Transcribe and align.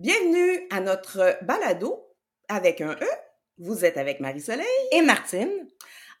Bienvenue 0.00 0.66
à 0.70 0.80
notre 0.80 1.36
balado 1.44 2.08
avec 2.48 2.80
un 2.80 2.92
E. 2.92 3.08
Vous 3.58 3.84
êtes 3.84 3.98
avec 3.98 4.18
Marie-Soleil 4.18 4.64
et 4.92 5.02
Martine. 5.02 5.50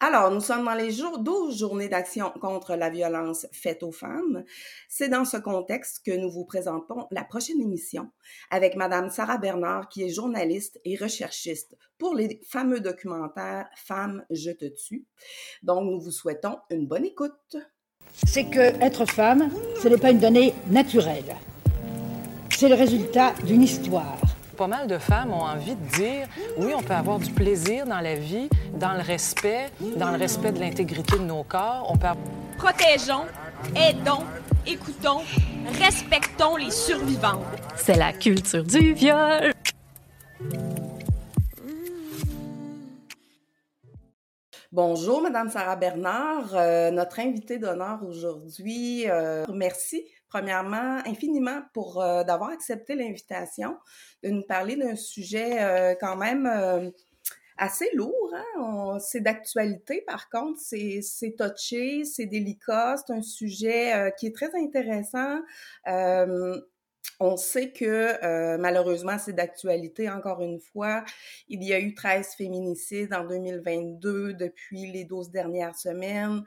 Alors, 0.00 0.30
nous 0.30 0.42
sommes 0.42 0.66
dans 0.66 0.74
les 0.74 0.90
jours, 0.90 1.18
12 1.18 1.58
journées 1.58 1.88
d'action 1.88 2.30
contre 2.42 2.76
la 2.76 2.90
violence 2.90 3.46
faite 3.52 3.82
aux 3.82 3.90
femmes. 3.90 4.44
C'est 4.90 5.08
dans 5.08 5.24
ce 5.24 5.38
contexte 5.38 6.04
que 6.04 6.14
nous 6.14 6.30
vous 6.30 6.44
présentons 6.44 7.06
la 7.10 7.24
prochaine 7.24 7.58
émission 7.62 8.10
avec 8.50 8.76
Madame 8.76 9.08
Sarah 9.08 9.38
Bernard, 9.38 9.88
qui 9.88 10.02
est 10.02 10.10
journaliste 10.10 10.78
et 10.84 10.98
recherchiste 10.98 11.74
pour 11.96 12.14
les 12.14 12.42
fameux 12.46 12.80
documentaires 12.80 13.70
Femmes, 13.76 14.26
je 14.28 14.50
te 14.50 14.66
tue. 14.66 15.06
Donc, 15.62 15.84
nous 15.90 16.02
vous 16.02 16.12
souhaitons 16.12 16.58
une 16.68 16.86
bonne 16.86 17.06
écoute. 17.06 17.56
C'est 18.26 18.44
que 18.44 18.78
être 18.84 19.06
femme, 19.06 19.50
ce 19.82 19.88
n'est 19.88 19.96
pas 19.96 20.10
une 20.10 20.20
donnée 20.20 20.52
naturelle 20.66 21.34
c'est 22.60 22.68
le 22.68 22.74
résultat 22.74 23.32
d'une 23.46 23.62
histoire. 23.62 24.18
Pas 24.58 24.66
mal 24.66 24.86
de 24.86 24.98
femmes 24.98 25.32
ont 25.32 25.44
envie 25.44 25.76
de 25.76 25.96
dire 25.96 26.28
oui, 26.58 26.74
on 26.76 26.82
peut 26.82 26.92
avoir 26.92 27.18
du 27.18 27.32
plaisir 27.32 27.86
dans 27.86 28.00
la 28.00 28.16
vie, 28.16 28.50
dans 28.74 28.92
le 28.92 29.00
respect, 29.00 29.70
dans 29.96 30.10
le 30.10 30.18
respect 30.18 30.52
de 30.52 30.60
l'intégrité 30.60 31.16
de 31.16 31.22
nos 31.22 31.42
corps. 31.42 31.86
On 31.88 31.96
peut... 31.96 32.08
Protégeons, 32.58 33.24
aidons, 33.74 34.26
écoutons, 34.66 35.22
respectons 35.80 36.56
les 36.56 36.70
survivants. 36.70 37.42
C'est 37.76 37.96
la 37.96 38.12
culture 38.12 38.64
du 38.64 38.92
viol. 38.92 39.54
Bonjour, 44.70 45.22
Madame 45.22 45.48
Sarah 45.48 45.76
Bernard, 45.76 46.54
euh, 46.54 46.90
notre 46.90 47.20
invitée 47.20 47.58
d'honneur 47.58 48.00
aujourd'hui. 48.06 49.08
Euh, 49.08 49.46
merci 49.50 50.04
premièrement, 50.30 51.02
infiniment 51.06 51.60
pour 51.74 52.00
euh, 52.00 52.24
d'avoir 52.24 52.50
accepté 52.50 52.94
l'invitation 52.94 53.76
de 54.22 54.30
nous 54.30 54.42
parler 54.42 54.76
d'un 54.76 54.96
sujet 54.96 55.60
euh, 55.60 55.94
quand 56.00 56.16
même 56.16 56.46
euh, 56.46 56.90
assez 57.58 57.90
lourd. 57.94 58.32
Hein? 58.32 58.98
C'est 59.00 59.20
d'actualité, 59.20 60.02
par 60.06 60.30
contre, 60.30 60.58
c'est 60.60 61.34
touché, 61.36 62.04
c'est 62.04 62.26
délicat, 62.26 62.96
c'est 62.96 63.12
un 63.12 63.22
sujet 63.22 64.14
qui 64.18 64.26
est 64.28 64.34
très 64.34 64.50
intéressant. 64.54 65.40
On 67.20 67.36
sait 67.36 67.70
que 67.70 68.56
malheureusement, 68.56 69.18
c'est 69.18 69.34
d'actualité 69.34 70.08
encore 70.08 70.40
une 70.40 70.58
fois. 70.58 71.04
Il 71.48 71.62
y 71.62 71.74
a 71.74 71.78
eu 71.78 71.94
13 71.94 72.34
féminicides 72.34 73.12
en 73.12 73.24
2022 73.24 74.32
depuis 74.34 74.90
les 74.90 75.04
12 75.04 75.30
dernières 75.30 75.76
semaines. 75.76 76.42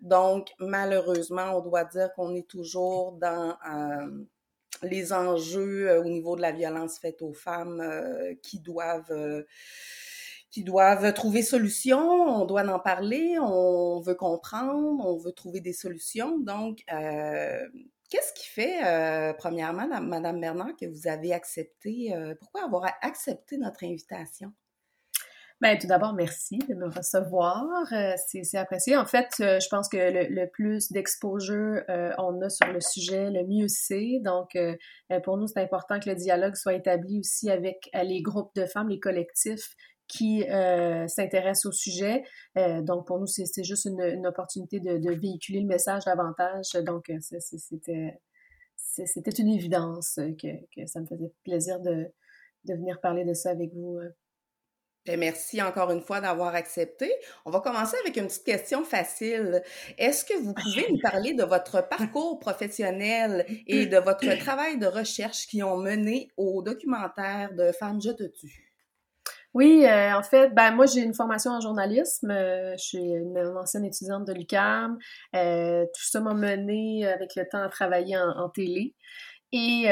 Donc, 0.00 0.50
malheureusement, 0.58 1.56
on 1.56 1.60
doit 1.62 1.84
dire 1.84 2.12
qu'on 2.14 2.34
est 2.34 2.46
toujours 2.46 3.12
dans 3.12 3.56
les 4.82 5.12
enjeux 5.12 5.98
au 5.98 6.04
niveau 6.04 6.36
de 6.36 6.42
la 6.42 6.52
violence 6.52 6.98
faite 6.98 7.22
aux 7.22 7.32
femmes 7.32 7.82
qui 8.42 8.60
doivent 8.60 9.44
qui 10.50 10.64
doivent 10.64 11.12
trouver 11.12 11.42
solution, 11.42 11.98
on 11.98 12.44
doit 12.46 12.66
en 12.68 12.78
parler, 12.78 13.38
on 13.38 14.00
veut 14.00 14.14
comprendre, 14.14 15.06
on 15.06 15.16
veut 15.18 15.32
trouver 15.32 15.60
des 15.60 15.74
solutions. 15.74 16.38
Donc, 16.38 16.82
euh, 16.92 17.66
Qu'est-ce 18.10 18.32
qui 18.32 18.48
fait, 18.48 18.82
euh, 18.86 19.34
premièrement, 19.34 19.86
Madame 20.00 20.40
Bernard, 20.40 20.74
que 20.80 20.86
vous 20.86 21.08
avez 21.08 21.34
accepté, 21.34 22.14
euh, 22.14 22.34
pourquoi 22.40 22.64
avoir 22.64 22.86
accepté 23.02 23.58
notre 23.58 23.84
invitation? 23.84 24.50
Bien, 25.60 25.76
tout 25.76 25.88
d'abord, 25.88 26.14
merci 26.14 26.56
de 26.56 26.74
me 26.74 26.88
recevoir. 26.88 27.66
Euh, 27.92 28.12
c'est 28.28 28.56
apprécié. 28.56 28.96
En 28.96 29.04
fait, 29.04 29.28
je 29.38 29.68
pense 29.68 29.88
que 29.88 29.96
le, 29.98 30.46
plus 30.46 30.90
d'exposure 30.92 31.82
on 32.16 32.40
a 32.40 32.48
sur 32.48 32.72
le 32.72 32.80
sujet, 32.80 33.28
le 33.30 33.44
mieux 33.44 33.66
c'est. 33.66 34.20
Donc, 34.22 34.56
pour 35.24 35.36
nous, 35.36 35.48
c'est 35.48 35.60
important 35.60 35.98
que 35.98 36.08
le 36.08 36.14
dialogue 36.14 36.54
soit 36.54 36.74
établi 36.74 37.18
aussi 37.18 37.50
avec 37.50 37.90
les 37.92 38.22
groupes 38.22 38.54
de 38.54 38.66
femmes, 38.66 38.88
les 38.88 39.00
collectifs 39.00 39.74
qui 40.08 40.48
euh, 40.48 41.06
s'intéressent 41.06 41.66
au 41.66 41.72
sujet. 41.72 42.24
Euh, 42.56 42.82
donc, 42.82 43.06
pour 43.06 43.20
nous, 43.20 43.26
c'est 43.26 43.62
juste 43.62 43.84
une, 43.84 44.26
opportunité 44.26 44.80
de, 44.80 45.12
véhiculer 45.12 45.60
le 45.60 45.66
message 45.66 46.04
davantage. 46.04 46.72
Donc, 46.84 47.10
euh, 47.10 47.18
c'était 48.76 49.30
une 49.30 49.48
évidence 49.48 50.18
que, 50.40 50.86
ça 50.86 51.00
me 51.00 51.06
faisait 51.06 51.32
plaisir 51.44 51.78
de, 51.80 52.10
venir 52.64 53.00
parler 53.00 53.24
de 53.24 53.34
ça 53.34 53.50
avec 53.50 53.72
vous. 53.74 53.98
Euh. 53.98 54.08
Ben, 55.06 55.18
merci 55.18 55.62
encore 55.62 55.90
une 55.90 56.02
fois 56.02 56.20
d'avoir 56.20 56.54
accepté. 56.54 57.10
On 57.46 57.50
va 57.50 57.60
commencer 57.60 57.96
avec 58.02 58.16
une 58.18 58.26
petite 58.26 58.44
question 58.44 58.84
facile. 58.84 59.62
Est-ce 59.96 60.24
que 60.24 60.34
vous 60.38 60.52
pouvez 60.52 60.90
nous 60.90 60.98
parler 61.00 61.32
de 61.32 61.44
votre 61.44 61.86
parcours 61.88 62.38
professionnel 62.38 63.46
et 63.66 63.86
de 63.86 63.96
votre 63.96 64.38
travail 64.38 64.78
de 64.78 64.86
recherche 64.86 65.46
qui 65.46 65.62
ont 65.62 65.78
mené 65.78 66.28
au 66.36 66.62
documentaire 66.62 67.54
de 67.54 67.72
Femmes 67.72 68.02
Je 68.02 68.10
te 68.10 68.24
tue? 68.24 68.67
Oui, 69.54 69.84
euh, 69.86 70.14
en 70.14 70.22
fait, 70.22 70.50
ben 70.54 70.72
moi 70.72 70.84
j'ai 70.86 71.00
une 71.00 71.14
formation 71.14 71.52
en 71.52 71.60
journalisme. 71.60 72.30
Euh, 72.30 72.72
je 72.76 72.84
suis 72.84 72.98
une, 72.98 73.38
ancienne 73.56 73.84
étudiante 73.84 74.26
de 74.26 74.32
l'UQAM. 74.32 74.98
Euh, 75.34 75.84
tout 75.86 76.04
ça 76.04 76.20
m'a 76.20 76.34
mené 76.34 77.06
avec 77.06 77.34
le 77.34 77.48
temps 77.48 77.62
à 77.62 77.68
travailler 77.68 78.16
en, 78.18 78.48
télé. 78.50 78.94
Et 79.50 79.84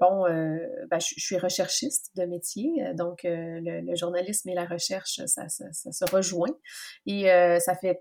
bon, 0.00 0.24
ben, 0.24 0.98
je, 0.98 1.20
suis 1.20 1.36
recherchiste 1.36 2.16
de 2.16 2.24
métier, 2.24 2.94
donc 2.94 3.20
le, 3.24 3.94
journalisme 3.94 4.48
et 4.48 4.54
la 4.54 4.64
recherche, 4.64 5.20
ça, 5.26 5.48
ça, 5.50 5.66
ça 5.70 5.92
se 5.92 6.10
rejoint. 6.10 6.56
Et 7.04 7.24
ça 7.60 7.74
fait 7.74 8.00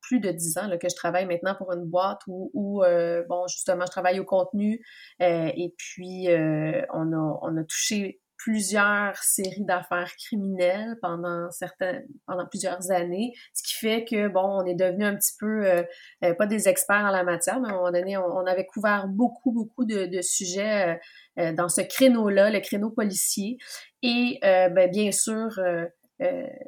plus 0.00 0.20
de 0.20 0.30
dix 0.30 0.56
ans 0.56 0.66
là, 0.66 0.78
que 0.78 0.88
je 0.88 0.96
travaille 0.96 1.26
maintenant 1.26 1.54
pour 1.54 1.72
une 1.72 1.84
boîte 1.84 2.20
où, 2.26 2.50
où 2.54 2.82
bon, 3.28 3.46
justement, 3.48 3.84
je 3.84 3.90
travaille 3.90 4.18
au 4.18 4.24
contenu. 4.24 4.82
et 5.20 5.74
puis, 5.76 6.28
on 6.30 7.12
a, 7.12 7.38
on 7.42 7.56
a 7.58 7.64
touché 7.64 8.22
plusieurs 8.40 9.16
séries 9.22 9.64
d'affaires 9.64 10.10
criminelles 10.16 10.96
pendant 11.02 11.50
certains 11.50 12.00
pendant 12.26 12.46
plusieurs 12.46 12.90
années, 12.90 13.34
ce 13.52 13.62
qui 13.62 13.74
fait 13.74 14.04
que 14.06 14.28
bon, 14.28 14.40
on 14.42 14.64
est 14.64 14.74
devenu 14.74 15.04
un 15.04 15.14
petit 15.14 15.34
peu 15.38 15.66
euh, 15.66 15.82
euh, 16.24 16.34
pas 16.34 16.46
des 16.46 16.66
experts 16.66 17.04
en 17.04 17.10
la 17.10 17.22
matière, 17.22 17.60
mais 17.60 17.68
à 17.68 17.72
un 17.72 17.76
moment 17.76 17.90
donné, 17.92 18.16
on, 18.16 18.46
avait 18.46 18.64
couvert 18.64 19.08
beaucoup 19.08 19.52
beaucoup 19.52 19.84
de, 19.84 20.06
de 20.06 20.22
sujets 20.22 20.98
euh, 21.38 21.52
dans 21.52 21.68
ce 21.68 21.82
créneau-là, 21.82 22.50
le 22.50 22.60
créneau 22.60 22.90
policier, 22.90 23.58
et 24.02 24.38
ben, 24.42 24.90
bien 24.90 25.12
sûr. 25.12 25.60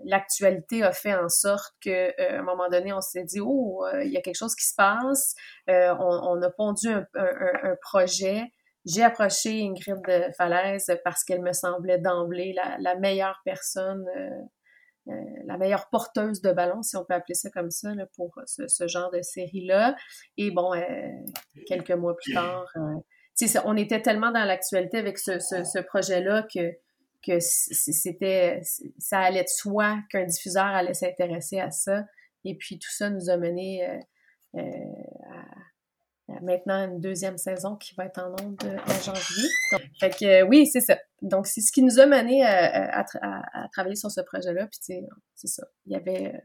l'actualité 0.04 0.82
a 0.82 0.92
fait 0.92 1.14
en 1.14 1.28
sorte 1.28 1.74
que 1.82 2.10
à 2.20 2.40
un 2.40 2.42
moment 2.42 2.68
donné, 2.68 2.92
on 2.92 3.00
s'est 3.00 3.24
dit 3.24 3.40
oh, 3.40 3.84
il 4.02 4.10
y 4.10 4.16
a 4.18 4.20
quelque 4.20 4.36
chose 4.36 4.54
qui 4.54 4.66
se 4.66 4.74
passe. 4.74 5.34
On, 5.68 6.20
on, 6.30 6.42
a 6.42 6.50
pondu 6.50 6.88
un, 6.88 7.06
un, 7.14 7.70
un 7.70 7.76
projet 7.80 8.50
j'ai 8.84 9.02
approché 9.02 9.62
Ingrid 9.62 10.02
de 10.06 10.32
Falaise 10.36 10.90
parce 11.04 11.22
qu'elle 11.24 11.42
me 11.42 11.52
semblait 11.52 11.98
d'emblée 11.98 12.54
la, 12.78 12.96
meilleure 12.96 13.40
personne, 13.44 14.04
euh, 14.16 15.12
euh, 15.12 15.12
la 15.46 15.56
meilleure 15.56 15.88
porteuse 15.90 16.40
de 16.40 16.52
ballon, 16.52 16.82
si 16.82 16.96
on 16.96 17.04
peut 17.04 17.14
appeler 17.14 17.34
ça 17.34 17.50
comme 17.50 17.70
ça, 17.70 17.94
là, 17.94 18.06
pour 18.16 18.34
ce, 18.46 18.88
genre 18.88 19.10
de 19.10 19.22
série-là. 19.22 19.94
Et 20.36 20.50
bon, 20.50 20.74
euh, 20.74 20.82
quelques 21.66 21.92
mois 21.92 22.16
plus 22.16 22.34
tard, 22.34 22.66
on 23.64 23.76
était 23.76 24.02
tellement 24.02 24.32
dans 24.32 24.44
l'actualité 24.44 24.98
avec 24.98 25.18
ce, 25.18 25.38
ce, 25.38 25.80
projet-là 25.80 26.46
que 26.52 26.72
que 27.24 27.38
c'était 27.38 28.62
ça 28.98 29.20
allait 29.20 29.44
de 29.44 29.48
soi 29.48 30.00
qu'un 30.10 30.24
diffuseur 30.24 30.64
allait 30.64 30.92
s'intéresser 30.92 31.60
à 31.60 31.70
ça 31.70 32.04
et 32.44 32.56
puis 32.56 32.80
tout 32.80 32.90
ça 32.90 33.10
nous 33.10 33.30
a 33.30 33.36
mené 33.36 33.86
à 34.56 35.41
maintenant 36.40 36.84
une 36.84 37.00
deuxième 37.00 37.38
saison 37.38 37.76
qui 37.76 37.94
va 37.94 38.06
être 38.06 38.18
en 38.18 38.30
nombre 38.30 38.64
en 38.64 39.00
janvier. 39.02 39.48
Donc, 40.00 40.22
euh, 40.22 40.42
oui, 40.42 40.66
c'est 40.66 40.80
ça. 40.80 40.98
Donc, 41.20 41.46
c'est 41.46 41.60
ce 41.60 41.72
qui 41.72 41.82
nous 41.82 41.98
a 42.00 42.06
mené 42.06 42.44
euh, 42.44 42.48
à, 42.48 43.68
travailler 43.72 43.96
sur 43.96 44.10
ce 44.10 44.20
projet-là. 44.20 44.66
Puis, 44.66 44.80
c'est 45.34 45.46
ça. 45.46 45.66
Il 45.86 45.92
y 45.92 45.96
avait, 45.96 46.34
euh, 46.34 46.38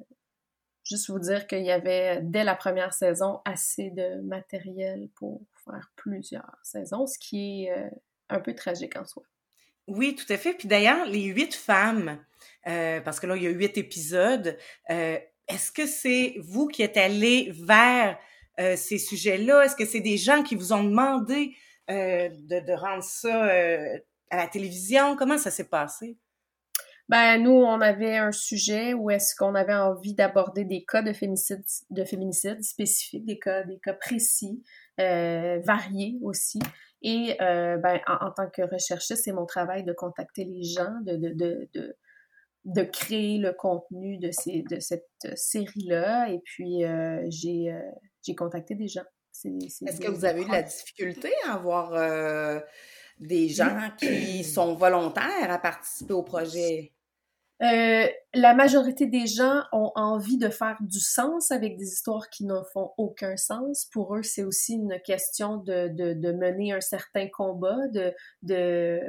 juste 0.83 1.09
vous 1.09 1.19
dire 1.19 1.47
qu'il 1.47 1.63
y 1.63 1.71
avait, 1.71 2.19
dès 2.21 2.43
la 2.43 2.55
première 2.55 2.93
saison, 2.93 3.39
assez 3.45 3.89
de 3.91 4.21
matériel 4.21 5.09
pour 5.15 5.41
faire 5.65 5.91
plusieurs 5.95 6.57
saisons, 6.63 7.07
ce 7.07 7.17
qui 7.19 7.65
est 7.65 7.91
un 8.29 8.39
peu 8.39 8.53
tragique 8.53 8.97
en 8.97 9.05
soi. 9.05 9.23
Oui, 9.87 10.15
tout 10.15 10.31
à 10.31 10.37
fait. 10.37 10.53
Puis 10.53 10.67
d'ailleurs, 10.67 11.05
les 11.05 11.23
huit 11.23 11.53
femmes, 11.53 12.19
parce 12.63 13.19
que 13.19 13.27
là, 13.27 13.35
il 13.35 13.43
y 13.43 13.47
a 13.47 13.49
huit 13.49 13.77
épisodes, 13.77 14.57
est-ce 14.87 15.71
que 15.71 15.85
c'est 15.85 16.35
vous 16.39 16.67
qui 16.67 16.83
êtes 16.83 16.97
allé 16.97 17.51
vers 17.53 18.17
euh, 18.59 18.75
ces 18.75 18.97
sujets-là? 18.97 19.65
Est-ce 19.65 19.75
que 19.75 19.85
c'est 19.85 20.01
des 20.01 20.17
gens 20.17 20.41
qui 20.41 20.55
vous 20.55 20.73
ont 20.73 20.83
demandé 20.83 21.55
euh, 21.91 22.29
de, 22.29 22.73
rendre 22.73 23.03
ça 23.03 23.45
euh, 23.49 23.99
à 24.31 24.37
la 24.37 24.47
télévision? 24.47 25.15
Comment 25.15 25.37
ça 25.37 25.51
s'est 25.51 25.69
passé? 25.69 26.17
Ben, 27.07 27.37
nous, 27.37 27.51
on 27.51 27.79
avait 27.79 28.17
un 28.17 28.31
sujet 28.31 28.93
où 28.93 29.11
est-ce 29.11 29.35
qu'on 29.35 29.53
avait 29.53 29.75
envie 29.75 30.15
d'aborder 30.15 30.65
des 30.65 30.83
cas 30.83 31.03
de 31.03 31.13
féminicide, 31.13 31.63
de 31.91 32.63
spécifiques, 32.63 33.25
des 33.25 33.39
cas, 33.39 33.63
des 33.63 33.79
cas 33.79 33.93
précis, 33.93 34.63
variés 34.97 36.17
aussi. 36.21 36.59
Et 37.03 37.37
ben, 37.39 38.01
en, 38.07 38.31
tant 38.31 38.49
que 38.49 38.63
recherchiste, 38.63 39.23
c'est 39.23 39.31
mon 39.31 39.45
travail 39.45 39.85
de 39.85 39.93
contacter 39.93 40.43
les 40.43 40.63
gens, 40.63 40.99
de, 41.03 41.15
de, 41.15 41.29
de, 41.73 41.95
de, 42.65 42.83
créer 42.83 43.37
le 43.37 43.53
contenu 43.53 44.17
de, 44.17 44.31
ces, 44.31 44.63
de 44.69 44.81
cette 44.81 45.07
série-là. 45.35 46.29
Et 46.29 46.39
puis, 46.39 46.81
j'ai 47.29 47.73
j'ai 48.27 48.35
contacté 48.35 48.75
des 48.75 48.87
gens. 48.87 49.05
Est-ce 49.45 49.99
que 49.99 50.11
vous 50.11 50.25
avez 50.25 50.41
eu 50.41 50.45
de 50.45 50.51
la 50.51 50.63
difficulté 50.63 51.31
à 51.47 51.53
avoir, 51.53 51.93
euh, 51.93 52.59
des 53.19 53.49
gens 53.49 53.89
qui 53.97 54.43
sont 54.43 54.75
volontaires 54.75 55.49
à 55.51 55.57
participer 55.59 56.13
au 56.13 56.23
projet? 56.23 56.93
Euh, 57.63 58.07
la 58.35 58.53
majorité 58.53 59.07
des 59.07 59.25
gens 59.25 59.63
ont 59.71 59.91
envie 59.95 60.37
de 60.37 60.49
faire 60.49 60.77
du 60.79 60.99
sens 60.99 61.49
avec 61.49 61.75
des 61.77 61.87
histoires 61.87 62.29
qui 62.29 62.45
ne 62.45 62.61
font 62.71 62.91
aucun 62.97 63.35
sens. 63.35 63.87
Pour 63.91 64.15
eux, 64.15 64.21
c'est 64.21 64.43
aussi 64.43 64.73
une 64.73 64.99
question 65.03 65.57
de, 65.57 65.87
de, 65.87 66.13
de, 66.13 66.31
mener 66.33 66.73
un 66.73 66.81
certain 66.81 67.27
combat, 67.29 67.87
de, 67.87 68.13
de, 68.43 68.99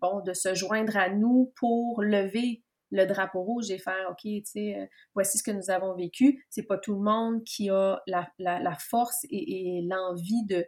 bon, 0.00 0.20
de 0.20 0.32
se 0.32 0.54
joindre 0.54 0.96
à 0.96 1.10
nous 1.10 1.52
pour 1.56 2.02
lever 2.02 2.62
le 2.90 3.04
drapeau 3.06 3.42
rouge 3.42 3.70
et 3.70 3.78
faire, 3.78 4.08
OK, 4.10 4.22
tu 4.22 4.42
sais, 4.44 4.76
euh, 4.76 4.86
voici 5.14 5.38
ce 5.38 5.42
que 5.42 5.50
nous 5.50 5.70
avons 5.70 5.94
vécu. 5.94 6.44
C'est 6.50 6.62
pas 6.62 6.78
tout 6.78 6.94
le 6.94 7.02
monde 7.02 7.44
qui 7.44 7.70
a 7.70 8.00
la, 8.06 8.28
la, 8.38 8.76
force 8.78 9.24
et, 9.30 9.82
l'envie 9.88 10.44
de, 10.46 10.66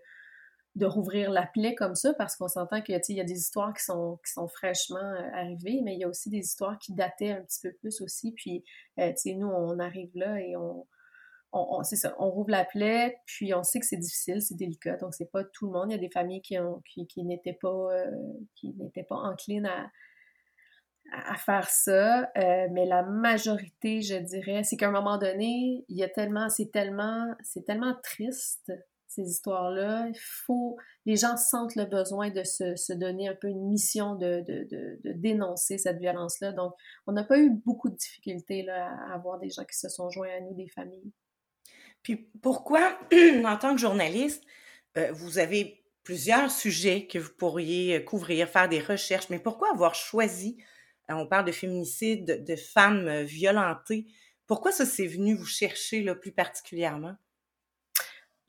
de 0.76 0.87
rouvrir 0.87 1.31
la 1.31 1.46
plaie 1.46 1.75
comme 1.75 1.94
ça 1.94 2.12
parce 2.14 2.37
qu'on 2.37 2.49
s'entend 2.49 2.82
qu'il 2.82 2.94
y 3.08 3.20
a 3.20 3.25
des 3.25 3.38
histoires 3.38 3.72
qui 3.72 3.84
sont, 3.84 4.19
qui 4.25 4.32
sont 4.32 4.49
fraîchement 4.49 4.99
euh, 4.99 5.31
arrivées, 5.34 5.81
mais 5.82 5.94
il 5.94 6.00
y 6.00 6.05
a 6.05 6.08
aussi 6.08 6.31
des 6.31 6.38
histoires 6.38 6.78
qui 6.78 6.94
dataient 6.94 7.32
un 7.32 7.43
petit 7.43 7.61
peu 7.62 7.72
plus 7.81 8.00
aussi. 8.00 8.32
Puis, 8.32 8.64
euh, 8.99 9.11
tu 9.11 9.16
sais, 9.16 9.34
nous, 9.34 9.49
on 9.49 9.78
arrive 9.78 10.11
là 10.14 10.40
et 10.40 10.56
on, 10.56 10.87
on, 11.52 11.82
c'est 11.82 11.96
ça, 11.96 12.14
on 12.19 12.31
rouvre 12.31 12.50
la 12.50 12.64
plaie, 12.64 13.19
puis 13.26 13.55
on 13.55 13.64
sait 13.64 13.81
que 13.81 13.87
c'est 13.87 13.96
difficile, 13.96 14.40
c'est 14.40 14.55
délicat, 14.55 14.96
donc 14.99 15.14
c'est 15.14 15.31
pas 15.31 15.43
tout 15.44 15.66
le 15.66 15.73
monde. 15.73 15.87
Il 15.90 15.93
y 15.93 15.99
a 15.99 16.00
des 16.00 16.11
familles 16.11 16.43
qui, 16.43 16.58
ont, 16.58 16.81
qui, 16.84 17.06
qui 17.06 17.25
n'étaient 17.25 17.58
pas, 17.61 17.93
euh, 17.93 18.11
qui 18.55 18.73
n'étaient 18.75 19.02
pas 19.02 19.16
enclines 19.16 19.66
à, 19.66 19.90
à 21.12 21.36
faire 21.36 21.68
ça, 21.68 22.30
mais 22.36 22.86
la 22.86 23.02
majorité, 23.02 24.00
je 24.02 24.16
dirais, 24.16 24.62
c'est 24.64 24.76
qu'à 24.76 24.88
un 24.88 24.92
moment 24.92 25.18
donné, 25.18 25.84
il 25.88 25.96
y 25.96 26.02
a 26.02 26.08
tellement, 26.08 26.48
c'est 26.48 26.70
tellement, 26.70 27.26
c'est 27.42 27.64
tellement 27.64 27.94
triste 28.02 28.72
ces 29.10 29.22
histoires-là. 29.22 30.06
Il 30.08 30.18
faut, 30.18 30.76
les 31.04 31.16
gens 31.16 31.36
sentent 31.36 31.74
le 31.74 31.84
besoin 31.84 32.30
de 32.30 32.44
se, 32.44 32.92
donner 32.92 33.28
un 33.28 33.34
peu 33.34 33.48
une 33.48 33.68
mission 33.68 34.14
de, 34.14 34.42
de, 34.46 34.68
de, 34.70 35.12
dénoncer 35.12 35.78
cette 35.78 35.98
violence-là. 35.98 36.52
Donc, 36.52 36.72
on 37.06 37.12
n'a 37.12 37.24
pas 37.24 37.38
eu 37.38 37.50
beaucoup 37.50 37.90
de 37.90 37.96
difficultés 37.96 38.62
là, 38.62 38.88
à 39.08 39.14
avoir 39.14 39.38
des 39.38 39.50
gens 39.50 39.64
qui 39.64 39.76
se 39.76 39.88
sont 39.88 40.10
joints 40.10 40.30
à 40.30 40.40
nous, 40.40 40.54
des 40.54 40.68
familles. 40.68 41.12
Puis 42.02 42.16
pourquoi, 42.40 42.98
en 43.44 43.56
tant 43.56 43.74
que 43.74 43.80
journaliste, 43.80 44.44
euh, 44.96 45.10
vous 45.12 45.38
avez 45.38 45.82
plusieurs 46.04 46.50
sujets 46.50 47.06
que 47.06 47.18
vous 47.18 47.34
pourriez 47.36 47.96
euh, 47.96 48.00
couvrir, 48.00 48.48
faire 48.48 48.68
des 48.68 48.80
recherches, 48.80 49.28
mais 49.28 49.40
pourquoi 49.40 49.70
avoir 49.72 49.94
choisi, 49.96 50.56
euh, 50.58 50.64
on 51.16 51.26
parle 51.26 51.44
de 51.44 51.52
féminicide, 51.52 52.24
de, 52.24 52.52
de 52.52 52.56
femmes 52.56 53.22
violentées, 53.22 54.06
pourquoi 54.46 54.72
ça 54.72 54.84
s'est 54.84 55.06
venu 55.06 55.34
vous 55.34 55.46
chercher 55.46 56.02
là, 56.02 56.14
plus 56.14 56.32
particulièrement? 56.32 57.14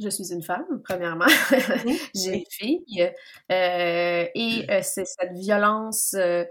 je 0.01 0.09
suis 0.09 0.33
une 0.33 0.41
femme, 0.41 0.81
premièrement. 0.83 1.27
J'ai 2.15 2.33
une 2.33 2.45
fille. 2.49 3.11
Euh, 3.51 4.27
et 4.33 4.65
euh, 4.69 4.79
c'est 4.81 5.05
cette 5.05 5.33
violence 5.33 6.15
euh, 6.15 6.45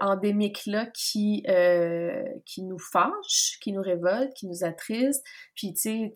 endémique-là 0.00 0.86
qui, 0.94 1.44
qui 2.44 2.62
nous 2.62 2.78
fâche, 2.78 3.58
qui 3.60 3.72
nous 3.72 3.82
révolte, 3.82 4.34
qui 4.34 4.46
nous 4.46 4.64
attriste. 4.64 5.24
Puis, 5.54 5.72
tu 5.72 5.80
sais, 5.80 6.14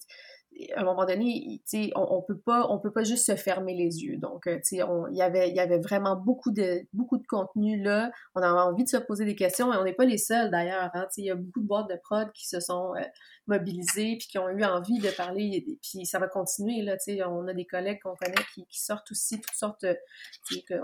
à 0.75 0.81
un 0.81 0.85
moment 0.85 1.05
donné, 1.05 1.61
on, 1.97 2.23
peut 2.23 2.39
pas, 2.39 2.67
on 2.71 2.79
peut 2.79 2.93
pas 2.93 3.05
juste 3.05 3.27
se 3.27 3.37
fermer 3.37 3.75
les 3.75 4.03
yeux. 4.03 4.17
Donc, 4.19 4.47
euh, 4.47 4.59
il 4.71 5.17
y 5.17 5.23
avait, 5.23 5.51
y 5.51 5.61
avait 5.61 5.79
vraiment 5.79 6.17
beaucoup 6.17 6.53
de, 6.53 6.87
beaucoup 6.93 7.19
de 7.19 7.27
contenu 7.27 7.83
là. 7.83 8.11
On 8.35 8.41
avait 8.41 8.61
envie 8.61 8.85
de 8.85 8.89
se 8.89 8.97
poser 8.97 9.25
des 9.25 9.35
questions 9.35 9.73
et 9.73 9.77
on 9.77 9.85
n'est 9.85 9.93
pas 9.95 10.05
les 10.05 10.19
seuls 10.19 10.51
d'ailleurs. 10.51 10.91
Hein, 10.95 11.07
il 11.17 11.25
y 11.25 11.31
a 11.31 11.35
beaucoup 11.35 11.61
de 11.61 11.67
boîtes 11.67 11.89
de 11.89 11.97
prod 12.03 12.31
qui 12.33 12.47
se 12.47 12.61
sont 12.61 12.95
euh, 12.95 13.01
mobilisées 13.47 14.17
puis 14.19 14.29
qui 14.29 14.39
ont 14.39 14.49
eu 14.49 14.65
envie 14.65 14.99
de 14.99 15.11
parler. 15.11 15.65
Puis 15.83 16.07
ça 16.07 16.19
va 16.19 16.29
continuer 16.29 16.83
là. 16.83 16.97
On 17.29 17.49
a 17.49 17.55
des 17.55 17.67
collègues 17.67 18.01
qu'on 18.03 18.15
connaît 18.15 18.35
qui, 18.55 18.65
sortent 18.71 19.11
aussi 19.11 19.41
toutes 19.41 19.57
sortes, 19.57 19.87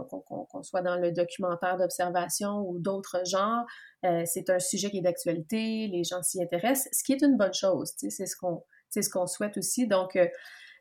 qu'on 0.08 0.62
soit 0.62 0.82
dans 0.82 0.96
le 0.96 1.12
documentaire 1.12 1.76
d'observation 1.76 2.60
ou 2.68 2.78
d'autres 2.78 3.24
genres. 3.24 3.64
Euh, 4.04 4.22
c'est 4.26 4.50
un 4.50 4.58
sujet 4.58 4.90
qui 4.90 4.98
est 4.98 5.02
d'actualité. 5.02 5.88
Les 5.88 6.04
gens 6.04 6.22
s'y 6.22 6.42
intéressent, 6.42 6.88
ce 6.92 7.04
qui 7.04 7.12
est 7.12 7.22
une 7.22 7.36
bonne 7.36 7.54
chose. 7.54 7.92
C'est 7.96 8.26
ce 8.26 8.36
qu'on 8.36 8.62
c'est 8.90 9.02
ce 9.02 9.10
qu'on 9.10 9.26
souhaite 9.26 9.56
aussi. 9.56 9.86
Donc, 9.86 10.16
euh, 10.16 10.28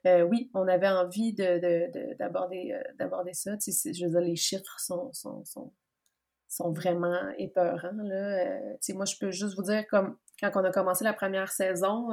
euh, 0.05 0.21
oui, 0.23 0.49
on 0.53 0.67
avait 0.67 0.89
envie 0.89 1.33
d'aborder 1.33 2.73
de, 2.73 2.97
d'aborder 2.97 3.31
euh, 3.31 3.33
ça. 3.33 3.51
je 3.59 4.05
veux 4.05 4.11
dire, 4.11 4.21
les 4.21 4.35
chiffres 4.35 4.79
sont, 4.79 5.11
sont, 5.13 5.43
sont, 6.47 6.71
vraiment 6.71 7.29
épeurants. 7.37 8.03
Là. 8.03 8.45
moi, 8.89 9.05
je 9.05 9.15
peux 9.19 9.31
juste 9.31 9.55
vous 9.55 9.63
dire, 9.63 9.85
comme 9.87 10.17
quand 10.39 10.51
on 10.55 10.63
a 10.63 10.71
commencé 10.71 11.03
la 11.03 11.13
première 11.13 11.51
saison, 11.51 12.09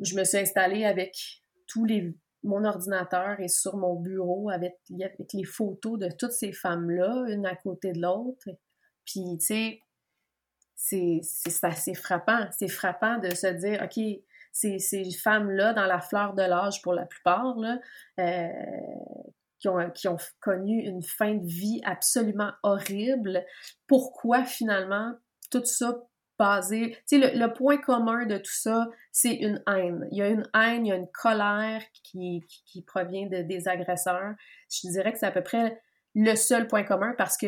je 0.00 0.16
me 0.16 0.24
suis 0.24 0.38
installée 0.38 0.84
avec 0.84 1.42
tous 1.66 1.84
les 1.84 2.14
mon 2.42 2.64
ordinateur 2.64 3.40
et 3.40 3.48
sur 3.48 3.76
mon 3.76 3.96
bureau 3.96 4.50
avec, 4.50 4.76
avec 5.02 5.32
les 5.32 5.42
photos 5.42 5.98
de 5.98 6.08
toutes 6.16 6.32
ces 6.32 6.52
femmes-là, 6.52 7.24
une 7.28 7.44
à 7.44 7.56
côté 7.56 7.92
de 7.92 8.00
l'autre. 8.00 8.48
Puis, 9.04 9.36
tu 9.38 9.46
sais, 9.46 9.80
c'est 10.76 11.64
assez 11.64 11.94
frappant. 11.94 12.46
C'est 12.56 12.68
frappant 12.68 13.18
de 13.18 13.34
se 13.34 13.48
dire, 13.48 13.82
OK, 13.82 13.98
ces, 14.56 15.10
femmes-là, 15.22 15.72
dans 15.74 15.86
la 15.86 16.00
fleur 16.00 16.34
de 16.34 16.42
l'âge 16.42 16.80
pour 16.82 16.94
la 16.94 17.06
plupart, 17.06 17.56
euh, 18.18 18.48
qui, 19.58 19.68
ont, 20.08 20.16
connu 20.40 20.82
une 20.82 21.02
fin 21.02 21.34
de 21.34 21.46
vie 21.46 21.80
absolument 21.84 22.52
horrible, 22.62 23.44
pourquoi 23.86 24.44
finalement 24.44 25.12
tout 25.50 25.64
ça 25.64 25.96
basé... 26.38 26.96
Tu 27.08 27.20
sais, 27.20 27.34
le, 27.34 27.52
point 27.52 27.78
commun 27.78 28.26
de 28.26 28.36
tout 28.36 28.52
ça, 28.52 28.86
c'est 29.12 29.34
une 29.34 29.62
haine. 29.66 30.06
Il 30.10 30.18
y 30.18 30.22
a 30.22 30.28
une 30.28 30.48
haine, 30.54 30.86
il 30.86 30.88
y 30.90 30.92
a 30.92 30.96
une 30.96 31.10
colère 31.10 31.82
qui, 32.02 32.42
provient 32.86 33.26
de, 33.26 33.42
des 33.42 33.68
agresseurs. 33.68 34.34
Je 34.70 34.88
dirais 34.90 35.12
que 35.12 35.18
c'est 35.18 35.26
à 35.26 35.32
peu 35.32 35.42
près 35.42 35.80
le 36.14 36.34
seul 36.34 36.66
point 36.66 36.84
commun 36.84 37.14
parce 37.16 37.36
que 37.36 37.46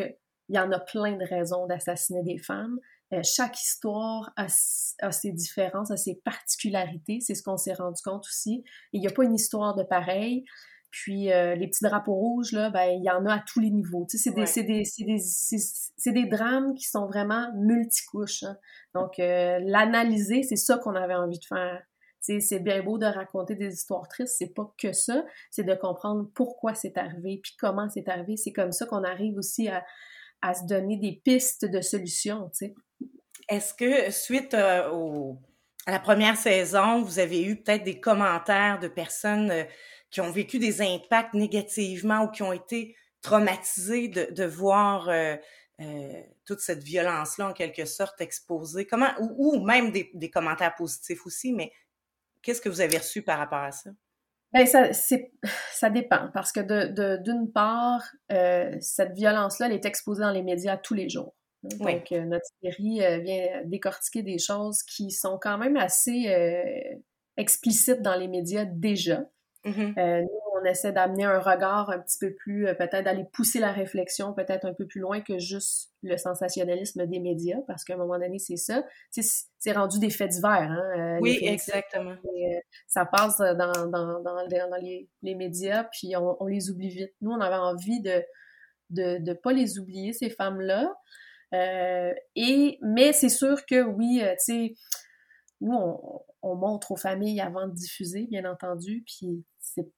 il 0.49 0.55
y 0.55 0.59
en 0.59 0.71
a 0.71 0.79
plein 0.79 1.15
de 1.15 1.25
raisons 1.25 1.67
d'assassiner 1.67 2.23
des 2.23 2.39
femmes. 2.39 2.79
Euh, 3.13 3.21
chaque 3.23 3.59
histoire 3.59 4.31
a, 4.35 4.47
ses 4.47 5.31
différences, 5.31 5.91
a 5.91 5.97
ses 5.97 6.15
particularités. 6.23 7.19
C'est 7.21 7.35
ce 7.35 7.41
qu'on 7.41 7.57
s'est 7.57 7.73
rendu 7.73 8.01
compte 8.03 8.25
aussi. 8.27 8.63
il 8.93 9.01
n'y 9.01 9.07
a 9.07 9.11
pas 9.11 9.23
une 9.23 9.35
histoire 9.35 9.75
de 9.75 9.83
pareil. 9.83 10.45
Puis 10.91 11.31
euh, 11.31 11.55
les 11.55 11.67
petits 11.67 11.83
drapeaux 11.83 12.15
rouges, 12.15 12.51
là, 12.51 12.69
ben, 12.71 12.89
il 12.89 13.03
y 13.03 13.11
en 13.11 13.25
a 13.25 13.35
à 13.35 13.43
tous 13.45 13.59
les 13.59 13.69
niveaux. 13.69 14.07
Tu 14.09 14.17
sais, 14.17 14.31
c'est 14.45 14.63
des, 14.63 14.83
des, 14.99 16.11
des, 16.11 16.25
drames 16.25 16.73
qui 16.73 16.85
sont 16.85 17.05
vraiment 17.05 17.51
multicouches. 17.55 18.43
Hein. 18.43 18.57
Donc, 18.95 19.19
euh, 19.19 19.59
l'analyser, 19.63 20.41
c'est 20.41 20.55
ça 20.55 20.79
qu'on 20.79 20.95
avait 20.95 21.15
envie 21.15 21.37
de 21.37 21.45
faire. 21.45 21.81
C'est 22.21 22.59
bien 22.59 22.83
beau 22.83 22.97
de 22.97 23.05
raconter 23.05 23.55
des 23.55 23.73
histoires 23.73 24.07
tristes, 24.07 24.35
c'est 24.37 24.53
pas 24.53 24.69
que 24.77 24.91
ça, 24.91 25.23
c'est 25.51 25.63
de 25.63 25.73
comprendre 25.73 26.29
pourquoi 26.35 26.75
c'est 26.75 26.97
arrivé, 26.97 27.39
puis 27.41 27.53
comment 27.57 27.89
c'est 27.89 28.09
arrivé. 28.09 28.35
C'est 28.35 28.51
comme 28.51 28.73
ça 28.73 28.85
qu'on 28.85 29.05
arrive 29.05 29.37
aussi 29.37 29.69
à, 29.69 29.85
à 30.41 30.53
se 30.53 30.65
donner 30.65 30.97
des 30.97 31.21
pistes 31.23 31.65
de 31.65 31.79
solutions, 31.79 32.49
tu 32.49 32.67
sais. 32.67 32.75
Est-ce 33.49 33.73
que 33.73 34.11
suite 34.11 34.53
euh, 34.53 35.33
à 35.87 35.91
la 35.91 35.99
première 35.99 36.37
saison, 36.37 37.01
vous 37.01 37.17
avez 37.17 37.43
eu 37.43 37.55
peut-être 37.55 37.83
des 37.83 37.99
commentaires 37.99 38.79
de 38.79 38.87
personnes 38.87 39.49
euh, 39.49 39.63
qui 40.11 40.21
ont 40.21 40.29
vécu 40.29 40.59
des 40.59 40.81
impacts 40.81 41.33
négativement 41.33 42.23
ou 42.23 42.27
qui 42.29 42.43
ont 42.43 42.53
été 42.53 42.95
traumatisées 43.21 44.07
de, 44.07 44.45
voir 44.45 45.09
euh, 45.09 45.35
toute 46.45 46.59
cette 46.59 46.83
violence-là 46.83 47.49
en 47.49 47.53
quelque 47.53 47.85
sorte 47.85 48.21
exposée? 48.21 48.85
Comment 48.85 49.09
ou, 49.19 49.63
même 49.65 49.91
des, 49.91 50.29
commentaires 50.29 50.75
positifs 50.75 51.25
aussi, 51.25 51.51
mais 51.51 51.71
qu'est-ce 52.43 52.61
que 52.61 52.69
vous 52.69 52.81
avez 52.81 52.99
reçu 52.99 53.23
par 53.23 53.39
rapport 53.39 53.63
à 53.63 53.71
ça? 53.71 53.89
Ben 54.53 54.65
ça, 54.65 54.93
ça 54.93 55.89
dépend 55.91 56.29
parce 56.33 56.51
que 56.51 56.59
de, 56.59 56.87
de, 56.87 57.17
d'une 57.17 57.51
part, 57.51 58.03
cette 58.79 59.13
violence-là, 59.13 59.67
elle 59.67 59.73
est 59.73 59.85
exposée 59.85 60.21
dans 60.21 60.31
les 60.31 60.43
médias 60.43 60.77
tous 60.77 60.95
les 60.95 61.09
jours. 61.09 61.35
Donc, 61.63 62.11
euh, 62.11 62.23
notre 62.23 62.45
série 62.63 63.03
euh, 63.03 63.17
vient 63.19 63.63
décortiquer 63.65 64.23
des 64.23 64.39
choses 64.39 64.81
qui 64.83 65.11
sont 65.11 65.37
quand 65.41 65.57
même 65.57 65.77
assez 65.77 66.27
explicites 67.37 68.01
dans 68.01 68.15
les 68.15 68.27
médias 68.27 68.65
déjà. 68.65 69.23
Mm-hmm. 69.65 70.21
nous, 70.21 70.61
on 70.61 70.63
essaie 70.63 70.93
d'amener 70.93 71.25
un 71.25 71.39
regard 71.39 71.89
un 71.89 71.99
petit 71.99 72.17
peu 72.17 72.33
plus, 72.33 72.63
peut-être 72.77 73.03
d'aller 73.03 73.25
pousser 73.33 73.59
la 73.59 73.73
réflexion 73.73 74.33
peut-être 74.33 74.63
un 74.63 74.73
peu 74.73 74.87
plus 74.87 75.01
loin 75.01 75.19
que 75.19 75.37
juste 75.37 75.91
le 76.01 76.15
sensationnalisme 76.15 77.05
des 77.05 77.19
médias, 77.19 77.59
parce 77.67 77.83
qu'à 77.83 77.95
un 77.95 77.97
moment 77.97 78.17
donné, 78.17 78.39
c'est 78.39 78.55
ça. 78.55 78.85
C'est 79.11 79.71
rendu 79.73 79.99
des 79.99 80.09
faits 80.09 80.31
divers. 80.31 80.71
Hein, 80.71 81.19
oui, 81.19 81.39
exactement. 81.41 82.15
ça 82.87 83.05
passe 83.05 83.37
dans, 83.39 83.89
dans, 83.89 84.21
dans, 84.21 84.47
dans 84.47 84.77
les, 84.81 85.09
les, 85.21 85.35
médias, 85.35 85.83
puis 85.91 86.15
on, 86.15 86.41
on, 86.41 86.47
les 86.47 86.69
oublie 86.69 86.89
vite. 86.89 87.13
Nous, 87.19 87.31
on 87.31 87.41
avait 87.41 87.55
envie 87.55 88.01
de 88.01 88.23
de 88.89 89.19
ne 89.19 89.33
pas 89.33 89.53
les 89.53 89.79
oublier, 89.79 90.13
ces 90.13 90.29
femmes-là. 90.29 90.95
Euh, 91.53 92.13
mais 92.81 93.13
c'est 93.13 93.29
sûr 93.29 93.65
que 93.65 93.83
oui, 93.83 94.21
tu 94.21 94.35
sais, 94.37 94.73
nous, 95.61 95.75
on, 95.75 96.21
on, 96.41 96.55
montre 96.55 96.91
aux 96.91 96.97
familles 96.97 97.41
avant 97.41 97.67
de 97.67 97.73
diffuser, 97.73 98.27
bien 98.27 98.45
entendu, 98.45 99.03
puis 99.05 99.43
c'est 99.59 99.91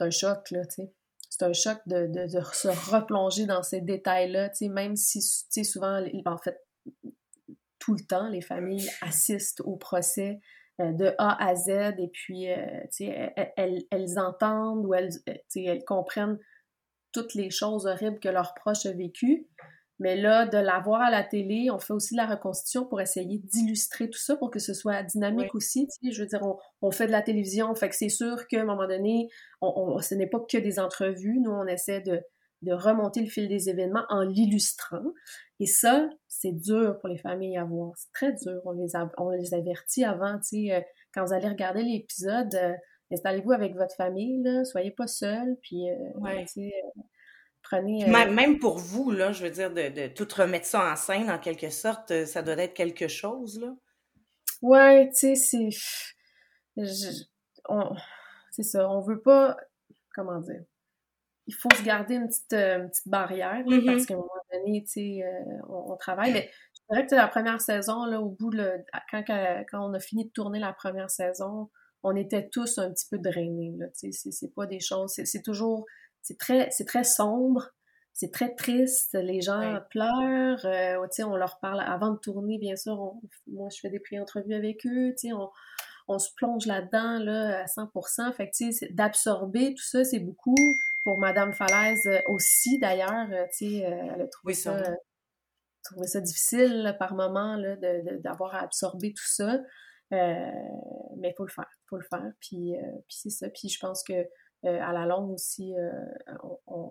un 0.00 0.10
choc, 0.10 0.50
là, 0.50 0.64
tu 0.66 0.82
sais 0.82 0.92
c'est 1.32 1.44
un 1.44 1.54
choc 1.54 1.78
de, 1.86 2.08
de, 2.08 2.28
se 2.28 2.68
replonger 2.94 3.46
dans 3.46 3.62
ces 3.62 3.80
détails-là, 3.80 4.50
tu 4.50 4.66
sais, 4.66 4.68
même 4.68 4.96
si, 4.96 5.20
tu 5.20 5.46
sais, 5.48 5.64
souvent, 5.64 6.04
en 6.26 6.36
fait, 6.36 6.60
tout 7.78 7.94
le 7.94 8.04
temps, 8.04 8.28
les 8.28 8.42
familles 8.42 8.86
assistent 9.00 9.62
au 9.62 9.76
procès 9.76 10.40
euh, 10.80 10.92
de 10.92 11.14
A 11.16 11.42
à 11.42 11.54
Z 11.54 11.70
et 11.98 12.08
puis, 12.12 12.52
euh, 12.52 12.56
tu 12.94 13.06
sais, 13.06 13.32
elles, 13.56 13.82
elles, 13.90 14.18
entendent 14.18 14.84
ou 14.84 14.92
elles, 14.92 15.08
elles 15.56 15.84
comprennent 15.86 16.38
toutes 17.12 17.32
les 17.32 17.48
choses 17.48 17.86
horribles 17.86 18.20
que 18.20 18.28
leurs 18.28 18.52
proches 18.52 18.84
ont 18.84 18.94
vécues. 18.94 19.48
Mais 20.02 20.16
là, 20.16 20.46
de 20.46 20.58
la 20.58 20.80
voir 20.80 21.00
à 21.00 21.10
la 21.12 21.22
télé, 21.22 21.70
on 21.70 21.78
fait 21.78 21.92
aussi 21.92 22.14
de 22.14 22.16
la 22.16 22.26
reconstitution 22.26 22.84
pour 22.84 23.00
essayer 23.00 23.38
d'illustrer 23.38 24.10
tout 24.10 24.18
ça 24.18 24.34
pour 24.34 24.50
que 24.50 24.58
ce 24.58 24.74
soit 24.74 25.04
dynamique 25.04 25.54
aussi. 25.54 25.86
Tu 25.86 26.08
sais, 26.08 26.12
je 26.12 26.22
veux 26.22 26.28
dire, 26.28 26.44
on, 26.80 26.90
fait 26.90 27.06
de 27.06 27.12
la 27.12 27.22
télévision, 27.22 27.72
fait 27.76 27.88
que 27.88 27.94
c'est 27.94 28.08
sûr 28.08 28.48
qu'à 28.48 28.62
un 28.62 28.64
moment 28.64 28.88
donné, 28.88 29.28
on, 29.60 30.00
ce 30.00 30.16
n'est 30.16 30.26
pas 30.26 30.40
que 30.40 30.58
des 30.58 30.80
entrevues. 30.80 31.38
Nous, 31.38 31.52
on 31.52 31.68
essaie 31.68 32.00
de, 32.00 32.20
de 32.62 32.72
remonter 32.72 33.20
le 33.20 33.28
fil 33.28 33.46
des 33.46 33.68
événements 33.68 34.04
en 34.08 34.22
l'illustrant. 34.22 35.04
Et 35.60 35.66
ça, 35.66 36.08
c'est 36.26 36.50
dur 36.50 36.98
pour 36.98 37.08
les 37.08 37.18
familles 37.18 37.56
à 37.56 37.62
voir. 37.62 37.92
C'est 37.96 38.10
très 38.12 38.32
dur. 38.32 38.60
On 38.64 38.72
les, 38.72 38.90
on 39.18 39.30
les 39.30 39.54
avertit 39.54 40.02
avant, 40.02 40.36
tu 40.38 40.66
sais, 40.66 40.72
euh, 40.72 40.80
quand 41.14 41.24
vous 41.24 41.32
allez 41.32 41.48
regarder 41.48 41.84
l'épisode, 41.84 42.52
euh, 42.56 42.72
installez-vous 43.12 43.52
avec 43.52 43.76
votre 43.76 43.94
famille, 43.94 44.42
là, 44.42 44.64
soyez 44.64 44.90
pas 44.90 45.06
seul, 45.06 45.56
puis 45.62 45.88
euh, 45.88 45.94
ouais. 46.16 46.44
Prenez... 47.72 48.06
Même 48.06 48.58
pour 48.58 48.78
vous, 48.78 49.10
là, 49.10 49.32
je 49.32 49.44
veux 49.44 49.50
dire, 49.50 49.72
de, 49.72 49.88
de, 49.88 50.06
tout 50.08 50.28
remettre 50.36 50.66
ça 50.66 50.92
en 50.92 50.96
scène, 50.96 51.30
en 51.30 51.38
quelque 51.38 51.70
sorte, 51.70 52.24
ça 52.26 52.42
doit 52.42 52.54
être 52.54 52.74
quelque 52.74 53.08
chose, 53.08 53.60
là. 53.60 53.74
Ouais, 54.60 55.10
tu 55.10 55.34
sais, 55.34 55.70
c'est... 56.76 56.88
C'est 58.50 58.62
ça, 58.62 58.88
on 58.88 59.00
veut 59.00 59.20
pas... 59.20 59.56
Comment 60.14 60.40
dire? 60.40 60.62
il 61.46 61.54
faut 61.54 61.70
se 61.74 61.82
garder 61.82 62.14
une 62.14 62.28
petite, 62.28 62.52
euh, 62.52 62.86
petite 62.86 63.08
barrière, 63.08 63.64
mm-hmm. 63.66 63.86
parce 63.86 64.06
qu'à 64.06 64.14
un 64.14 64.18
moment 64.18 64.28
donné, 64.52 64.82
tu 64.84 64.90
sais, 64.90 65.22
euh, 65.24 65.66
on, 65.68 65.96
travaille. 65.96 66.32
Mais 66.32 66.50
je 66.74 66.80
dirais 66.94 67.06
que 67.06 67.14
la 67.14 67.28
première 67.28 67.60
saison, 67.60 68.04
là, 68.04 68.20
au 68.20 68.30
bout 68.30 68.50
de 68.50 68.70
quand, 69.10 69.24
quand 69.26 69.90
on 69.90 69.94
a 69.94 70.00
fini 70.00 70.26
de 70.26 70.30
tourner 70.30 70.58
la 70.58 70.72
première 70.72 71.10
saison, 71.10 71.70
on 72.02 72.16
était 72.16 72.48
tous 72.48 72.78
un 72.78 72.90
petit 72.92 73.06
peu 73.10 73.18
drainés. 73.18 73.74
Là, 73.78 73.86
tu 73.98 74.12
sais, 74.12 74.30
c'est 74.30 74.54
pas 74.54 74.66
des 74.66 74.80
choses. 74.80 75.12
C'est 75.12 75.42
toujours. 75.42 75.86
C'est 76.22 76.38
très, 76.38 76.70
c'est 76.70 76.84
très 76.84 77.04
sombre. 77.04 77.70
C'est 78.12 78.30
très 78.30 78.54
triste. 78.54 79.14
Les 79.14 79.40
gens 79.40 79.80
pleurent. 79.90 80.64
Euh, 80.66 81.06
on 81.24 81.36
leur 81.36 81.58
parle 81.60 81.80
avant 81.80 82.10
de 82.10 82.18
tourner, 82.18 82.58
bien 82.58 82.76
sûr. 82.76 83.14
moi, 83.46 83.68
je 83.74 83.80
fais 83.80 83.90
des 83.90 84.00
pré-entrevues 84.00 84.54
avec 84.54 84.86
eux. 84.86 85.14
On, 85.32 85.48
on 86.08 86.18
se 86.18 86.28
plonge 86.36 86.66
là-dedans 86.66 87.18
là, 87.18 87.62
à 87.62 87.64
100%. 87.64 88.32
Fait 88.34 88.48
que, 88.48 88.92
d'absorber 88.92 89.74
tout 89.74 89.84
ça, 89.84 90.04
c'est 90.04 90.20
beaucoup 90.20 90.54
pour 91.04 91.18
Madame 91.18 91.52
Falaise 91.52 92.06
euh, 92.06 92.20
aussi, 92.28 92.78
d'ailleurs, 92.78 93.28
euh, 93.30 93.46
elle 93.60 94.22
a 94.22 94.28
trouvé 94.28 94.54
ça, 94.54 94.80
trouvé 95.82 96.06
ça 96.06 96.20
difficile 96.20 96.94
par 96.98 97.14
moment 97.14 97.56
là, 97.56 97.76
d'avoir 98.20 98.54
à 98.54 98.60
absorber 98.60 99.12
tout 99.14 99.26
ça. 99.26 99.58
mais 100.10 101.30
il 101.30 101.34
faut 101.36 101.44
le 101.44 101.52
faire, 101.52 101.70
faut 101.88 101.96
le 101.96 102.06
faire. 102.08 102.30
Puis, 102.40 102.74
puis 103.08 103.16
c'est 103.16 103.30
ça. 103.30 103.48
Puis 103.48 103.68
je 103.70 103.80
pense 103.80 104.04
que 104.04 104.12
à 104.64 104.92
la 104.92 105.06
longue 105.06 105.30
aussi, 105.30 105.74
on, 106.42 106.58
on, 106.66 106.88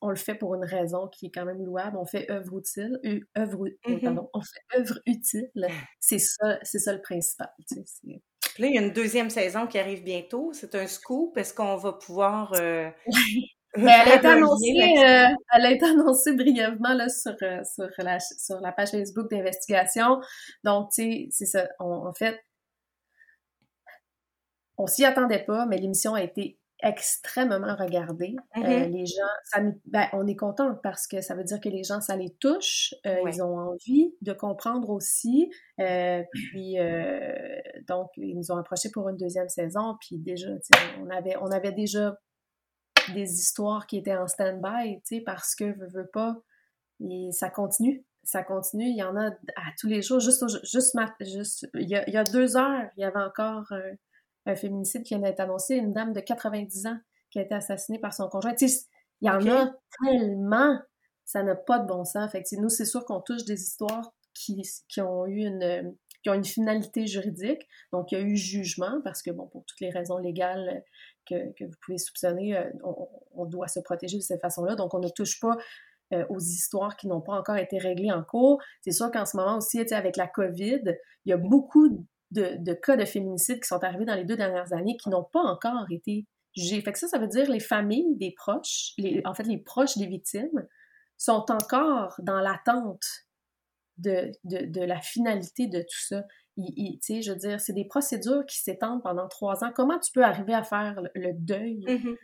on, 0.00 0.10
le 0.10 0.16
fait 0.16 0.34
pour 0.34 0.54
une 0.54 0.64
raison 0.64 1.08
qui 1.08 1.26
est 1.26 1.30
quand 1.30 1.44
même 1.44 1.64
louable. 1.64 1.96
On 1.96 2.06
fait 2.06 2.30
œuvre 2.30 2.58
utile, 2.58 3.00
œuvre, 3.36 3.66
mm-hmm. 3.86 4.00
pardon, 4.02 4.30
on 4.32 4.40
fait 4.40 4.78
œuvre 4.78 5.00
utile. 5.06 5.50
C'est 5.98 6.18
ça, 6.18 6.58
c'est 6.62 6.78
ça 6.78 6.92
le 6.92 7.00
principal. 7.00 7.50
Là, 8.58 8.66
il 8.66 8.74
y 8.74 8.78
a 8.78 8.82
une 8.82 8.92
deuxième 8.92 9.30
saison 9.30 9.66
qui 9.66 9.78
arrive 9.78 10.02
bientôt. 10.02 10.50
C'est 10.52 10.74
un 10.74 10.86
scoop. 10.86 11.36
Est-ce 11.38 11.54
qu'on 11.54 11.76
va 11.76 11.94
pouvoir. 11.94 12.52
Euh, 12.54 12.90
ben, 13.76 13.88
elle, 13.88 14.12
a 14.12 14.16
été 14.16 14.26
annoncée, 14.26 14.74
euh, 14.98 15.28
elle 15.54 15.66
a 15.66 15.70
été 15.70 15.84
annoncée 15.86 16.34
brièvement 16.34 16.92
là, 16.92 17.08
sur, 17.08 17.34
euh, 17.42 17.62
sur, 17.64 17.88
la, 17.98 18.18
sur 18.20 18.60
la 18.60 18.72
page 18.72 18.90
Facebook 18.90 19.30
d'investigation. 19.30 20.20
Donc, 20.62 20.90
tu 20.94 21.02
sais, 21.02 21.28
c'est 21.30 21.46
ça. 21.46 21.68
en 21.78 22.12
fait, 22.12 22.38
on 24.76 24.86
s'y 24.86 25.04
attendait 25.04 25.44
pas, 25.44 25.66
mais 25.66 25.78
l'émission 25.78 26.14
a 26.14 26.22
été 26.22 26.59
extrêmement 26.82 27.74
regardé. 27.76 28.36
Euh, 28.56 28.60
mm-hmm. 28.60 28.90
les 28.90 29.06
gens, 29.06 29.22
ça, 29.44 29.60
ben, 29.86 30.06
on 30.12 30.26
est 30.26 30.36
content 30.36 30.74
parce 30.82 31.06
que 31.06 31.20
ça 31.20 31.34
veut 31.34 31.44
dire 31.44 31.60
que 31.60 31.68
les 31.68 31.84
gens, 31.84 32.00
ça 32.00 32.16
les 32.16 32.30
touche. 32.40 32.94
Euh, 33.06 33.16
ils 33.26 33.42
ont 33.42 33.58
envie 33.58 34.14
de 34.22 34.32
comprendre 34.32 34.90
aussi. 34.90 35.50
Euh, 35.80 36.22
puis, 36.32 36.76
donc, 37.86 38.10
ils 38.16 38.36
nous 38.36 38.52
ont 38.52 38.56
approchés 38.56 38.90
pour 38.90 39.08
une 39.08 39.16
deuxième 39.16 39.48
saison. 39.48 39.96
Puis 40.00 40.18
déjà, 40.18 40.48
on 41.00 41.10
avait, 41.10 41.36
on 41.40 41.50
avait 41.50 41.72
déjà 41.72 42.16
des 43.14 43.32
histoires 43.34 43.86
qui 43.86 43.98
étaient 43.98 44.16
en 44.16 44.26
stand-by, 44.26 45.00
parce 45.24 45.54
que, 45.54 45.64
veux, 45.64 45.88
veux 45.88 46.08
pas, 46.12 46.36
et 47.00 47.30
ça 47.32 47.50
continue. 47.50 48.04
Ça 48.22 48.42
continue. 48.42 48.84
Il 48.84 48.96
y 48.96 49.02
en 49.02 49.16
a 49.16 49.28
à 49.28 49.72
tous 49.78 49.86
les 49.86 50.02
jours. 50.02 50.20
Juste, 50.20 50.46
juste, 50.64 50.94
juste 51.22 51.66
il, 51.74 51.88
y 51.88 51.96
a, 51.96 52.06
il 52.06 52.12
y 52.12 52.18
a 52.18 52.24
deux 52.24 52.56
heures, 52.56 52.90
il 52.96 53.00
y 53.00 53.04
avait 53.04 53.22
encore 53.22 53.72
un 53.72 53.96
féminicide 54.56 55.02
qui 55.02 55.14
vient 55.14 55.22
d'être 55.22 55.40
annoncé, 55.40 55.76
une 55.76 55.92
dame 55.92 56.12
de 56.12 56.20
90 56.20 56.86
ans 56.86 56.98
qui 57.30 57.38
a 57.38 57.42
été 57.42 57.54
assassinée 57.54 57.98
par 57.98 58.12
son 58.12 58.28
conjoint. 58.28 58.54
il 58.60 58.68
y 59.20 59.30
en 59.30 59.46
a 59.46 59.72
tellement, 60.02 60.78
ça 61.24 61.42
n'a 61.42 61.54
pas 61.54 61.78
de 61.78 61.86
bon 61.86 62.04
sens. 62.04 62.30
Fait 62.32 62.42
nous, 62.52 62.68
c'est 62.68 62.84
sûr 62.84 63.04
qu'on 63.04 63.20
touche 63.20 63.44
des 63.44 63.62
histoires 63.62 64.12
qui, 64.34 64.62
qui 64.88 65.00
ont 65.00 65.26
eu 65.26 65.44
une 65.46 65.94
qui 66.22 66.28
ont 66.28 66.34
une 66.34 66.44
finalité 66.44 67.06
juridique. 67.06 67.66
Donc, 67.92 68.12
il 68.12 68.18
y 68.18 68.20
a 68.20 68.24
eu 68.24 68.36
jugement 68.36 69.00
parce 69.04 69.22
que, 69.22 69.30
bon, 69.30 69.46
pour 69.46 69.64
toutes 69.64 69.80
les 69.80 69.88
raisons 69.88 70.18
légales 70.18 70.84
que, 71.26 71.52
que 71.52 71.64
vous 71.64 71.76
pouvez 71.82 71.96
soupçonner, 71.96 72.58
euh, 72.58 72.70
on, 72.84 73.08
on, 73.32 73.46
doit 73.46 73.68
se 73.68 73.80
protéger 73.80 74.18
de 74.18 74.22
cette 74.22 74.42
façon-là. 74.42 74.74
Donc, 74.74 74.92
on 74.92 74.98
ne 74.98 75.08
touche 75.08 75.40
pas 75.40 75.56
euh, 76.12 76.26
aux 76.28 76.40
histoires 76.40 76.96
qui 76.96 77.06
n'ont 77.06 77.20
pas 77.20 77.34
encore 77.34 77.56
été 77.56 77.78
réglées 77.78 78.12
en 78.12 78.22
cours. 78.22 78.60
C'est 78.82 78.90
sûr 78.90 79.10
qu'en 79.10 79.24
ce 79.24 79.36
moment 79.36 79.56
aussi, 79.58 79.80
avec 79.92 80.16
la 80.16 80.26
COVID, 80.26 80.82
il 81.24 81.30
y 81.30 81.32
a 81.32 81.36
beaucoup 81.36 82.04
de, 82.30 82.72
cas 82.74 82.96
de 82.96 83.04
féminicide 83.04 83.60
qui 83.60 83.68
sont 83.68 83.82
arrivés 83.82 84.04
dans 84.04 84.14
les 84.14 84.24
deux 84.24 84.36
dernières 84.36 84.72
années 84.72 84.96
qui 84.96 85.08
n'ont 85.08 85.24
pas 85.24 85.40
encore 85.40 85.86
été 85.90 86.26
jugés. 86.56 86.80
Fait 86.80 86.92
que 86.92 86.98
ça, 86.98 87.08
ça 87.08 87.18
veut 87.18 87.28
dire 87.28 87.50
les 87.50 87.60
familles 87.60 88.16
des 88.16 88.32
proches, 88.32 88.92
les, 88.98 89.22
en 89.24 89.34
fait, 89.34 89.44
les 89.44 89.58
proches 89.58 89.96
des 89.96 90.06
victimes 90.06 90.66
sont 91.16 91.46
encore 91.50 92.14
dans 92.22 92.40
l'attente 92.40 93.04
de, 93.98 94.32
de, 94.44 94.80
la 94.80 95.00
finalité 95.00 95.66
de 95.66 95.80
tout 95.80 96.00
ça. 96.08 96.24
Tu 96.56 96.98
sais, 97.00 97.22
je 97.22 97.32
veux 97.32 97.38
dire, 97.38 97.60
c'est 97.60 97.72
des 97.72 97.84
procédures 97.84 98.44
qui 98.46 98.58
s'étendent 98.58 99.02
pendant 99.02 99.28
trois 99.28 99.62
ans. 99.62 99.70
Comment 99.74 99.98
tu 99.98 100.12
peux 100.12 100.24
arriver 100.24 100.54
à 100.54 100.62
faire 100.62 101.00
le, 101.14 101.32
deuil 101.34 101.84
mm-hmm. 101.86 102.16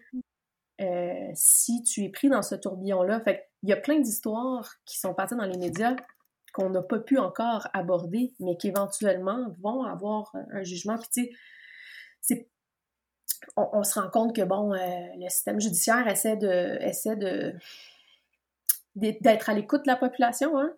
euh, 0.81 1.31
si 1.35 1.83
tu 1.83 2.05
es 2.05 2.09
pris 2.09 2.29
dans 2.29 2.43
ce 2.43 2.55
tourbillon-là? 2.55 3.21
Fait 3.21 3.49
il 3.63 3.69
y 3.69 3.73
a 3.73 3.77
plein 3.77 4.01
d'histoires 4.01 4.75
qui 4.85 4.99
sont 4.99 5.15
passées 5.15 5.37
dans 5.37 5.45
les 5.45 5.59
médias 5.59 5.97
qu'on 6.57 6.71
n'a 6.71 6.83
pas 6.83 6.99
pu 6.99 7.19
encore 7.19 7.69
aborder, 7.75 8.33
mais 8.41 8.57
qui 8.57 8.69
éventuellement 8.69 9.55
vont 9.61 9.83
avoir 9.83 10.35
un 10.53 10.63
jugement. 10.63 10.97
Puis 10.97 11.09
tu 11.13 11.37
sais, 12.23 12.49
on, 13.57 13.83
se 13.83 14.01
rend 14.01 14.09
compte 14.09 14.35
que 14.35 14.41
bon, 14.41 14.73
euh, 14.73 14.79
le 15.19 15.29
système 15.29 15.61
judiciaire 15.61 16.09
essaie 16.09 16.37
de, 16.37 16.79
essaie 16.81 17.17
de 17.17 17.55
d'être 18.95 19.51
à 19.51 19.53
l'écoute 19.53 19.83
de 19.83 19.91
la 19.91 19.97
population. 19.97 20.59
Hein? 20.59 20.73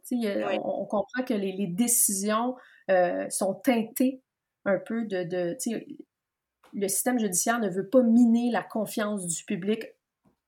On, 0.64 0.84
comprend 0.86 1.22
que 1.22 1.34
les, 1.34 1.68
décisions 1.68 2.56
euh, 2.90 3.30
sont 3.30 3.54
teintées 3.54 4.20
un 4.64 4.78
peu 4.78 5.04
de, 5.04 5.22
de 5.22 5.56
le 6.74 6.88
système 6.88 7.20
judiciaire 7.20 7.60
ne 7.60 7.68
veut 7.68 7.88
pas 7.88 8.02
miner 8.02 8.50
la 8.50 8.64
confiance 8.64 9.24
du 9.24 9.44
public 9.44 9.84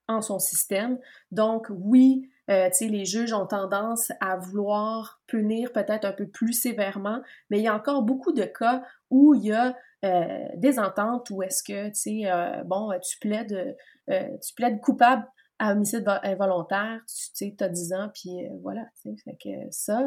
en 0.09 0.21
son 0.21 0.41
système. 0.41 0.99
Donc 1.31 1.69
oui, 1.71 2.29
euh, 2.51 2.69
les 2.81 3.05
juges 3.05 3.33
ont 3.33 3.47
tendance 3.47 4.11
à 4.21 4.37
vouloir 4.37 5.21
punir 5.27 5.73
peut-être 5.73 6.05
un 6.05 6.13
peu 6.13 6.27
plus 6.27 6.53
sévèrement, 6.53 7.23
mais 7.49 7.59
il 7.59 7.63
y 7.63 7.69
a 7.69 7.75
encore 7.75 8.03
beaucoup 8.03 8.33
de 8.33 8.45
cas 8.45 8.83
où 9.11 9.35
il 9.35 9.47
y 9.47 9.53
a 9.53 9.77
euh, 10.05 10.39
des 10.57 10.79
ententes 10.79 11.31
où 11.31 11.43
est-ce 11.43 11.63
que, 11.63 11.89
tu 11.89 11.95
sais, 11.95 12.31
euh, 12.31 12.65
bon, 12.65 12.91
tu 13.03 13.19
plaides, 13.19 13.77
tu 14.09 14.55
plaides 14.57 14.81
coupable 14.81 15.27
à 15.59 15.73
homicide 15.73 16.05
involontaire, 16.23 17.01
tu 17.07 17.31
sais, 17.35 17.57
as 17.61 17.69
10 17.69 17.93
ans, 17.93 18.11
puis 18.15 18.31
voilà, 18.63 18.87
tu 19.01 19.11
sais, 19.11 19.17
fait 19.25 19.37
que 19.43 19.71
ça, 19.71 20.03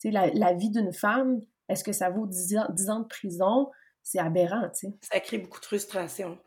tu 0.00 0.10
sais, 0.10 0.10
la, 0.10 0.52
vie 0.52 0.70
d'une 0.70 0.92
femme, 0.92 1.40
est-ce 1.68 1.82
que 1.82 1.92
ça 1.92 2.10
vaut 2.10 2.26
10 2.26 2.58
ans, 2.58 2.66
10 2.70 2.90
ans 2.90 3.00
de 3.00 3.06
prison? 3.06 3.70
C'est 4.02 4.18
aberrant, 4.18 4.68
tu 4.68 4.88
sais. 4.88 4.94
Ça 5.00 5.18
crée 5.20 5.38
beaucoup 5.38 5.60
de 5.60 5.64
frustration. 5.64 6.38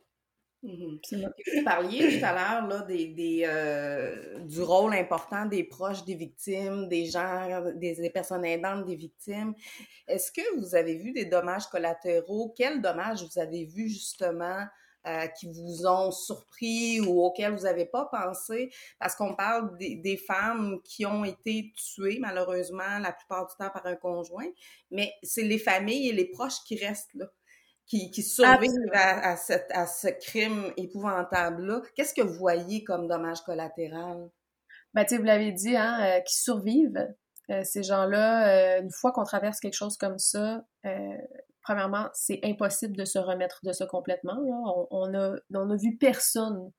Mmh 0.63 0.97
vous 1.13 1.63
parliez 1.63 2.17
tout 2.19 2.25
à 2.25 2.33
l'heure 2.33 2.67
là, 2.67 2.81
des, 2.81 3.07
des 3.09 3.43
euh, 3.45 4.39
du 4.39 4.61
rôle 4.61 4.95
important 4.95 5.45
des 5.45 5.63
proches 5.63 6.03
des 6.03 6.15
victimes, 6.15 6.87
des 6.87 7.05
gens, 7.05 7.63
des, 7.75 8.09
personnes 8.09 8.43
aidantes 8.43 8.85
des 8.85 8.95
victimes. 8.95 9.53
Est-ce 10.07 10.31
que 10.31 10.57
vous 10.57 10.73
avez 10.73 10.95
vu 10.95 11.11
des 11.11 11.25
dommages 11.25 11.67
collatéraux? 11.67 12.55
Quels 12.57 12.81
dommages 12.81 13.23
vous 13.23 13.39
avez 13.39 13.65
vu 13.65 13.87
justement 13.87 14.65
euh, 15.05 15.27
qui 15.39 15.45
vous 15.45 15.85
ont 15.85 16.09
surpris 16.09 17.01
ou 17.01 17.21
auxquels 17.21 17.53
vous 17.53 17.65
n'avez 17.65 17.85
pas 17.85 18.05
pensé? 18.05 18.71
Parce 18.97 19.15
qu'on 19.15 19.35
parle 19.35 19.77
des, 19.77 19.95
des, 19.97 20.17
femmes 20.17 20.81
qui 20.83 21.05
ont 21.05 21.23
été 21.23 21.71
tuées, 21.75 22.17
malheureusement, 22.19 22.97
la 22.99 23.11
plupart 23.11 23.45
du 23.45 23.53
temps 23.57 23.69
par 23.69 23.85
un 23.85 23.95
conjoint, 23.95 24.49
mais 24.89 25.13
c'est 25.21 25.43
les 25.43 25.59
familles 25.59 26.09
et 26.09 26.13
les 26.13 26.25
proches 26.25 26.63
qui 26.65 26.83
restent 26.83 27.13
là 27.13 27.27
qui, 27.87 28.11
qui 28.11 28.21
survivent 28.21 28.91
à, 28.93 29.31
à, 29.31 29.87
ce 29.87 30.07
crime 30.07 30.71
épouvantable-là. 30.77 31.81
Qu'est-ce 31.95 32.13
que 32.13 32.21
vous 32.21 32.33
voyez 32.33 32.83
comme 32.83 33.07
dommage 33.07 33.41
collatéral? 33.41 34.29
Ben, 34.93 35.05
tu 35.05 35.17
vous 35.17 35.23
l'avez 35.23 35.51
dit, 35.51 35.75
hein, 35.75 35.99
euh, 36.01 36.19
qui 36.21 36.35
survivent. 36.35 37.07
Euh, 37.49 37.61
ces 37.63 37.83
gens-là, 37.83 38.77
euh, 38.77 38.81
une 38.81 38.91
fois 38.91 39.13
qu'on 39.13 39.23
traverse 39.23 39.59
quelque 39.59 39.75
chose 39.75 39.97
comme 39.97 40.19
ça, 40.19 40.65
premièrement, 41.61 42.09
c'est 42.13 42.39
impossible 42.43 42.95
de 42.95 43.05
se 43.05 43.19
remettre 43.19 43.59
de 43.63 43.71
ça 43.73 43.85
complètement. 43.85 44.37
On, 44.39 44.87
on, 44.91 45.13
a, 45.13 45.35
on 45.53 45.69
a 45.69 45.75
vu 45.75 45.97
personne 45.97 46.71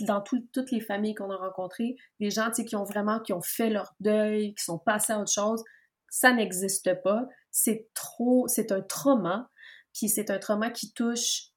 dans 0.00 0.22
toutes 0.22 0.70
les 0.70 0.80
familles 0.80 1.14
qu'on 1.14 1.30
a 1.30 1.36
rencontrées, 1.36 1.96
des 2.20 2.30
gens 2.30 2.50
qui 2.50 2.74
ont 2.76 2.84
vraiment, 2.84 3.20
qui 3.20 3.32
ont 3.32 3.42
fait 3.42 3.70
leur 3.70 3.94
deuil, 4.00 4.54
qui 4.54 4.64
sont 4.64 4.78
passés 4.78 5.12
à 5.12 5.20
autre 5.20 5.32
chose, 5.32 5.62
ça 6.08 6.32
n'existe 6.32 7.02
pas. 7.02 7.26
C'est 7.50 7.88
trop, 7.94 8.46
c'est 8.48 8.72
un 8.72 8.80
trauma, 8.80 9.50
puis 9.94 10.08
c'est 10.08 10.30
un 10.30 10.38
trauma 10.38 10.70
qui 10.70 10.92
touche 10.92 11.52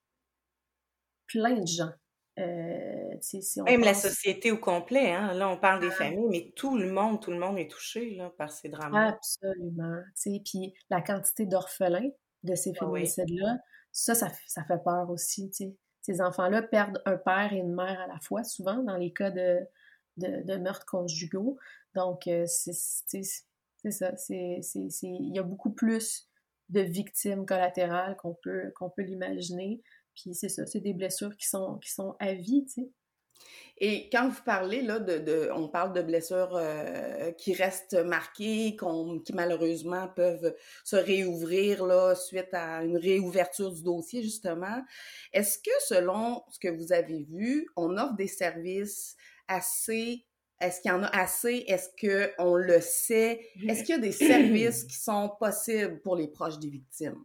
plein 1.28 1.60
de 1.60 1.68
gens. 1.68 1.92
Euh, 2.40 3.64
Même 3.66 3.82
la 3.82 3.96
société 3.96 4.52
au 4.52 4.60
complet, 4.60 5.12
hein? 5.12 5.34
là 5.34 5.50
on 5.50 5.58
parle 5.58 5.82
des 5.82 5.90
familles, 5.90 6.28
mais 6.30 6.54
tout 6.56 6.78
le 6.78 6.92
monde, 6.92 7.20
tout 7.20 7.32
le 7.32 7.40
monde 7.40 7.58
est 7.58 7.70
touché 7.70 8.12
là, 8.12 8.32
par 8.38 8.52
ces 8.52 8.70
drames. 8.70 8.94
Absolument. 8.94 10.04
Puis 10.46 10.76
la 10.92 11.02
quantité 11.02 11.48
d'orphelins 11.48 12.12
de 12.44 12.54
ces 12.54 12.74
ah 12.76 12.80
féminicides-là, 12.80 13.58
ça, 13.92 14.14
ça, 14.14 14.30
fait 14.30 14.84
peur 14.84 15.10
aussi. 15.10 15.52
Ces 16.04 16.22
enfants-là 16.22 16.62
perdent 16.62 17.02
un 17.06 17.18
père 17.18 17.52
et 17.54 17.58
une 17.58 17.74
mère 17.74 18.00
à 18.00 18.08
la 18.08 18.20
fois, 18.20 18.44
souvent, 18.44 18.84
dans 18.84 18.98
les 18.98 19.12
cas 19.12 19.32
de, 19.32 19.60
de, 20.18 20.44
de 20.44 20.58
meurtres 20.58 20.86
conjugaux. 20.86 21.58
Donc, 21.96 22.28
euh, 22.28 22.46
c'est 22.46 22.74
ça. 23.92 24.14
Il 24.30 25.36
y 25.36 25.40
a 25.40 25.44
beaucoup 25.44 25.72
plus 25.72 26.30
de 26.70 26.82
victimes 26.82 27.46
collatérales 27.46 28.16
qu'on 28.18 28.36
peut, 28.36 28.72
qu'on 28.76 28.90
peut 28.90 29.04
l'imaginer. 29.04 29.82
Puis 30.16 30.34
c'est 30.34 30.50
ça, 30.50 30.66
c'est 30.66 30.80
des 30.80 30.94
blessures 30.94 31.36
qui 31.38 31.48
sont, 31.48 31.78
qui 31.78 31.92
sont 31.92 32.16
à 32.20 32.34
vie, 32.34 32.66
tu 32.66 32.82
sais. 32.82 32.90
Et 33.80 34.10
quand 34.10 34.30
vous 34.30 34.42
parlez, 34.44 34.82
là, 34.82 35.00
de, 35.00 35.52
on 35.54 35.68
parle 35.68 35.94
de 35.94 36.02
blessures 36.02 36.56
euh, 36.56 37.32
qui 37.34 37.54
restent 37.54 37.94
marquées, 37.94 38.76
qui 39.24 39.34
malheureusement 39.34 40.08
peuvent 40.08 40.56
se 40.84 40.96
réouvrir 40.96 41.86
là, 41.86 42.16
suite 42.16 42.52
à 42.54 42.84
une 42.84 42.98
réouverture 42.98 43.72
du 43.72 43.84
dossier, 43.84 44.24
justement. 44.24 44.82
Est-ce 45.32 45.60
que, 45.60 45.72
selon 45.86 46.42
ce 46.50 46.58
que 46.58 46.70
vous 46.70 46.92
avez 46.92 47.24
vu, 47.30 47.68
on 47.76 47.98
offre 47.98 48.16
des 48.16 48.28
services 48.28 49.16
assez 49.48 50.26
est-ce 50.60 50.82
qu'il 50.82 50.92
y 50.92 50.94
en 50.94 51.04
a 51.04 51.08
assez? 51.08 51.66
Est-ce 51.68 51.90
qu'on 52.36 52.56
le 52.56 52.82
sait? 52.82 53.42
Est-ce 53.68 53.84
qu'il 53.84 53.96
y 53.96 53.98
a 53.98 54.02
des 54.02 54.12
services 54.12 54.84
qui 54.86 54.96
sont 54.96 55.32
possibles 55.40 56.02
pour 56.02 56.16
les 56.16 56.28
proches 56.28 56.60
des 56.60 56.70
victimes? 56.70 57.24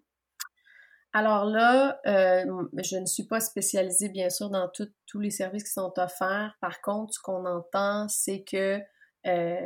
Alors 1.15 1.45
là, 1.45 2.01
euh, 2.07 2.45
je 2.83 2.97
ne 2.97 3.05
suis 3.05 3.27
pas 3.27 3.41
spécialisée, 3.41 4.09
bien 4.09 4.31
sûr, 4.31 4.49
dans 4.49 4.71
tous 4.71 5.21
les 5.21 5.31
services 5.31 5.65
qui 5.65 5.73
sont 5.73 5.93
offerts. 5.99 6.57
Par 6.61 6.81
contre, 6.81 7.15
ce 7.15 7.21
qu'on 7.21 7.45
entend, 7.45 8.09
c'est 8.09 8.45
que 8.45 8.81
euh, 9.27 9.57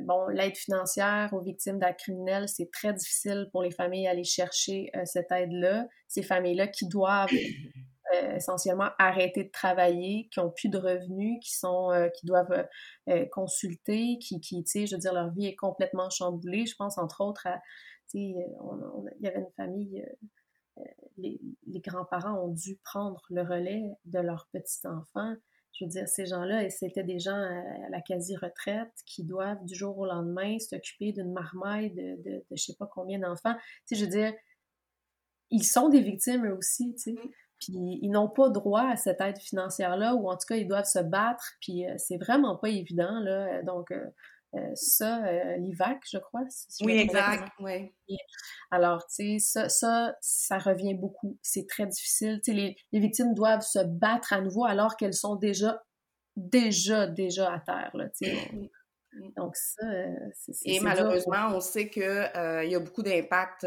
bon, 0.00 0.26
l'aide 0.26 0.56
financière 0.56 1.32
aux 1.32 1.40
victimes 1.40 1.78
d'actes 1.78 2.00
criminels, 2.00 2.48
c'est 2.48 2.70
très 2.70 2.92
difficile 2.92 3.48
pour 3.52 3.62
les 3.62 3.70
familles 3.70 4.06
à 4.08 4.10
aller 4.10 4.24
chercher 4.24 4.90
euh, 4.94 5.02
cette 5.04 5.30
aide-là. 5.32 5.86
Ces 6.08 6.22
familles-là 6.22 6.66
qui 6.66 6.86
doivent 6.86 7.30
essentiellement 8.12 8.90
arrêter 8.98 9.44
de 9.44 9.50
travailler, 9.50 10.28
qui 10.32 10.40
ont 10.40 10.50
plus 10.50 10.68
de 10.68 10.78
revenus, 10.78 11.38
qui 11.42 11.56
sont, 11.56 11.90
qui 12.18 12.26
doivent 12.26 12.66
consulter, 13.30 14.18
qui, 14.20 14.40
qui, 14.40 14.62
tu 14.64 14.70
sais, 14.70 14.86
je 14.86 14.96
veux 14.96 15.00
dire, 15.00 15.12
leur 15.12 15.30
vie 15.30 15.46
est 15.46 15.56
complètement 15.56 16.10
chamboulée. 16.10 16.66
Je 16.66 16.74
pense 16.76 16.98
entre 16.98 17.20
autres 17.22 17.46
à, 17.46 17.60
tu 18.10 18.18
sais, 18.18 18.18
il 18.18 19.24
y 19.24 19.26
avait 19.26 19.40
une 19.40 19.52
famille 19.56 20.04
les, 21.16 21.40
grands-parents 21.80 22.38
ont 22.44 22.52
dû 22.52 22.78
prendre 22.84 23.22
le 23.30 23.42
relais 23.42 23.82
de 24.04 24.18
leurs 24.18 24.48
petits-enfants. 24.52 25.34
Je 25.72 25.84
veux 25.84 25.90
dire, 25.90 26.08
ces 26.08 26.26
gens-là, 26.26 26.68
c'était 26.70 27.04
des 27.04 27.18
gens 27.18 27.36
à, 27.36 27.88
la 27.90 28.00
quasi-retraite 28.00 28.92
qui 29.06 29.24
doivent 29.24 29.64
du 29.64 29.74
jour 29.74 29.98
au 29.98 30.06
lendemain 30.06 30.58
s'occuper 30.58 31.12
d'une 31.12 31.32
marmaille 31.32 31.90
de, 31.92 32.16
de, 32.22 32.36
de, 32.38 32.56
je 32.56 32.62
sais 32.62 32.76
pas 32.78 32.88
combien 32.92 33.18
d'enfants. 33.18 33.54
Tu 33.86 33.94
sais, 33.94 33.96
je 33.96 34.04
veux 34.04 34.10
dire, 34.10 34.32
ils 35.50 35.64
sont 35.64 35.88
des 35.88 36.00
victimes 36.00 36.46
eux 36.46 36.56
aussi, 36.56 36.94
tu 36.94 37.14
sais. 37.14 37.20
Puis 37.60 37.98
ils 38.02 38.10
n'ont 38.10 38.28
pas 38.28 38.48
droit 38.48 38.82
à 38.82 38.96
cette 38.96 39.20
aide 39.20 39.38
financière-là, 39.38 40.14
ou 40.14 40.28
en 40.28 40.36
tout 40.36 40.46
cas, 40.48 40.56
ils 40.56 40.68
doivent 40.68 40.84
se 40.84 40.98
battre, 40.98 41.52
puis 41.60 41.86
euh, 41.86 41.94
c'est 41.98 42.16
vraiment 42.16 42.56
pas 42.56 42.68
évident, 42.68 43.20
là. 43.20 43.62
Donc, 43.62 43.90
euh, 43.92 44.06
euh, 44.56 44.70
ça, 44.74 45.24
euh, 45.26 45.56
l'IVAC, 45.58 46.02
je 46.10 46.18
crois. 46.18 46.42
oui, 46.80 46.94
exact, 46.94 47.52
oui. 47.60 47.92
Alors, 48.72 49.06
tu 49.06 49.38
sais, 49.38 49.38
ça, 49.38 49.68
ça, 49.68 50.16
ça 50.20 50.58
revient 50.58 50.94
beaucoup. 50.94 51.38
C'est 51.40 51.68
très 51.68 51.86
difficile. 51.86 52.40
Tu 52.44 52.50
sais, 52.50 52.56
les, 52.56 52.76
les, 52.90 53.00
victimes 53.00 53.32
doivent 53.34 53.62
se 53.62 53.78
battre 53.78 54.32
à 54.32 54.40
nouveau 54.40 54.64
alors 54.64 54.96
qu'elles 54.96 55.14
sont 55.14 55.36
déjà, 55.36 55.84
déjà, 56.36 57.06
déjà 57.06 57.52
à 57.52 57.60
terre, 57.60 57.90
là, 57.94 58.08
tu 58.08 58.26
sais. 58.26 58.50
Donc 59.36 59.56
ça, 59.56 59.84
euh, 59.86 60.14
c'est 60.34 60.52
Et 60.64 60.80
malheureusement, 60.80 61.48
on 61.52 61.60
sait 61.60 61.88
qu'il 61.88 62.02
euh, 62.02 62.64
y 62.64 62.74
a 62.74 62.78
beaucoup 62.78 63.02
d'impacts 63.02 63.66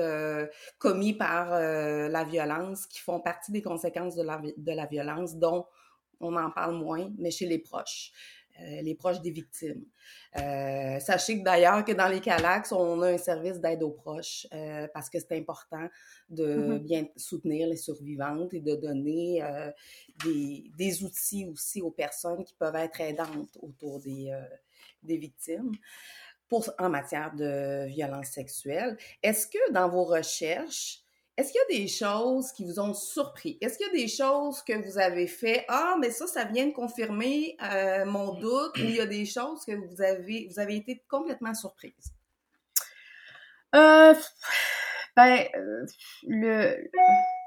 commis 0.77 1.13
par 1.13 1.59
la 1.59 2.23
violence 2.23 2.85
qui 2.87 2.99
font 2.99 3.19
partie 3.19 3.51
des 3.51 3.61
conséquences 3.61 4.15
de 4.15 4.23
la, 4.23 4.41
de 4.41 4.71
la 4.71 4.85
violence, 4.85 5.35
dont 5.35 5.65
on 6.19 6.35
en 6.37 6.49
parle 6.51 6.75
moins, 6.75 7.11
mais 7.17 7.31
chez 7.31 7.45
les 7.45 7.59
proches. 7.59 8.11
Euh, 8.61 8.81
les 8.81 8.93
proches 8.93 9.19
des 9.19 9.31
victimes. 9.31 9.83
Euh, 10.37 10.99
sachez 10.99 11.39
que 11.39 11.43
d'ailleurs 11.43 11.83
que 11.83 11.91
dans 11.91 12.07
les 12.07 12.19
CALAX, 12.19 12.71
on 12.71 13.01
a 13.01 13.09
un 13.09 13.17
service 13.17 13.59
d'aide 13.59 13.81
aux 13.81 13.89
proches 13.89 14.45
euh, 14.53 14.87
parce 14.93 15.09
que 15.09 15.17
c'est 15.19 15.35
important 15.35 15.87
de 16.29 16.45
mm-hmm. 16.45 16.79
bien 16.79 17.05
soutenir 17.15 17.67
les 17.67 17.77
survivantes 17.77 18.53
et 18.53 18.59
de 18.59 18.75
donner 18.75 19.41
des, 20.23 20.65
des, 20.77 21.03
outils 21.03 21.47
aussi 21.47 21.81
aux 21.81 21.89
personnes 21.89 22.43
qui 22.43 22.53
peuvent 22.53 22.75
être 22.75 23.01
aidantes 23.01 23.57
autour 23.59 23.99
des, 24.01 24.31
des 25.01 25.17
victimes. 25.17 25.71
Pour, 26.49 26.69
en 26.77 26.89
matière 26.89 27.33
de 27.33 27.87
violence 27.87 28.27
sexuelle. 28.27 28.95
Est-ce 29.23 29.47
que 29.47 29.71
dans 29.71 29.89
vos 29.89 30.03
recherches, 30.03 30.99
est-ce 31.35 31.51
qu'il 31.51 31.61
y 31.67 31.79
a 31.79 31.81
des 31.81 31.87
choses 31.87 32.51
qui 32.51 32.63
vous 32.63 32.79
ont 32.79 32.93
surpris? 32.93 33.57
Est-ce 33.59 33.77
qu'il 33.77 33.87
y 33.87 33.89
a 33.89 33.93
des 33.93 34.07
choses 34.07 34.61
que 34.61 34.73
vous 34.73 34.99
avez 34.99 35.25
fait? 35.25 35.65
Ah, 35.67 35.95
mais 35.99 36.11
ça, 36.11 36.27
ça 36.27 36.43
vient 36.43 36.67
de 36.67 36.73
confirmer 36.73 37.57
euh, 37.63 38.05
mon 38.05 38.35
doute, 38.35 38.77
ou 38.77 38.81
il 38.81 38.97
y 38.97 38.99
a 38.99 39.07
des 39.07 39.25
choses 39.25 39.65
que 39.65 39.71
vous 39.71 39.99
avez, 39.99 40.47
vous 40.47 40.59
avez 40.59 40.75
été 40.75 41.03
complètement 41.09 41.55
surprise? 41.55 42.13
Euh, 43.73 44.13
ben, 45.15 45.47
euh, 45.55 45.85
le, 46.27 46.87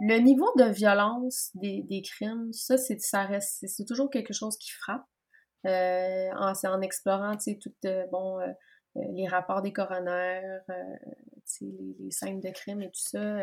le 0.01 0.19
niveau 0.19 0.53
de 0.57 0.65
violence 0.65 1.51
des, 1.55 1.83
des 1.83 2.03
crimes, 2.03 2.53
ça, 2.53 2.77
c'est, 2.77 3.01
ça 3.01 3.23
reste, 3.23 3.65
c'est 3.69 3.85
toujours 3.85 4.11
quelque 4.11 4.33
chose 4.33 4.57
qui 4.57 4.73
frappe. 4.73 5.07
Euh, 5.65 6.31
en, 6.35 6.81
explorant, 6.81 7.37
euh, 7.85 8.07
bon, 8.13 8.39
les 8.95 9.27
rapports 9.27 9.63
des 9.63 9.73
coronaires, 9.73 10.63
les, 11.61 11.97
les, 11.99 12.11
scènes 12.11 12.41
de 12.41 12.51
crime 12.51 12.83
et 12.83 12.91
tout 12.91 13.01
ça, 13.01 13.39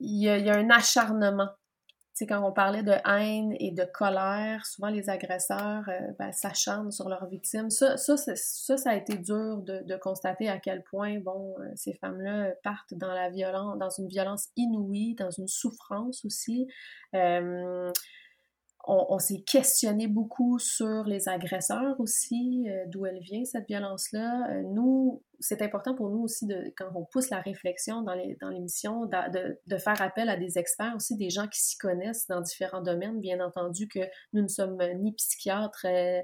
il 0.00 0.22
y, 0.22 0.28
a 0.28 0.56
un 0.56 0.70
acharnement. 0.70 1.48
quand 2.20 2.46
on 2.46 2.52
parlait 2.52 2.82
de 2.82 2.92
haine 3.08 3.54
et 3.58 3.70
de 3.70 3.84
colère, 3.84 4.66
souvent 4.66 4.88
les 4.88 5.08
agresseurs 5.08 5.88
euh, 5.88 6.12
ben, 6.18 6.32
s'acharnent 6.32 6.92
sur 6.92 7.08
leurs 7.08 7.26
victimes. 7.26 7.70
Ça, 7.70 7.96
ça, 7.96 8.14
a 8.84 8.94
été 8.94 9.16
dur 9.16 9.62
de, 9.62 9.96
constater 9.96 10.48
à 10.48 10.58
quel 10.58 10.82
point 10.84 11.16
euh, 11.16 11.72
ces 11.76 11.94
femmes-là 11.94 12.52
partent 12.62 12.94
dans 12.94 13.90
une 13.98 14.08
violence 14.08 14.48
inouïe, 14.56 15.14
dans 15.14 15.30
une 15.30 15.48
souffrance 15.48 16.24
aussi. 16.24 16.66
Euh, 17.14 17.90
on, 18.86 19.18
s'est 19.18 19.40
questionné 19.40 20.08
beaucoup 20.08 20.58
sur 20.58 21.04
les 21.04 21.28
agresseurs 21.28 21.98
aussi, 22.00 22.66
euh, 22.68 22.84
d'où 22.88 23.06
elle 23.06 23.20
vient 23.20 23.44
cette 23.44 23.66
violence-là. 23.66 24.50
Euh, 24.50 24.62
nous, 24.62 25.22
c'est 25.40 25.62
important 25.62 25.94
pour 25.94 26.10
nous 26.10 26.22
aussi 26.22 26.46
de, 26.46 26.72
quand 26.76 26.90
on 26.94 27.04
pousse 27.04 27.30
la 27.30 27.40
réflexion 27.40 28.02
dans 28.02 28.14
l'émission, 28.14 29.06
de, 29.06 29.58
de, 29.66 29.78
faire 29.78 30.00
appel 30.00 30.28
à 30.28 30.36
des 30.36 30.58
experts 30.58 30.92
aussi, 30.94 31.16
des 31.16 31.30
gens 31.30 31.48
qui 31.48 31.60
s'y 31.60 31.78
connaissent 31.78 32.26
dans 32.28 32.40
différents 32.40 32.82
domaines. 32.82 33.20
Bien 33.20 33.40
entendu 33.40 33.88
que 33.88 34.00
nous 34.32 34.42
ne 34.42 34.48
sommes 34.48 34.78
ni 35.00 35.12
psychiatres 35.14 35.86
euh, 35.86 36.22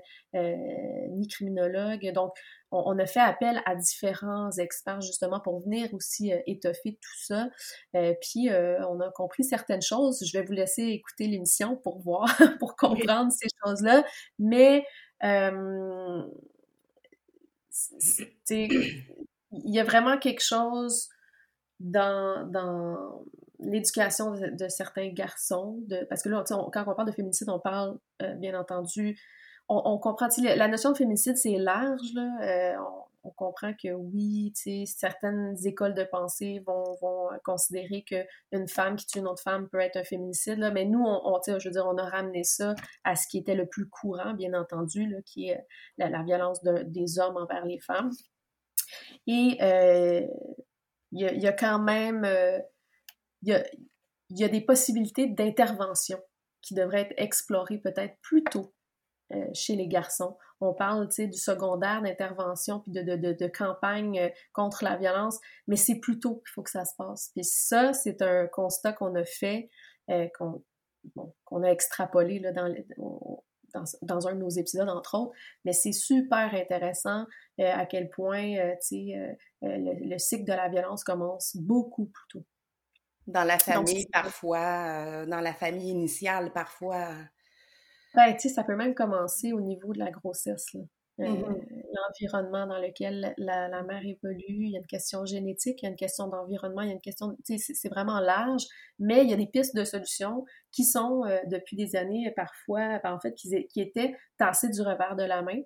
ni 1.10 1.26
criminologues, 1.28 2.12
donc 2.12 2.32
on, 2.70 2.98
a 2.98 3.06
fait 3.06 3.20
appel 3.20 3.62
à 3.64 3.74
différents 3.74 4.50
experts 4.52 5.00
justement 5.00 5.40
pour 5.40 5.60
venir 5.60 5.92
aussi 5.94 6.32
euh, 6.32 6.38
étoffer 6.46 6.98
tout 7.00 7.18
ça. 7.18 7.48
Euh, 7.94 8.14
puis 8.20 8.50
euh, 8.50 8.84
on 8.88 9.00
a 9.00 9.10
compris 9.10 9.44
certaines 9.44 9.82
choses. 9.82 10.24
Je 10.26 10.36
vais 10.36 10.44
vous 10.44 10.52
laisser 10.52 10.82
écouter 10.82 11.26
l'émission 11.26 11.76
pour 11.76 12.00
voir, 12.00 12.26
pour 12.58 12.76
comprendre 12.76 13.30
ces 13.32 13.48
choses-là. 13.64 14.04
Mais 14.38 14.84
il 18.50 19.04
y 19.52 19.78
a 19.78 19.84
vraiment 19.84 20.18
quelque 20.18 20.42
chose 20.42 21.08
dans, 21.80 22.46
dans 22.50 23.24
l'éducation 23.58 24.32
de, 24.32 24.68
certains 24.68 25.08
garçons, 25.08 25.78
de, 25.88 26.04
parce 26.08 26.22
que 26.22 26.28
là, 26.28 26.44
quand 26.48 26.84
on 26.86 26.94
parle 26.94 27.06
de 27.08 27.12
féminicide, 27.12 27.48
on 27.48 27.60
parle 27.60 27.98
bien 28.38 28.58
entendu 28.58 29.18
on, 29.68 29.98
comprend, 29.98 30.28
la 30.38 30.68
notion 30.68 30.92
de 30.92 30.96
féminicide, 30.96 31.36
c'est 31.36 31.56
large, 31.58 32.12
là. 32.14 32.38
Euh, 32.42 32.76
comprend 33.30 33.72
que 33.72 33.92
oui, 33.92 34.52
certaines 34.86 35.56
écoles 35.64 35.94
de 35.94 36.04
pensée 36.04 36.62
vont, 36.66 36.84
vont 37.00 37.28
considérer 37.44 38.04
qu'une 38.04 38.68
femme 38.68 38.96
qui 38.96 39.06
tue 39.06 39.18
une 39.18 39.26
autre 39.26 39.42
femme 39.42 39.68
peut 39.68 39.80
être 39.80 39.96
un 39.96 40.04
féminicide, 40.04 40.58
là, 40.58 40.70
mais 40.70 40.84
nous, 40.84 41.02
on, 41.04 41.40
je 41.46 41.68
veux 41.68 41.72
dire, 41.72 41.86
on 41.86 41.96
a 41.98 42.08
ramené 42.08 42.44
ça 42.44 42.74
à 43.04 43.16
ce 43.16 43.26
qui 43.28 43.38
était 43.38 43.54
le 43.54 43.66
plus 43.66 43.88
courant, 43.88 44.34
bien 44.34 44.54
entendu, 44.54 45.08
là, 45.08 45.18
qui 45.24 45.48
est 45.48 45.66
la, 45.98 46.22
violence 46.22 46.62
des 46.62 47.18
hommes 47.18 47.36
envers 47.36 47.64
les 47.64 47.80
femmes. 47.80 48.10
Et 49.26 49.58
euh, 49.62 50.26
il 51.12 51.42
y, 51.42 51.46
a, 51.46 51.52
quand 51.52 51.78
même, 51.78 52.24
euh, 52.24 52.58
il 53.42 53.64
y, 54.30 54.44
a, 54.44 54.48
des 54.48 54.60
possibilités 54.60 55.26
d'intervention 55.26 56.18
qui 56.62 56.74
devrait 56.74 57.02
être 57.02 57.14
exploré 57.16 57.78
peut-être 57.78 58.16
plus 58.22 58.44
tôt 58.44 58.74
euh, 59.32 59.44
chez 59.54 59.74
les 59.74 59.88
garçons. 59.88 60.36
On 60.60 60.72
parle, 60.72 61.08
tu 61.08 61.16
sais, 61.16 61.26
du 61.26 61.36
secondaire 61.36 62.00
d'intervention 62.00 62.78
puis 62.78 62.92
de, 62.92 63.02
de, 63.02 63.32
de, 63.32 63.46
campagne 63.48 64.20
euh, 64.20 64.28
contre 64.52 64.84
la 64.84 64.96
violence, 64.96 65.40
mais 65.66 65.74
c'est 65.74 65.98
plus 65.98 66.20
tôt 66.20 66.36
qu'il 66.36 66.52
faut 66.54 66.62
que 66.62 66.70
ça 66.70 66.84
se 66.84 66.94
passe. 66.96 67.32
Puis 67.34 67.42
ça, 67.42 67.92
c'est 67.92 68.22
un 68.22 68.46
constat 68.46 68.92
qu'on 68.92 69.16
a 69.16 69.24
fait, 69.24 69.68
euh, 70.10 70.28
qu'on 70.36 71.62
a 71.64 71.68
extrapolé 71.68 72.38
là, 72.38 72.52
dans, 72.52 72.72
dans, 73.74 73.84
dans, 74.02 74.28
un 74.28 74.34
de 74.34 74.38
nos 74.38 74.48
épisodes, 74.48 74.88
entre 74.88 75.18
autres, 75.18 75.32
mais 75.64 75.72
c'est 75.72 75.90
super 75.90 76.54
intéressant 76.54 77.26
à 77.58 77.84
quel 77.84 78.08
point, 78.10 78.54
tu 78.80 79.10
sais, 79.10 79.38
le, 79.60 80.08
le, 80.08 80.18
cycle 80.18 80.44
de 80.44 80.52
la 80.52 80.68
violence 80.68 81.02
commence 81.02 81.56
beaucoup 81.56 82.06
plus 82.06 82.26
tôt. 82.28 82.44
Dans 83.26 83.44
la 83.44 83.58
famille, 83.58 84.06
parfois, 84.12 85.26
dans 85.26 85.40
la 85.40 85.52
famille 85.52 85.90
initiale, 85.90 86.52
parfois. 86.52 87.08
Ben, 88.16 88.32
tu 88.32 88.48
sais, 88.48 88.54
ça 88.54 88.64
peut 88.64 88.76
même 88.76 88.94
commencer 88.94 89.52
au 89.52 89.60
niveau 89.60 89.92
de 89.92 89.98
la 89.98 90.10
grossesse. 90.10 90.74
Euh, 91.20 91.24
mm-hmm. 91.24 91.82
L'environnement 91.94 92.66
dans 92.66 92.78
lequel 92.78 93.34
la, 93.36 93.68
la, 93.68 93.82
mère 93.82 94.04
évolue, 94.04 94.44
il 94.48 94.70
y 94.70 94.76
a 94.76 94.80
une 94.80 94.86
question 94.86 95.26
génétique, 95.26 95.82
il 95.82 95.84
y 95.84 95.88
a 95.88 95.90
une 95.90 95.96
question 95.96 96.26
d'environnement, 96.26 96.80
il 96.80 96.88
y 96.88 96.90
a 96.90 96.94
une 96.94 97.00
question, 97.00 97.36
tu 97.44 97.58
sais, 97.58 97.74
c'est 97.74 97.88
vraiment 97.90 98.20
large, 98.20 98.64
mais 98.98 99.22
il 99.22 99.30
y 99.30 99.34
a 99.34 99.36
des 99.36 99.46
pistes 99.46 99.76
de 99.76 99.84
solutions 99.84 100.46
qui 100.72 100.84
sont, 100.84 101.24
euh, 101.26 101.38
depuis 101.50 101.76
des 101.76 101.94
années, 101.94 102.32
parfois, 102.34 103.00
ben, 103.00 103.12
en 103.12 103.20
fait, 103.20 103.34
qui, 103.34 103.66
qui 103.66 103.82
étaient 103.82 104.16
tassées 104.38 104.70
du 104.70 104.80
revers 104.80 105.16
de 105.16 105.24
la 105.24 105.42
main. 105.42 105.60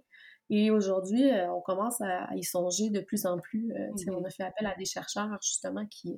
Et 0.51 0.73
aujourd'hui, 0.73 1.31
euh, 1.31 1.53
on 1.53 1.61
commence 1.61 2.01
à, 2.01 2.29
y 2.35 2.43
songer 2.43 2.91
de 2.91 3.01
plus 3.01 3.27
en 3.27 3.39
plus. 3.39 3.73
Sais, 3.97 4.11
On 4.11 4.21
mm-hmm. 4.21 4.27
a 4.27 4.31
fait 4.31 4.43
appel 4.43 4.67
à 4.67 4.75
des 4.77 4.85
chercheurs, 4.85 5.39
justement, 5.41 5.87
qui, 5.87 6.17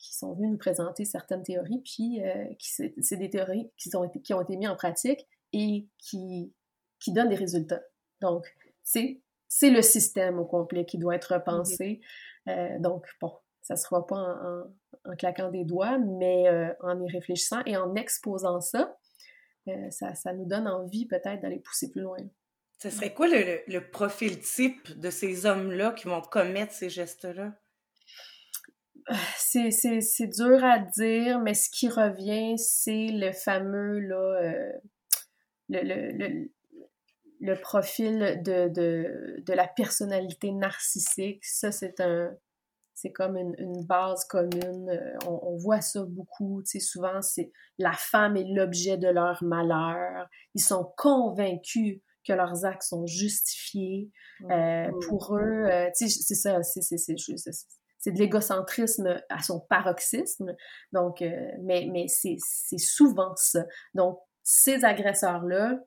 qui 0.00 0.14
sont 0.16 0.32
venus 0.34 0.50
nous 0.50 0.58
présenter 0.58 1.04
certaines 1.04 1.42
théories, 1.42 1.82
puis 1.84 2.22
euh, 2.24 2.44
c'est 2.58 3.16
des 3.16 3.30
théories 3.30 3.70
qui 3.76 3.94
ont, 3.94 4.04
été, 4.04 4.20
qui 4.20 4.32
ont 4.32 4.40
été 4.40 4.56
mises 4.56 4.68
en 4.68 4.76
pratique 4.76 5.28
et 5.52 5.88
qui, 5.98 6.52
qui 6.98 7.12
donnent 7.12 7.28
des 7.28 7.36
résultats. 7.36 7.82
Donc, 8.20 8.46
c'est 8.82 9.20
le 9.62 9.82
système 9.82 10.38
au 10.38 10.46
complet 10.46 10.86
qui 10.86 10.98
doit 10.98 11.14
être 11.16 11.34
repensé. 11.34 12.00
Euh, 12.48 12.78
donc, 12.78 13.06
bon, 13.20 13.32
ça 13.60 13.74
ne 13.74 13.78
se 13.78 13.84
fera 13.84 14.06
pas 14.06 14.16
en, 14.16 15.10
en, 15.10 15.16
claquant 15.16 15.50
des 15.50 15.64
doigts, 15.64 15.98
mais 15.98 16.48
euh, 16.48 16.72
en 16.80 17.00
y 17.00 17.10
réfléchissant 17.10 17.60
et 17.66 17.76
en 17.76 17.94
exposant 17.94 18.60
ça, 18.60 18.96
ça, 19.90 20.14
ça, 20.14 20.32
nous 20.32 20.46
donne 20.46 20.66
envie 20.66 21.06
peut-être 21.06 21.42
d'aller 21.42 21.60
pousser 21.60 21.92
plus 21.92 22.00
loin. 22.00 22.16
Ce 22.78 22.90
serait 22.90 23.14
quoi 23.14 23.28
le, 23.28 23.60
le 23.68 23.90
profil 23.90 24.40
type 24.40 24.98
de 24.98 25.10
ces 25.10 25.46
hommes-là 25.46 25.92
qui 25.92 26.08
vont 26.08 26.22
commettre 26.22 26.72
ces 26.72 26.88
gestes-là? 26.88 27.52
C'est 29.36 30.26
dur 30.28 30.64
à 30.64 30.78
dire, 30.78 31.40
mais 31.40 31.54
ce 31.54 31.68
qui 31.70 31.88
revient, 31.88 32.56
c'est 32.58 33.08
le 33.08 33.32
fameux, 33.32 33.98
là, 34.00 34.40
euh, 34.42 34.72
le, 35.68 35.82
le, 35.82 36.12
le, 36.12 36.50
le, 37.40 37.60
profil 37.60 38.40
de, 38.44 38.68
de, 38.68 39.42
de, 39.44 39.52
la 39.52 39.66
personnalité 39.66 40.52
narcissique. 40.52 41.44
Ça, 41.44 41.72
c'est 41.72 42.00
un... 42.00 42.30
C'est 42.92 43.12
comme 43.12 43.38
une, 43.38 43.54
une, 43.56 43.86
base 43.86 44.26
commune. 44.26 44.90
Euh, 44.90 45.16
on, 45.26 45.40
on, 45.42 45.56
voit 45.56 45.80
ça 45.80 46.04
beaucoup. 46.04 46.62
Tu 46.62 46.72
sais, 46.72 46.80
souvent, 46.80 47.22
c'est 47.22 47.50
la 47.78 47.94
femme 47.94 48.36
est 48.36 48.44
l'objet 48.44 48.98
de 48.98 49.08
leur 49.08 49.42
malheur. 49.42 50.28
Ils 50.54 50.62
sont 50.62 50.92
convaincus 50.98 52.02
que 52.26 52.32
leurs 52.32 52.64
actes 52.64 52.82
sont 52.82 53.06
justifiés. 53.06 54.10
Euh, 54.50 54.90
pour 55.08 55.36
eux, 55.36 55.64
euh, 55.66 55.90
tu 55.96 56.08
sais, 56.08 56.22
c'est 56.22 56.34
ça, 56.34 56.62
c'est 56.62 56.82
c'est 58.00 58.12
de 58.12 58.18
l'égocentrisme 58.18 59.22
à 59.28 59.42
son 59.42 59.60
paroxysme. 59.60 60.56
Donc, 60.92 61.22
euh, 61.22 61.52
mais, 61.62 61.88
mais 61.92 62.06
c'est 62.08 62.38
souvent 62.78 63.34
ça. 63.36 63.64
Donc, 63.94 64.18
ces 64.42 64.84
agresseurs-là, 64.84 65.78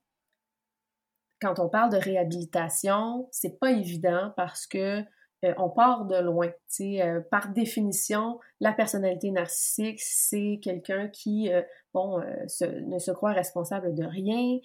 quand 1.41 1.59
on 1.59 1.67
parle 1.67 1.91
de 1.91 1.97
réhabilitation, 1.97 3.27
c'est 3.31 3.59
pas 3.59 3.71
évident 3.71 4.31
parce 4.37 4.65
que 4.67 5.01
euh, 5.43 5.53
on 5.57 5.69
part 5.69 6.05
de 6.05 6.17
loin. 6.17 6.51
Euh, 6.79 7.19
par 7.31 7.49
définition, 7.49 8.39
la 8.61 8.73
personnalité 8.73 9.31
narcissique, 9.31 9.99
c'est 9.99 10.59
quelqu'un 10.61 11.09
qui, 11.09 11.49
bon, 11.93 12.19
ne 12.19 12.99
se 12.99 13.11
croit 13.11 13.33
responsable 13.33 13.93
de 13.93 14.05
rien, 14.05 14.59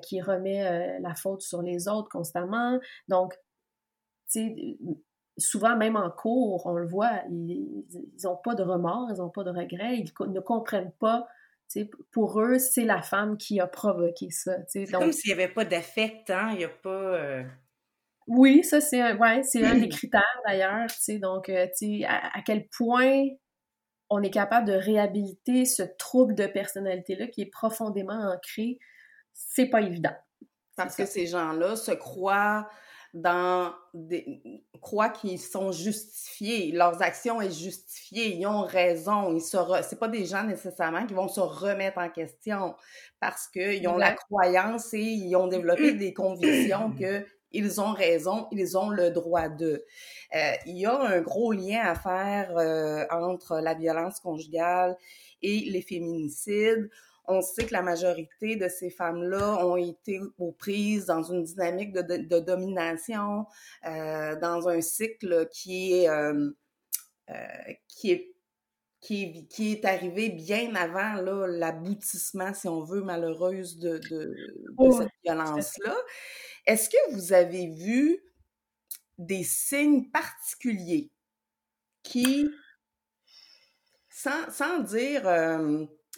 qui 0.00 0.22
remet 0.22 0.98
la 1.00 1.14
faute 1.14 1.42
sur 1.42 1.60
les 1.60 1.88
autres 1.88 2.08
constamment. 2.08 2.78
Donc, 3.08 3.34
souvent, 5.38 5.76
même 5.76 5.96
en 5.96 6.10
cours, 6.10 6.66
on 6.66 6.74
le 6.74 6.86
voit, 6.86 7.22
ils 7.30 7.84
n'ont 8.22 8.36
pas 8.36 8.54
de 8.54 8.62
remords, 8.62 9.08
ils 9.10 9.18
n'ont 9.18 9.30
pas 9.30 9.44
de 9.44 9.50
regrets, 9.50 9.96
ils 9.98 10.12
ne 10.30 10.40
comprennent 10.40 10.92
pas. 10.98 11.26
Pour 12.12 12.40
eux, 12.40 12.58
c'est 12.58 12.84
la 12.84 13.02
femme 13.02 13.36
qui 13.36 13.58
a 13.58 13.66
provoqué 13.66 14.30
ça. 14.30 14.58
C'est 14.68 14.84
comme 14.86 15.12
s'il 15.12 15.34
n'y 15.34 15.42
avait 15.42 15.52
pas 15.52 15.64
d'affect, 15.64 16.30
hein? 16.30 16.50
Il 16.52 16.58
n'y 16.58 16.64
a 16.64 16.68
pas. 16.68 16.90
Euh, 16.90 17.42
oui, 18.28 18.62
ça, 18.62 18.80
c'est 18.80 19.00
un, 19.00 19.16
ouais, 19.18 19.42
un 19.56 19.74
des 19.74 19.88
critères 19.88 20.22
d'ailleurs. 20.46 20.86
Donc, 21.20 21.48
euh, 21.48 21.66
à, 22.06 22.38
à 22.38 22.42
quel 22.42 22.68
point 22.68 23.24
on 24.10 24.22
est 24.22 24.30
capable 24.30 24.68
de 24.68 24.74
réhabiliter 24.74 25.64
ce 25.64 25.82
trouble 25.82 26.34
de 26.34 26.46
personnalité-là 26.46 27.26
qui 27.26 27.42
est 27.42 27.50
profondément 27.50 28.32
ancré, 28.32 28.78
c'est 29.32 29.66
pas 29.66 29.80
évident. 29.80 30.14
Parce 30.76 30.96
que 30.96 31.06
ces 31.06 31.26
gens-là 31.26 31.76
se 31.76 31.92
croient 31.92 32.68
dans 33.14 33.72
des 33.94 34.42
croient 34.80 35.08
qu'ils 35.08 35.40
sont 35.40 35.70
justifiés, 35.70 36.72
leurs 36.72 37.00
actions 37.00 37.40
sont 37.40 37.48
justifiées, 37.48 38.34
ils 38.34 38.46
ont 38.46 38.62
raison, 38.62 39.32
ils 39.32 39.40
se 39.40 39.56
c'est 39.88 39.98
pas 39.98 40.08
des 40.08 40.26
gens 40.26 40.42
nécessairement 40.42 41.06
qui 41.06 41.14
vont 41.14 41.28
se 41.28 41.40
remettre 41.40 41.98
en 41.98 42.10
question 42.10 42.74
parce 43.20 43.46
qu'ils 43.46 43.86
ont 43.86 43.96
la 43.96 44.12
croyance 44.12 44.92
et 44.92 45.00
ils 45.00 45.36
ont 45.36 45.46
développé 45.46 45.94
des 45.94 46.12
convictions 46.12 46.92
que 47.00 47.24
ils 47.52 47.80
ont 47.80 47.92
raison, 47.92 48.48
ils 48.50 48.76
ont 48.76 48.90
le 48.90 49.10
droit 49.10 49.48
de. 49.48 49.84
Euh, 50.34 50.52
il 50.66 50.76
y 50.76 50.86
a 50.86 51.00
un 51.00 51.20
gros 51.20 51.52
lien 51.52 51.82
à 51.82 51.94
faire 51.94 52.58
euh, 52.58 53.04
entre 53.10 53.60
la 53.60 53.74
violence 53.74 54.18
conjugale 54.18 54.96
et 55.40 55.60
les 55.60 55.82
féminicides. 55.82 56.90
On 57.26 57.40
sait 57.40 57.64
que 57.64 57.72
la 57.72 57.82
majorité 57.82 58.56
de 58.56 58.68
ces 58.68 58.90
femmes-là 58.90 59.64
ont 59.64 59.76
été 59.76 60.20
aux 60.38 60.52
prises 60.52 61.06
dans 61.06 61.22
une 61.22 61.42
dynamique 61.42 61.92
de, 61.92 62.02
de, 62.02 62.38
domination, 62.38 63.46
euh, 63.86 64.38
dans 64.40 64.68
un 64.68 64.80
cycle 64.80 65.48
qui 65.50 65.92
est, 65.94 66.08
euh, 66.08 66.50
euh, 67.30 67.34
qui 67.88 68.10
est 68.10 68.30
qui 69.00 69.46
qui 69.48 69.72
est, 69.72 69.84
arrivé 69.84 70.30
bien 70.30 70.74
avant 70.74 71.20
l'aboutissement, 71.46 72.54
si 72.54 72.68
on 72.68 72.82
veut, 72.84 73.02
malheureuse 73.02 73.78
de, 73.78 73.98
de, 73.98 74.34
cette 74.92 75.10
violence-là. 75.24 75.94
Est-ce 76.66 76.88
que 76.88 77.12
vous 77.12 77.34
avez 77.34 77.68
vu 77.68 78.18
des 79.18 79.44
signes 79.44 80.10
particuliers 80.10 81.10
qui, 82.02 82.48
sans, 84.08 84.50
sans 84.50 84.80
dire 84.80 85.26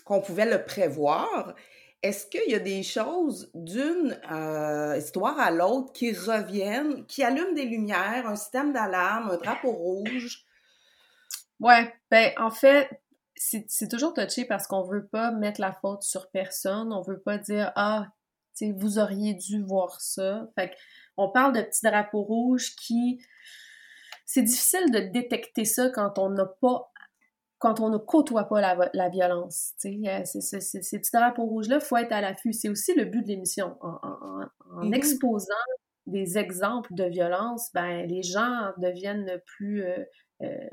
qu'on 0.07 0.23
pouvait 0.23 0.47
le 0.47 0.65
prévoir. 0.65 1.55
Est-ce 2.03 2.27
qu'il 2.27 2.49
y 2.49 2.55
a 2.55 2.61
des 2.61 2.83
choses 2.83 3.51
d'une 3.55 4.19
euh, 4.31 4.97
histoire 4.97 5.39
à 5.39 5.51
l'autre 5.51 5.93
qui 5.93 6.13
reviennent, 6.13 7.05
qui 7.07 7.25
allument 7.25 7.53
des 7.55 7.65
lumières, 7.65 8.27
un 8.27 8.37
système 8.37 8.73
d'alarme, 8.73 9.33
un 9.33 9.37
drapeau 9.37 9.73
rouge? 9.73 10.45
Ouais, 11.59 11.93
ben 12.11 12.33
en 12.39 12.51
fait, 12.51 12.89
c'est 13.35 13.89
toujours 13.91 14.15
touché 14.15 14.45
parce 14.45 14.67
qu'on 14.67 14.83
veut 14.83 15.07
pas 15.07 15.33
mettre 15.33 15.61
la 15.61 15.73
faute 15.73 16.05
sur 16.05 16.31
personne, 16.31 16.93
on 16.93 17.03
veut 17.03 17.21
pas 17.21 17.39
dire 17.39 17.73
ah, 17.75 18.07
tu 18.57 18.73
vous 18.73 18.99
auriez 18.99 19.35
dû 19.35 19.63
voir 19.63 20.01
ça. 20.01 20.49
Fait 20.55 20.77
on 21.17 21.31
parle 21.31 21.55
de 21.55 21.63
petits 21.63 21.85
drapeaux 21.85 22.23
rouges 22.23 22.77
qui 22.77 23.21
c'est 24.25 24.43
difficile 24.43 24.91
de 24.91 25.01
détecter 25.01 25.65
ça 25.65 25.91
quand 25.91 26.19
on 26.19 26.31
n'a 26.31 26.47
pas 26.47 26.93
quand 27.59 27.81
on 27.81 27.89
ne 27.89 27.97
côtoie 27.97 28.45
pas 28.45 28.61
la, 28.61 28.91
la 28.93 29.09
violence. 29.09 29.73
Euh, 29.85 30.21
ces 30.25 30.99
petits 30.99 31.11
drapeaux 31.13 31.47
rouges-là, 31.47 31.77
il 31.77 31.81
faut 31.85 31.97
être 31.97 32.13
à 32.13 32.21
l'affût. 32.21 32.53
C'est 32.53 32.69
aussi 32.69 32.95
le 32.95 33.05
but 33.07 33.23
de 33.23 33.29
l'émission. 33.29 33.77
En, 33.81 33.99
en, 34.03 34.47
en 34.77 34.93
exposant 34.93 35.55
des 36.07 36.39
exemples 36.39 36.95
de 36.95 37.05
violence, 37.05 37.71
ben, 37.75 38.07
les 38.07 38.23
gens 38.23 38.73
deviennent 38.79 39.41
plus 39.45 39.85
euh, 39.85 40.05
euh, 40.43 40.69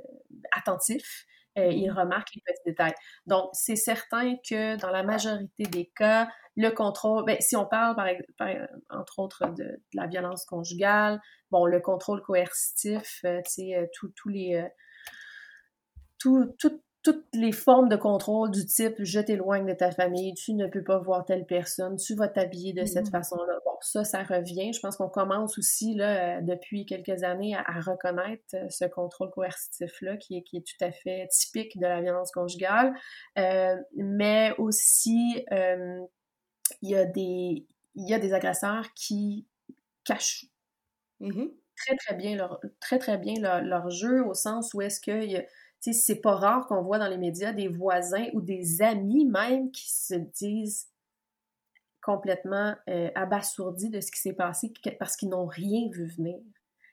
attentifs. 0.52 1.26
Euh, 1.58 1.68
ils 1.68 1.92
remarquent 1.92 2.34
les 2.34 2.42
petits 2.42 2.64
détails. 2.66 2.94
Donc, 3.28 3.50
c'est 3.54 3.76
certain 3.76 4.36
que 4.38 4.76
dans 4.80 4.90
la 4.90 5.04
majorité 5.04 5.64
des 5.66 5.92
cas, 5.96 6.28
le 6.56 6.70
contrôle, 6.72 7.26
ben, 7.26 7.38
si 7.40 7.56
on 7.56 7.66
parle 7.66 7.96
par, 7.96 8.08
par 8.38 8.50
entre 8.90 9.20
autres 9.20 9.48
de, 9.50 9.64
de, 9.64 9.80
la 9.94 10.08
violence 10.08 10.46
conjugale, 10.46 11.20
bon, 11.52 11.66
le 11.66 11.80
contrôle 11.80 12.22
coercitif, 12.22 13.24
tu 13.24 13.42
sais, 13.46 13.90
tous 13.94 14.30
les 14.30 14.68
tout, 16.24 16.82
toutes 17.04 17.26
les 17.34 17.52
formes 17.52 17.90
de 17.90 17.98
contrôle 17.98 18.50
du 18.50 18.66
type 18.66 18.96
je 19.00 19.20
t'éloigne 19.20 19.66
de 19.66 19.74
ta 19.74 19.92
famille, 19.92 20.34
tu 20.36 20.54
ne 20.54 20.68
peux 20.68 20.84
pas 20.84 20.98
voir 20.98 21.26
telle 21.26 21.46
personne, 21.46 21.98
tu 21.98 22.16
vas 22.16 22.30
t'habiller 22.30 22.72
de 22.72 22.86
cette 22.86 23.08
mm-hmm. 23.08 23.12
façon-là. 23.12 23.60
Bon, 23.66 23.74
ça, 23.82 24.06
ça 24.06 24.24
revient. 24.24 24.72
Je 24.72 24.80
pense 24.80 24.96
qu'on 24.96 25.10
commence 25.10 25.58
aussi 25.58 25.96
là, 25.96 26.38
euh, 26.38 26.42
depuis 26.42 26.86
quelques 26.86 27.24
années 27.24 27.56
à, 27.56 27.82
reconnaître 27.82 28.44
euh, 28.54 28.70
ce 28.70 28.86
contrôle 28.86 29.32
coercitif-là 29.32 30.16
qui 30.16 30.38
est, 30.38 30.44
qui 30.44 30.58
est 30.58 30.66
tout 30.66 30.84
à 30.84 30.92
fait 30.94 31.28
typique 31.28 31.78
de 31.78 31.86
la 31.86 32.02
violence 32.02 32.32
conjugale. 32.32 32.94
Euh, 33.38 33.76
mais 33.98 34.54
aussi, 34.58 35.46
il 36.82 36.90
y 36.90 36.96
a 36.96 37.06
des 37.06 37.68
il 37.96 38.10
y 38.10 38.14
a 38.14 38.20
des 38.20 38.34
agresseurs 38.34 38.88
qui 38.96 39.46
cachent 40.04 40.46
mm-hmm. 41.22 41.52
très 41.76 41.96
très 41.98 42.16
bien 42.16 42.36
leur 42.36 42.60
très 42.80 42.98
très 42.98 43.18
bien 43.20 43.36
leur, 43.40 43.62
leur 43.62 43.90
jeu 43.92 44.26
au 44.26 44.34
sens 44.34 44.74
où 44.74 44.82
est-ce 44.82 45.00
que 45.00 45.46
c'est 45.92 46.22
pas 46.22 46.36
rare 46.36 46.66
qu'on 46.68 46.82
voit 46.82 47.00
dans 47.00 47.10
les 47.10 47.18
médias 47.18 47.52
des 47.52 47.68
voisins 47.68 48.28
ou 48.34 48.42
des 48.42 48.82
amis 48.82 49.26
même 49.26 49.72
qui 49.72 49.92
se 49.92 50.16
disent 50.16 50.88
complètement 52.02 52.76
euh, 52.90 53.10
abasourdis 53.16 53.90
de 53.90 54.00
ce 54.00 54.12
qui 54.12 54.20
s'est 54.20 54.34
passé 54.34 54.72
parce 55.00 55.16
qu'ils 55.16 55.30
n'ont 55.30 55.48
rien 55.48 55.90
vu 55.92 56.06
venir. 56.06 56.40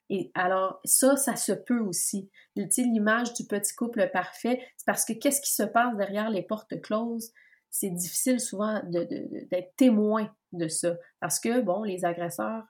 Et 0.09 0.33
alors, 0.35 0.81
ça, 0.85 1.17
ça 1.17 1.37
se 1.37 1.53
peut 1.53 1.79
aussi. 1.79 2.31
L'image 2.57 3.33
du 3.35 3.45
petit 3.45 3.75
couple 3.75 4.11
parfait, 4.13 4.61
c'est 4.77 4.85
parce 4.85 5.05
que 5.05 5.13
qu'est-ce 5.13 5.41
qui 5.41 5.53
se 5.53 5.63
passe 5.63 5.97
derrière 5.97 6.31
les 6.31 6.43
portes 6.43 6.81
closes? 6.81 7.33
C'est 7.71 7.91
difficile 7.91 8.41
souvent 8.41 8.83
d'être 8.85 9.77
témoin 9.77 10.35
de 10.53 10.67
ça. 10.67 10.97
Parce 11.21 11.39
que, 11.39 11.61
bon, 11.61 11.85
les 11.85 12.05
agresseurs 12.05 12.67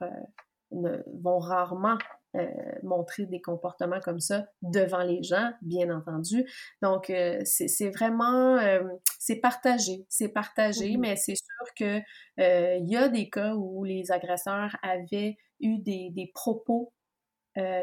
euh, 0.71 1.01
vont 1.21 1.39
rarement 1.39 1.97
euh, 2.37 2.47
montrer 2.81 3.25
des 3.25 3.41
comportements 3.41 3.99
comme 3.99 4.21
ça 4.21 4.45
devant 4.61 5.03
les 5.03 5.21
gens, 5.21 5.51
bien 5.61 5.93
entendu. 5.93 6.49
Donc, 6.81 7.09
euh, 7.09 7.41
c'est 7.43 7.89
vraiment, 7.89 8.55
euh, 8.55 8.83
c'est 9.19 9.35
partagé, 9.35 10.05
c'est 10.07 10.29
partagé, 10.29 10.91
mm-hmm. 10.91 10.99
mais 10.99 11.15
c'est 11.17 11.35
sûr 11.35 11.73
que 11.75 11.99
il 12.37 12.89
y 12.89 12.95
a 12.95 13.09
des 13.09 13.29
cas 13.29 13.53
où 13.55 13.83
les 13.83 14.13
agresseurs 14.13 14.77
avaient 14.81 15.35
eu 15.59 15.79
des, 15.79 16.09
des 16.11 16.31
propos 16.33 16.93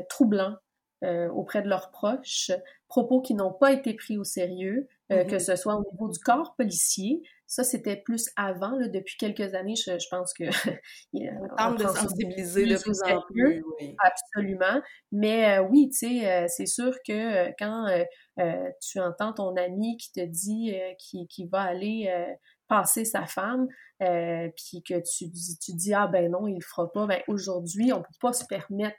troublants 0.08 0.56
auprès 1.02 1.61
de 1.61 1.68
leurs 1.68 1.90
proches, 1.90 2.50
propos 2.88 3.20
qui 3.20 3.34
n'ont 3.34 3.52
pas 3.52 3.72
été 3.72 3.92
pris 3.92 4.16
au 4.16 4.24
sérieux, 4.24 4.88
que 5.11 5.14
mm-hmm. 5.14 5.38
ce 5.38 5.56
soit 5.56 5.76
au 5.76 5.84
niveau 5.92 6.08
du 6.08 6.18
corps 6.20 6.54
policier, 6.56 7.22
ça, 7.48 7.64
c'était 7.64 7.96
plus 7.96 8.28
avant, 8.37 8.72
là, 8.72 8.88
depuis 8.88 9.16
quelques 9.16 9.54
années, 9.54 9.74
je, 9.74 10.06
pense 10.11 10.34
que... 10.34 10.44
on 11.14 11.56
tente 11.56 11.78
de 11.78 11.87
sensibiliser 11.87 12.66
de 12.66 12.76
plus 12.76 13.02
en 13.02 13.22
plus. 13.22 13.64
Absolument. 13.98 14.82
Mais 15.12 15.58
euh, 15.58 15.62
oui, 15.62 15.88
tu 15.88 16.06
sais, 16.06 16.30
euh, 16.30 16.46
c'est 16.46 16.66
sûr 16.66 16.94
que 17.06 17.48
euh, 17.48 17.50
quand 17.58 17.87
tu 18.82 19.00
entends 19.00 19.32
ton 19.32 19.56
ami 19.56 19.96
qui 19.96 20.12
te 20.12 20.20
dit 20.20 20.74
qu'il 20.98 21.26
qui 21.26 21.46
va 21.46 21.62
aller 21.62 22.14
passer 22.68 23.06
sa 23.06 23.24
femme, 23.26 23.66
puis 23.98 24.82
que 24.87 25.00
tu, 25.00 25.32
tu 25.32 25.72
dis 25.72 25.94
«Ah 25.94 26.06
ben 26.06 26.30
non, 26.30 26.46
il 26.46 26.56
le 26.56 26.61
fera 26.61 26.92
pas», 26.92 27.06
ben 27.08 27.22
aujourd'hui, 27.28 27.94
on 27.94 28.02
peut 28.02 28.08
pas 28.20 28.34
se 28.34 28.44
permettre 28.44 28.98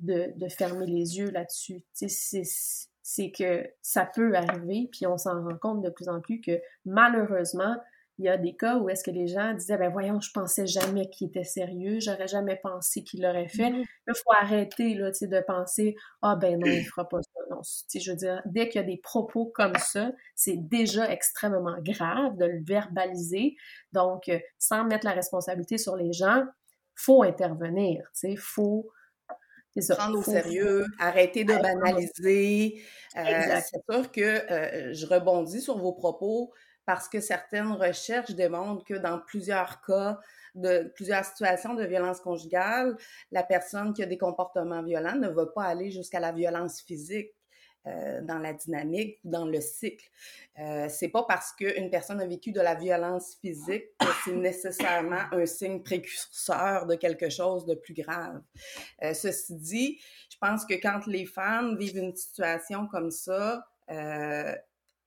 de, 0.00 0.32
de 0.34 0.48
fermer 0.48 0.86
les 0.86 1.18
yeux 1.18 1.30
là-dessus. 1.30 1.84
Tu 1.94 2.08
sais, 2.08 2.42
c'est 2.42 2.89
c'est 3.12 3.32
que 3.32 3.68
ça 3.82 4.06
peut 4.06 4.36
arriver, 4.36 4.88
puis 4.92 5.04
on 5.04 5.16
s'en 5.16 5.42
rend 5.42 5.58
compte 5.60 5.82
de 5.82 5.90
plus 5.90 6.08
en 6.08 6.20
plus 6.20 6.40
que 6.40 6.60
malheureusement, 6.84 7.76
il 8.18 8.26
y 8.26 8.28
a 8.28 8.36
des 8.36 8.54
cas 8.54 8.78
où 8.78 8.88
est-ce 8.88 9.02
que 9.02 9.10
les 9.10 9.26
gens 9.26 9.52
disaient 9.52 9.78
ben 9.78 9.90
voyons, 9.90 10.20
je 10.20 10.30
pensais 10.30 10.64
jamais 10.64 11.10
qu'il 11.10 11.26
était 11.26 11.42
sérieux, 11.42 11.98
j'aurais 11.98 12.28
jamais 12.28 12.54
pensé 12.62 13.02
qu'il 13.02 13.22
l'aurait 13.22 13.48
fait. 13.48 13.70
Mm-hmm. 13.70 13.84
Il 14.06 14.14
faut 14.14 14.32
arrêter 14.40 14.94
là, 14.94 15.10
de 15.10 15.44
penser 15.44 15.96
ah 16.22 16.36
ben 16.36 16.56
non, 16.56 16.70
il 16.70 16.84
fera 16.84 17.08
pas 17.08 17.20
ça. 17.20 17.40
Non, 17.50 17.62
je 17.64 18.10
veux 18.12 18.16
dire, 18.16 18.42
dès 18.44 18.68
qu'il 18.68 18.80
y 18.80 18.84
a 18.84 18.86
des 18.86 18.98
propos 18.98 19.46
comme 19.46 19.74
ça, 19.74 20.12
c'est 20.36 20.68
déjà 20.68 21.10
extrêmement 21.10 21.78
grave 21.80 22.36
de 22.36 22.44
le 22.44 22.62
verbaliser. 22.62 23.56
Donc, 23.92 24.28
euh, 24.28 24.38
sans 24.60 24.84
mettre 24.84 25.04
la 25.04 25.14
responsabilité 25.14 25.78
sur 25.78 25.96
les 25.96 26.12
gens, 26.12 26.44
faut 26.94 27.24
intervenir. 27.24 28.02
Tu 28.14 28.30
sais, 28.30 28.36
faut 28.36 28.88
Prendre 29.90 30.18
au 30.18 30.22
sérieux, 30.22 30.84
arrêter 30.98 31.44
de 31.44 31.54
banaliser. 31.54 32.82
Euh, 33.16 33.60
c'est 33.60 33.82
sûr 33.90 34.10
que 34.10 34.20
euh, 34.20 34.94
je 34.94 35.06
rebondis 35.06 35.60
sur 35.60 35.78
vos 35.78 35.92
propos 35.92 36.52
parce 36.84 37.08
que 37.08 37.20
certaines 37.20 37.72
recherches 37.72 38.32
démontrent 38.32 38.84
que 38.84 38.94
dans 38.94 39.20
plusieurs 39.20 39.80
cas, 39.82 40.18
de 40.54 40.90
plusieurs 40.94 41.24
situations 41.24 41.74
de 41.74 41.84
violence 41.84 42.20
conjugale, 42.20 42.96
la 43.30 43.44
personne 43.44 43.92
qui 43.92 44.02
a 44.02 44.06
des 44.06 44.18
comportements 44.18 44.82
violents 44.82 45.14
ne 45.14 45.28
va 45.28 45.46
pas 45.46 45.64
aller 45.64 45.90
jusqu'à 45.90 46.18
la 46.18 46.32
violence 46.32 46.80
physique. 46.80 47.30
Euh, 47.86 48.20
dans 48.20 48.38
la 48.38 48.52
dynamique 48.52 49.18
ou 49.24 49.30
dans 49.30 49.46
le 49.46 49.58
cycle. 49.58 50.06
Euh, 50.58 50.86
c'est 50.90 51.08
pas 51.08 51.22
parce 51.22 51.52
qu'une 51.52 51.88
personne 51.88 52.20
a 52.20 52.26
vécu 52.26 52.52
de 52.52 52.60
la 52.60 52.74
violence 52.74 53.38
physique 53.40 53.86
que 53.98 54.06
c'est 54.22 54.36
nécessairement 54.36 55.22
un 55.32 55.46
signe 55.46 55.82
précurseur 55.82 56.84
de 56.84 56.94
quelque 56.94 57.30
chose 57.30 57.64
de 57.64 57.74
plus 57.74 57.94
grave. 57.94 58.42
Euh, 59.02 59.14
ceci 59.14 59.54
dit, 59.54 59.98
je 60.30 60.36
pense 60.38 60.66
que 60.66 60.74
quand 60.74 61.06
les 61.06 61.24
femmes 61.24 61.78
vivent 61.78 61.96
une 61.96 62.14
situation 62.14 62.86
comme 62.86 63.10
ça, 63.10 63.64
euh, 63.90 64.54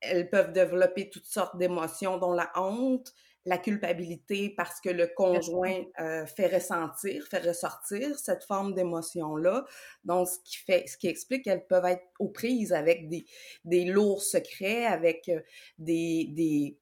elles 0.02 0.32
peuvent 0.32 0.52
développer 0.52 1.12
toutes 1.12 1.28
sortes 1.28 1.56
d'émotions, 1.58 2.18
dont 2.18 2.34
la 2.34 2.52
honte, 2.56 3.14
la 3.46 3.58
culpabilité 3.58 4.54
parce 4.56 4.80
que 4.80 4.90
le 4.90 5.08
conjoint 5.08 5.82
euh, 6.00 6.26
fait 6.26 6.48
ressentir, 6.48 7.26
fait 7.28 7.40
ressortir 7.40 8.18
cette 8.18 8.44
forme 8.44 8.74
d'émotion-là. 8.74 9.66
Donc, 10.04 10.28
ce 10.28 10.40
qui 10.44 10.58
fait, 10.58 10.88
ce 10.88 10.98
qui 10.98 11.08
explique 11.08 11.44
qu'elles 11.44 11.68
peuvent 11.68 11.86
être 11.86 12.06
aux 12.20 12.30
prises 12.30 12.74
avec 12.74 13.10
des, 13.10 13.26
des 13.66 13.86
lourds 13.86 14.22
secrets, 14.22 14.86
avec 14.86 15.28
euh, 15.30 15.42
des, 15.78 16.30
des, 16.32 16.78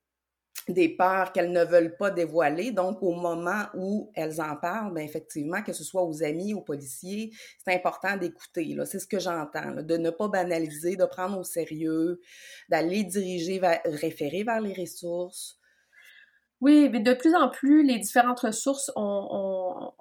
des 0.68 0.90
peurs 0.90 1.32
qu'elles 1.32 1.52
ne 1.52 1.64
veulent 1.64 1.98
pas 1.98 2.12
dévoiler. 2.12 2.72
Donc, 2.72 3.02
au 3.02 3.14
moment 3.14 3.66
où 3.74 4.12
elles 4.14 4.40
en 4.40 4.56
parlent, 4.56 4.94
bien, 4.94 5.04
effectivement, 5.04 5.64
que 5.64 5.74
ce 5.74 5.84
soit 5.84 6.04
aux 6.04 6.24
amis, 6.24 6.54
aux 6.54 6.62
policiers, 6.62 7.32
c'est 7.66 7.74
important 7.74 8.18
d'écouter. 8.18 8.76
C'est 8.86 9.00
ce 9.00 9.08
que 9.08 9.20
j'entends, 9.20 9.82
de 9.82 9.98
ne 9.98 10.12
pas 10.12 10.28
banaliser, 10.28 10.96
de 10.96 11.06
prendre 11.06 11.40
au 11.40 11.44
sérieux, 11.44 12.22
d'aller 12.70 13.04
diriger, 13.04 13.58
vers, 13.58 13.82
référer 13.86 14.44
vers 14.44 14.62
les 14.62 14.74
ressources, 14.74 15.58
oui, 16.62 16.90
mais 16.90 17.00
de 17.00 17.14
plus 17.14 17.34
en 17.34 17.50
plus, 17.50 17.84
les 17.84 17.98
différentes 17.98 18.42
ressources 18.42 18.92
ont, 18.96 19.92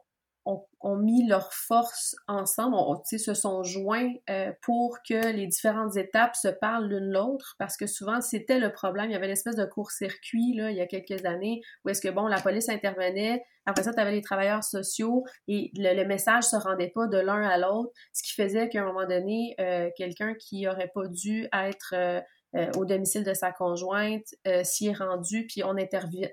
ont, 0.44 0.66
ont, 0.80 0.96
mis 0.96 1.26
leurs 1.26 1.54
forces 1.54 2.14
ensemble, 2.28 2.76
se 3.06 3.32
sont 3.32 3.62
joints 3.62 4.12
euh, 4.28 4.52
pour 4.60 4.98
que 5.08 5.32
les 5.32 5.46
différentes 5.46 5.96
étapes 5.96 6.36
se 6.36 6.48
parlent 6.48 6.86
l'une 6.86 7.12
l'autre, 7.12 7.56
parce 7.58 7.78
que 7.78 7.86
souvent, 7.86 8.20
c'était 8.20 8.58
le 8.58 8.72
problème. 8.72 9.06
Il 9.08 9.12
y 9.12 9.16
avait 9.16 9.26
l'espèce 9.26 9.56
de 9.56 9.64
court-circuit, 9.64 10.54
là, 10.54 10.70
il 10.70 10.76
y 10.76 10.82
a 10.82 10.86
quelques 10.86 11.24
années, 11.24 11.62
où 11.84 11.88
est-ce 11.88 12.02
que, 12.02 12.08
bon, 12.08 12.26
la 12.26 12.40
police 12.40 12.68
intervenait, 12.68 13.42
après 13.64 13.84
ça, 13.84 13.94
tu 13.94 14.00
avais 14.00 14.12
les 14.12 14.22
travailleurs 14.22 14.64
sociaux, 14.64 15.24
et 15.48 15.70
le, 15.76 16.04
message 16.04 16.44
se 16.44 16.56
rendait 16.56 16.88
pas 16.88 17.06
de 17.06 17.18
l'un 17.18 17.42
à 17.42 17.56
l'autre, 17.56 17.92
ce 18.12 18.22
qui 18.22 18.34
faisait 18.34 18.68
qu'à 18.68 18.82
un 18.82 18.84
moment 18.84 19.06
donné, 19.06 19.54
euh, 19.60 19.88
quelqu'un 19.96 20.34
qui 20.34 20.68
aurait 20.68 20.90
pas 20.94 21.08
dû 21.08 21.48
être... 21.54 21.94
Euh, 21.94 22.20
euh, 22.56 22.70
au 22.76 22.84
domicile 22.84 23.22
de 23.22 23.34
sa 23.34 23.52
conjointe, 23.52 24.34
euh, 24.46 24.64
s'y 24.64 24.88
est 24.88 24.92
rendu, 24.92 25.46
puis 25.46 25.62
on 25.62 25.76
intervient 25.76 26.28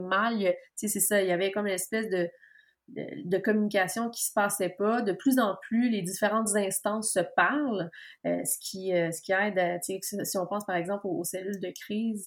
mal. 0.00 0.38
Tu 0.38 0.46
sais, 0.76 0.88
c'est 0.88 1.00
ça, 1.00 1.22
il 1.22 1.28
y 1.28 1.32
avait 1.32 1.50
comme 1.50 1.66
une 1.66 1.72
espèce 1.72 2.10
de, 2.10 2.28
de, 2.88 3.38
communication 3.38 4.10
qui 4.10 4.22
se 4.22 4.32
passait 4.34 4.74
pas. 4.76 5.00
De 5.00 5.12
plus 5.12 5.38
en 5.38 5.56
plus, 5.62 5.88
les 5.88 6.02
différentes 6.02 6.54
instances 6.56 7.12
se 7.12 7.20
parlent, 7.36 7.90
euh, 8.26 8.44
ce 8.44 8.58
qui 8.60 8.90
ce 8.90 9.22
qui 9.22 9.32
aide. 9.32 9.58
sais, 9.82 9.98
si 10.02 10.36
on 10.36 10.46
pense 10.46 10.66
par 10.66 10.76
exemple 10.76 11.06
aux, 11.06 11.24
cellules 11.24 11.60
de 11.60 11.72
crise 11.80 12.26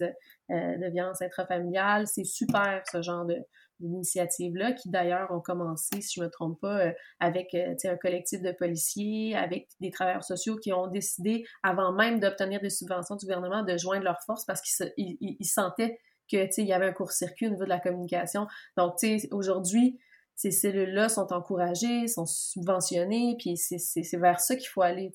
de 0.49 0.91
violence 0.91 1.21
intrafamiliale, 1.21 2.07
c'est 2.07 2.23
super 2.23 2.81
ce 2.91 3.01
genre 3.01 3.25
de 3.25 3.37
d'initiatives-là, 3.79 4.73
qui 4.73 4.89
d'ailleurs 4.89 5.31
ont 5.31 5.41
commencé, 5.41 6.01
si 6.01 6.19
je 6.19 6.23
me 6.23 6.29
trompe 6.29 6.59
pas, 6.59 6.87
euh, 6.87 6.91
avec 7.19 7.53
euh, 7.53 7.75
un 7.85 7.97
collectif 7.97 8.41
de 8.41 8.51
policiers, 8.51 9.35
avec 9.35 9.67
des 9.79 9.91
travailleurs 9.91 10.23
sociaux 10.23 10.55
qui 10.57 10.73
ont 10.73 10.87
décidé, 10.87 11.45
avant 11.63 11.91
même 11.91 12.19
d'obtenir 12.19 12.61
des 12.61 12.69
subventions 12.69 13.15
du 13.15 13.25
gouvernement, 13.25 13.63
de 13.63 13.77
joindre 13.77 14.03
leurs 14.03 14.21
forces 14.25 14.45
parce 14.45 14.61
qu'ils 14.61 14.95
ils, 14.97 15.45
sentaient 15.45 15.99
que 16.31 16.59
il 16.59 16.67
y 16.67 16.73
avait 16.73 16.87
un 16.87 16.93
court-circuit 16.93 17.47
au 17.47 17.51
niveau 17.51 17.65
de 17.65 17.69
la 17.69 17.79
communication. 17.79 18.47
Donc, 18.77 18.95
aujourd'hui, 19.31 19.99
ces 20.35 20.51
cellules-là 20.51 21.09
sont 21.09 21.31
encouragées, 21.31 22.07
sont 22.07 22.25
subventionnées, 22.25 23.35
puis 23.39 23.57
c'est 23.57 24.17
vers 24.17 24.39
ça 24.39 24.55
qu'il 24.55 24.67
faut 24.67 24.81
aller. 24.81 25.11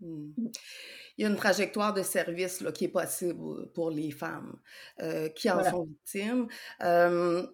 Hmm. 0.00 0.32
Il 1.20 1.24
y 1.24 1.26
a 1.26 1.28
une 1.28 1.36
trajectoire 1.36 1.92
de 1.92 2.02
service 2.02 2.62
là, 2.62 2.72
qui 2.72 2.86
est 2.86 2.88
possible 2.88 3.66
pour 3.74 3.90
les 3.90 4.10
femmes 4.10 4.56
euh, 5.02 5.28
qui 5.28 5.50
en 5.50 5.62
sont 5.62 5.84
victimes. 5.84 6.48
Euh, 6.82 7.46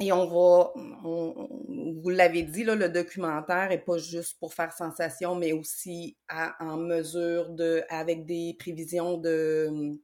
et 0.00 0.12
on 0.12 0.24
va, 0.24 0.72
vous 1.02 2.08
l'avez 2.08 2.42
dit, 2.42 2.64
là, 2.64 2.74
le 2.74 2.88
documentaire 2.88 3.70
est 3.70 3.84
pas 3.84 3.98
juste 3.98 4.38
pour 4.38 4.54
faire 4.54 4.72
sensation, 4.72 5.34
mais 5.34 5.52
aussi 5.52 6.16
en 6.58 6.78
mesure 6.78 7.50
de, 7.50 7.82
avec 7.90 8.24
des 8.24 8.56
prévisions 8.58 9.18
de, 9.18 9.98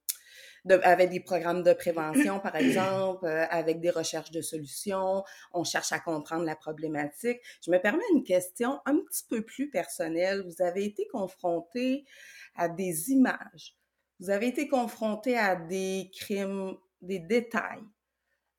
de, 0.64 0.78
avec 0.82 1.10
des 1.10 1.20
programmes 1.20 1.62
de 1.62 1.72
prévention, 1.72 2.40
par 2.40 2.56
exemple, 2.56 3.26
euh, 3.26 3.46
avec 3.50 3.80
des 3.80 3.90
recherches 3.90 4.30
de 4.30 4.40
solutions. 4.40 5.24
On 5.52 5.64
cherche 5.64 5.92
à 5.92 5.98
comprendre 5.98 6.44
la 6.44 6.56
problématique. 6.56 7.40
Je 7.64 7.70
me 7.70 7.78
permets 7.78 8.04
une 8.12 8.22
question 8.22 8.80
un 8.84 8.98
petit 8.98 9.24
peu 9.28 9.42
plus 9.42 9.70
personnelle. 9.70 10.44
Vous 10.46 10.62
avez 10.62 10.84
été 10.84 11.06
confronté 11.08 12.04
à 12.54 12.68
des 12.68 13.10
images. 13.10 13.76
vous 14.20 14.30
avez 14.30 14.48
été 14.48 14.68
confronté 14.68 15.36
à 15.36 15.56
des 15.56 16.10
crimes, 16.14 16.76
des 17.00 17.18
détails 17.18 17.84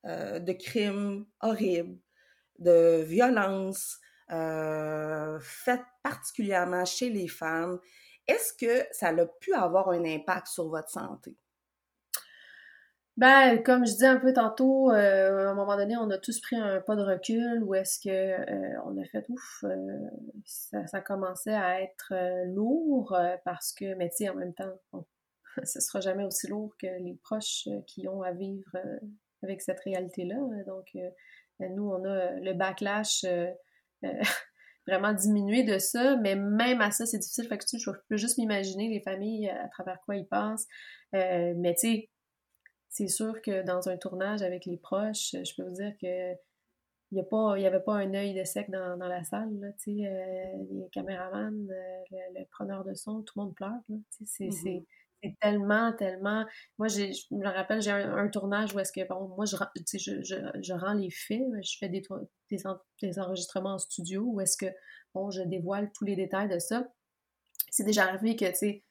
euh, 0.05 0.39
de 0.39 0.53
crimes 0.53 1.25
horribles, 1.41 1.99
de 2.59 3.03
violences 3.03 3.99
euh, 4.31 5.39
faites 5.41 5.85
particulièrement 6.01 6.85
chez 6.85 7.09
les 7.09 7.27
femmes, 7.27 7.79
est-ce 8.27 8.53
que 8.53 8.85
ça 8.91 9.09
a 9.09 9.25
pu 9.25 9.53
avoir 9.53 9.89
un 9.89 10.03
impact 10.05 10.47
sur 10.47 10.69
votre 10.69 10.89
santé? 10.89 11.37
Ben, 13.15 13.61
comme 13.61 13.85
je 13.85 13.91
disais 13.91 14.07
un 14.07 14.17
peu 14.17 14.33
tantôt, 14.33 14.89
euh, 14.89 15.47
à 15.47 15.51
un 15.51 15.53
moment 15.53 15.77
donné, 15.77 15.95
on 15.97 16.09
a 16.09 16.17
tous 16.17 16.39
pris 16.41 16.55
un 16.55 16.81
pas 16.81 16.95
de 16.95 17.03
recul 17.03 17.61
où 17.63 17.75
est-ce 17.75 17.99
que 17.99 18.09
euh, 18.09 18.81
on 18.85 18.99
a 18.99 19.05
fait 19.05 19.23
ouf, 19.29 19.63
euh, 19.65 20.09
ça, 20.45 20.87
ça, 20.87 20.99
commençait 20.99 21.53
à 21.53 21.81
être 21.81 22.11
lourd 22.47 23.15
parce 23.45 23.71
que, 23.71 23.93
mais 23.95 24.09
tu 24.09 24.27
en 24.27 24.35
même 24.35 24.55
temps, 24.55 24.73
bon, 24.91 25.05
ce 25.63 25.79
sera 25.79 25.99
jamais 25.99 26.23
aussi 26.23 26.47
lourd 26.47 26.73
que 26.79 26.87
les 26.87 27.15
proches 27.21 27.67
qui 27.85 28.07
ont 28.07 28.23
à 28.23 28.31
vivre 28.31 28.71
avec 29.43 29.61
cette 29.61 29.79
réalité-là. 29.81 30.39
Donc, 30.65 30.87
nous, 31.59 31.91
on 31.91 32.03
a 32.05 32.31
le 32.39 32.53
backlash 32.53 33.25
vraiment 34.87 35.13
diminué 35.13 35.61
de 35.61 35.77
ça, 35.77 36.17
mais 36.17 36.35
même 36.35 36.81
à 36.81 36.89
ça, 36.89 37.05
c'est 37.05 37.19
difficile. 37.19 37.47
Fait 37.47 37.59
que 37.59 37.65
tu 37.65 37.77
je 37.77 37.91
peux 38.09 38.17
juste 38.17 38.39
m'imaginer 38.39 38.89
les 38.89 39.01
familles 39.01 39.49
à 39.49 39.67
travers 39.67 39.99
quoi 40.03 40.15
ils 40.15 40.27
passent. 40.27 40.65
mais 41.11 41.75
tu 41.75 41.87
sais, 41.87 42.09
c'est 42.93 43.07
sûr 43.07 43.41
que 43.41 43.63
dans 43.63 43.89
un 43.89 43.97
tournage 43.97 44.43
avec 44.43 44.65
les 44.65 44.77
proches, 44.77 45.31
je 45.31 45.55
peux 45.55 45.67
vous 45.67 45.73
dire 45.73 45.93
que 45.99 46.33
il 47.11 47.59
n'y 47.59 47.65
avait 47.65 47.79
pas 47.79 47.95
un 47.95 48.13
œil 48.13 48.33
de 48.33 48.43
sec 48.43 48.69
dans, 48.69 48.97
dans 48.97 49.07
la 49.07 49.23
salle. 49.23 49.51
Là, 49.59 49.67
euh, 49.67 50.65
les 50.71 50.89
caméramans, 50.91 51.67
euh, 51.69 52.05
le, 52.35 52.45
preneur 52.51 52.83
de 52.83 52.93
son, 52.93 53.21
tout 53.21 53.33
le 53.37 53.43
monde 53.43 53.55
pleure. 53.55 53.79
Mm-hmm. 53.89 54.85
C'est 55.21 55.35
tellement, 55.39 55.93
tellement. 55.93 56.45
Moi, 56.77 56.87
je 56.87 57.03
me 57.31 57.47
rappelle, 57.47 57.81
j'ai 57.81 57.91
un, 57.91 58.27
tournage 58.29 58.73
où 58.73 58.79
est-ce 58.79 58.91
que, 58.91 59.07
bon, 59.07 59.27
moi, 59.29 59.45
je, 59.45 59.55
je, 59.93 60.21
je, 60.23 60.35
je, 60.61 60.73
rends 60.73 60.93
les 60.93 61.11
faits, 61.11 61.43
je 61.63 61.77
fais 61.79 61.89
des, 61.89 62.01
des, 62.49 62.63
des 63.01 63.19
enregistrements 63.19 63.75
en 63.75 63.79
studio 63.79 64.23
où 64.25 64.41
est-ce 64.41 64.57
que, 64.57 64.71
bon, 65.13 65.29
je 65.31 65.41
dévoile 65.43 65.91
tous 65.93 66.05
les 66.05 66.15
détails 66.15 66.49
de 66.49 66.59
ça. 66.59 66.87
C'est 67.69 67.85
déjà 67.85 68.05
arrivé 68.05 68.35
que, 68.35 68.45
tu 68.45 68.55
sais, 68.55 68.83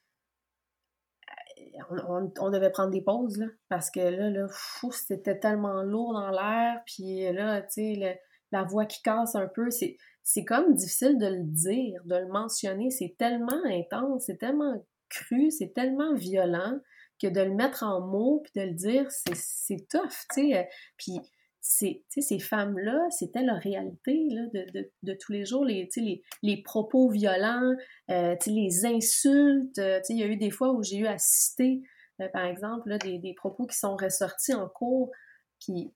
on, 1.90 2.50
devait 2.50 2.70
prendre 2.70 2.90
des 2.90 3.02
pauses, 3.02 3.44
parce 3.68 3.90
que 3.90 4.00
là, 4.00 4.30
là 4.30 4.46
c'était 4.92 5.38
tellement 5.38 5.82
lourd 5.82 6.12
dans 6.14 6.30
l'air, 6.30 6.80
puis 6.86 7.30
là, 7.32 7.62
tu 7.62 7.94
sais, 7.94 8.20
la 8.50 8.62
voix 8.64 8.86
qui 8.86 9.02
casse 9.02 9.34
un 9.34 9.48
peu, 9.48 9.70
c'est, 9.70 9.96
c'est 10.22 10.44
comme 10.44 10.74
difficile 10.74 11.18
de 11.18 11.26
le 11.26 11.42
dire, 11.42 12.02
de 12.04 12.16
le 12.16 12.28
mentionner, 12.28 12.90
c'est 12.90 13.14
tellement 13.18 13.62
intense, 13.64 14.24
c'est 14.26 14.38
tellement 14.38 14.84
cru, 15.08 15.50
c'est 15.50 15.72
tellement 15.74 16.14
violent, 16.14 16.78
que 17.20 17.28
de 17.28 17.40
le 17.40 17.54
mettre 17.54 17.82
en 17.82 18.00
mots, 18.00 18.42
puis 18.42 18.52
de 18.60 18.66
le 18.66 18.74
dire, 18.74 19.06
c'est, 19.10 19.36
c'est 19.36 19.86
tough, 19.88 20.10
tu 20.34 20.50
sais, 20.50 20.68
puis 20.96 21.20
ces, 21.62 22.04
ces 22.08 22.40
femmes-là, 22.40 23.08
c'était 23.10 23.42
leur 23.42 23.58
réalité 23.58 24.26
là, 24.30 24.46
de, 24.52 24.70
de, 24.72 24.90
de, 25.04 25.14
tous 25.14 25.30
les 25.30 25.46
jours, 25.46 25.64
les, 25.64 25.88
les, 25.96 26.22
les 26.42 26.60
propos 26.60 27.08
violents, 27.08 27.76
euh, 28.10 28.34
les 28.46 28.84
insultes. 28.84 29.78
Euh, 29.78 30.00
il 30.08 30.18
y 30.18 30.24
a 30.24 30.26
eu 30.26 30.36
des 30.36 30.50
fois 30.50 30.72
où 30.72 30.82
j'ai 30.82 30.96
eu 30.96 31.06
à 31.06 31.16
citer, 31.18 31.80
euh, 32.20 32.28
par 32.32 32.46
exemple, 32.46 32.88
là, 32.88 32.98
des, 32.98 33.18
des, 33.18 33.32
propos 33.32 33.66
qui 33.66 33.78
sont 33.78 33.94
ressortis 33.94 34.52
en 34.54 34.68
cours, 34.68 35.12
puis 35.60 35.94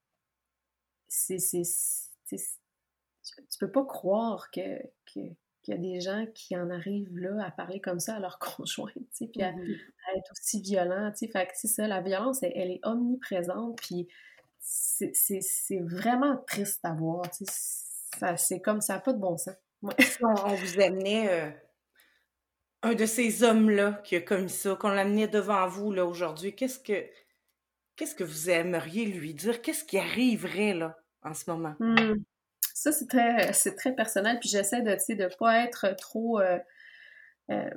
c'est, 1.09 1.39
c'est, 1.39 1.63
tu 2.31 3.59
peux 3.59 3.73
pas 3.73 3.85
croire 3.85 4.53
que, 4.53 4.81
que, 5.13 5.21
qu'il 5.63 5.75
y 5.75 5.77
a 5.77 5.79
des 5.79 6.01
gens 6.01 6.27
qui 6.33 6.57
en 6.57 6.71
arrivent 6.71 7.19
là 7.19 7.45
à 7.45 7.51
parler 7.51 7.81
comme 7.81 7.99
ça 7.99 8.15
à 8.15 8.21
leur 8.21 8.39
conjoint, 8.57 8.93
puis 9.17 9.43
à, 9.43 9.51
mm-hmm. 9.51 9.81
à, 10.07 10.17
être 10.17 10.31
aussi 10.31 10.63
violent. 10.63 11.11
Fait 11.19 11.47
que 11.47 11.53
c'est 11.55 11.67
ça, 11.67 11.89
la 11.89 12.03
violence, 12.03 12.45
elle, 12.45 12.53
elle 12.55 12.71
est 12.71 12.81
omniprésente, 12.85 13.77
puis 13.83 14.07
c'est 14.67 15.81
vraiment 15.81 16.37
triste 16.49 16.81
à 16.85 16.93
voir. 16.93 17.25
C'est 18.37 18.61
comme 18.61 18.81
ça, 18.81 18.99
pas 18.99 19.13
de 19.13 19.19
bon 19.19 19.37
sens. 19.37 19.55
on 19.83 20.55
vous 20.55 20.81
amenait 20.81 21.29
euh, 21.31 21.51
un 22.83 22.95
de 22.95 23.07
ces 23.07 23.43
hommes-là 23.43 24.01
qui 24.05 24.17
a 24.17 24.21
commis 24.21 24.51
ça, 24.51 24.75
qu'on 24.75 24.89
l'amenait 24.89 25.29
devant 25.29 25.69
vous 25.69 25.93
là 25.93 26.05
aujourd'hui, 26.07 26.55
qu'est-ce 26.55 26.79
que 26.79 27.07
qu'est-ce 27.95 28.15
que 28.15 28.25
vous 28.25 28.51
aimeriez 28.51 29.07
lui 29.07 29.35
dire? 29.35 29.63
Qu'est-ce 29.63 29.85
qui 29.85 29.99
arriverait 29.99 30.75
là 30.75 30.99
en 31.23 31.35
ce 31.35 31.51
moment? 31.51 31.75
Hmm. 31.79 32.15
Ça, 32.75 32.93
c'est 32.93 33.07
très, 33.07 33.53
très 33.53 33.95
personnel, 33.95 34.39
puis 34.39 34.51
j'essaie 34.51 34.83
de 34.83 34.91
ne 34.91 35.37
pas 35.39 35.65
être 35.65 35.95
trop. 35.97 36.41
Euh, 36.41 36.59
euh, 37.51 37.71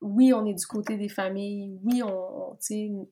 oui, 0.00 0.32
on 0.32 0.44
est 0.46 0.54
du 0.54 0.66
côté 0.66 0.96
des 0.96 1.08
familles, 1.08 1.80
oui, 1.84 2.02
on, 2.02 2.52
on 2.52 3.08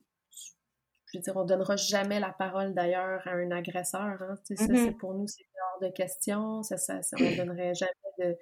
je 1.13 1.17
veux 1.17 1.23
dire, 1.23 1.35
on 1.35 1.45
donnera 1.45 1.75
jamais 1.75 2.19
la 2.19 2.31
parole 2.31 2.73
d'ailleurs 2.73 3.21
à 3.27 3.31
un 3.31 3.51
agresseur. 3.51 4.21
Hein. 4.21 4.35
Ça, 4.43 4.65
mm-hmm. 4.65 4.97
pour 4.97 5.13
nous, 5.13 5.27
c'est 5.27 5.43
hors 5.73 5.81
de 5.81 5.93
question. 5.93 6.63
Ça, 6.63 6.77
ça, 6.77 7.01
ça 7.01 7.17
on 7.19 7.35
donnerait 7.35 7.73
jamais 7.73 8.37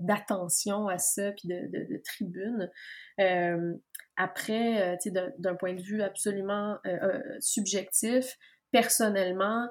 d'attention 0.00 0.88
à 0.88 0.98
ça, 0.98 1.32
puis 1.32 1.48
de, 1.48 1.66
de, 1.72 2.02
tribune. 2.04 2.70
Euh, 3.20 3.74
après, 4.16 4.94
euh, 4.94 5.30
d'un 5.38 5.54
point 5.54 5.74
de 5.74 5.82
vue 5.82 6.02
absolument 6.02 6.78
euh, 6.86 7.20
subjectif, 7.40 8.36
personnellement, 8.70 9.68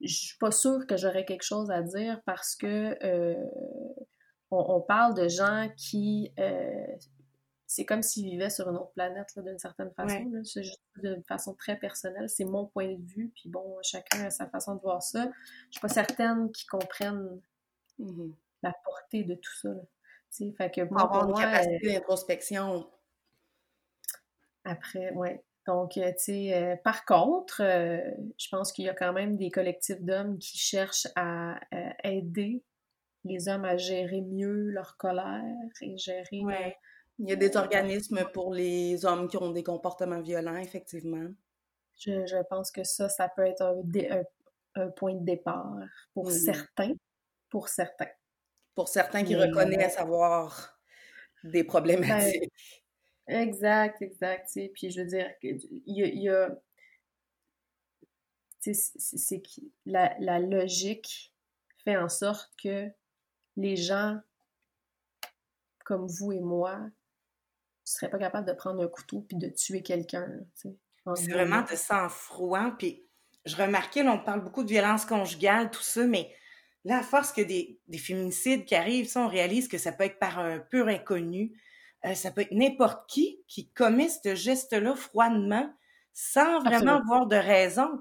je 0.00 0.14
suis 0.14 0.38
pas 0.38 0.50
sûre 0.50 0.86
que 0.88 0.96
j'aurais 0.96 1.24
quelque 1.24 1.44
chose 1.44 1.70
à 1.70 1.82
dire 1.82 2.20
parce 2.26 2.56
que 2.56 2.96
on, 4.50 4.82
parle 4.82 5.14
de 5.14 5.28
gens 5.28 5.68
qui 5.76 6.34
c'est 7.74 7.86
comme 7.86 8.02
s'ils 8.02 8.26
vivaient 8.26 8.50
sur 8.50 8.68
une 8.68 8.76
autre 8.76 8.92
planète 8.92 9.32
d'une 9.38 9.58
certaine 9.58 9.90
façon. 9.92 10.30
C'est 10.44 10.62
juste 10.62 10.82
de 11.02 11.22
façon 11.26 11.54
très 11.54 11.78
personnelle. 11.78 12.28
C'est 12.28 12.44
mon 12.44 12.66
point 12.66 12.92
de 12.92 13.02
vue. 13.02 13.32
Puis 13.34 13.48
bon, 13.48 13.78
chacun 13.80 14.26
a 14.26 14.30
sa 14.30 14.46
façon 14.46 14.74
de 14.74 14.82
voir 14.82 15.02
ça. 15.02 15.24
Je 15.70 15.78
suis 15.78 15.80
pas 15.80 15.88
certaine 15.88 16.52
qu'ils 16.52 16.68
comprennent 16.68 17.40
mm-hmm. 17.98 18.34
la 18.62 18.74
portée 18.84 19.24
de 19.24 19.36
tout 19.36 19.54
ça. 19.56 19.70
Fait 20.58 20.70
que 20.70 20.82
moi, 20.82 21.04
avoir 21.04 21.26
une 21.30 21.34
capacité 21.34 21.88
euh, 21.88 21.92
d'introspection. 21.94 22.90
Après, 24.64 25.10
ouais. 25.12 25.42
Donc, 25.66 25.96
euh, 25.96 26.10
tu 26.10 26.24
sais, 26.24 26.54
euh, 26.54 26.76
par 26.76 27.06
contre, 27.06 27.62
je 27.62 28.48
pense 28.50 28.72
qu'il 28.72 28.84
y 28.84 28.90
a 28.90 28.94
quand 28.94 29.14
même 29.14 29.38
des 29.38 29.50
collectifs 29.50 30.02
d'hommes 30.02 30.38
qui 30.38 30.58
cherchent 30.58 31.08
à 31.16 31.58
aider 32.04 32.62
les 33.24 33.48
hommes 33.48 33.64
à 33.64 33.78
gérer 33.78 34.20
mieux 34.20 34.68
leur 34.68 34.98
colère 34.98 35.42
et 35.80 35.96
gérer 35.96 36.42
il 37.22 37.28
y 37.28 37.32
a 37.32 37.36
des 37.36 37.56
organismes 37.56 38.24
pour 38.32 38.52
les 38.52 39.04
hommes 39.04 39.28
qui 39.28 39.36
ont 39.36 39.52
des 39.52 39.62
comportements 39.62 40.20
violents, 40.20 40.56
effectivement. 40.56 41.28
Je, 41.94 42.42
pense 42.48 42.72
que 42.72 42.82
ça, 42.82 43.08
ça 43.08 43.28
peut 43.28 43.46
être 43.46 43.62
un, 44.74 44.88
point 44.90 45.14
de 45.14 45.24
départ 45.24 45.72
pour 46.14 46.32
certains. 46.32 46.94
Pour 47.48 47.68
certains. 47.68 48.10
Pour 48.74 48.88
certains 48.88 49.22
qui 49.22 49.36
reconnaissent 49.36 49.98
avoir 49.98 50.80
des 51.44 51.62
problématiques. 51.62 52.50
Ben, 53.28 53.48
exact, 53.48 54.02
exact. 54.02 54.50
Puis 54.74 54.90
je 54.90 55.02
veux 55.02 55.06
dire, 55.06 55.30
il 55.42 56.22
y 56.22 56.28
a. 56.28 56.50
c'est 58.58 59.42
que 59.42 59.60
la, 59.86 60.16
la 60.18 60.40
logique 60.40 61.32
fait 61.84 61.96
en 61.96 62.08
sorte 62.08 62.50
que 62.60 62.88
les 63.56 63.76
gens 63.76 64.18
comme 65.84 66.08
vous 66.08 66.32
et 66.32 66.40
moi 66.40 66.90
tu 67.84 67.92
serais 67.92 68.10
pas 68.10 68.18
capable 68.18 68.46
de 68.46 68.52
prendre 68.52 68.82
un 68.82 68.88
couteau 68.88 69.20
puis 69.28 69.36
de 69.36 69.48
tuer 69.48 69.82
quelqu'un. 69.82 70.28
C'est 70.54 71.32
vraiment 71.32 71.62
de 71.62 71.74
sang-froid. 71.76 72.74
Puis 72.78 73.04
je 73.44 73.56
remarquais, 73.56 74.02
là, 74.02 74.12
on 74.12 74.18
parle 74.18 74.42
beaucoup 74.42 74.62
de 74.62 74.68
violence 74.68 75.04
conjugale, 75.04 75.70
tout 75.70 75.82
ça, 75.82 76.06
mais 76.06 76.32
là, 76.84 76.98
à 76.98 77.02
force 77.02 77.32
que 77.32 77.42
des, 77.42 77.80
des 77.88 77.98
féminicides 77.98 78.64
qui 78.64 78.74
arrivent, 78.74 79.08
ça, 79.08 79.20
on 79.20 79.28
réalise 79.28 79.68
que 79.68 79.78
ça 79.78 79.92
peut 79.92 80.04
être 80.04 80.18
par 80.18 80.38
un 80.38 80.58
pur 80.58 80.88
inconnu. 80.88 81.52
Euh, 82.04 82.14
ça 82.14 82.30
peut 82.30 82.42
être 82.42 82.52
n'importe 82.52 83.08
qui 83.08 83.42
qui 83.46 83.68
commet 83.70 84.08
ce 84.08 84.34
geste-là 84.34 84.94
froidement 84.96 85.72
sans 86.12 86.60
vraiment 86.60 86.96
avoir 86.96 87.26
de 87.26 87.36
raison. 87.36 88.00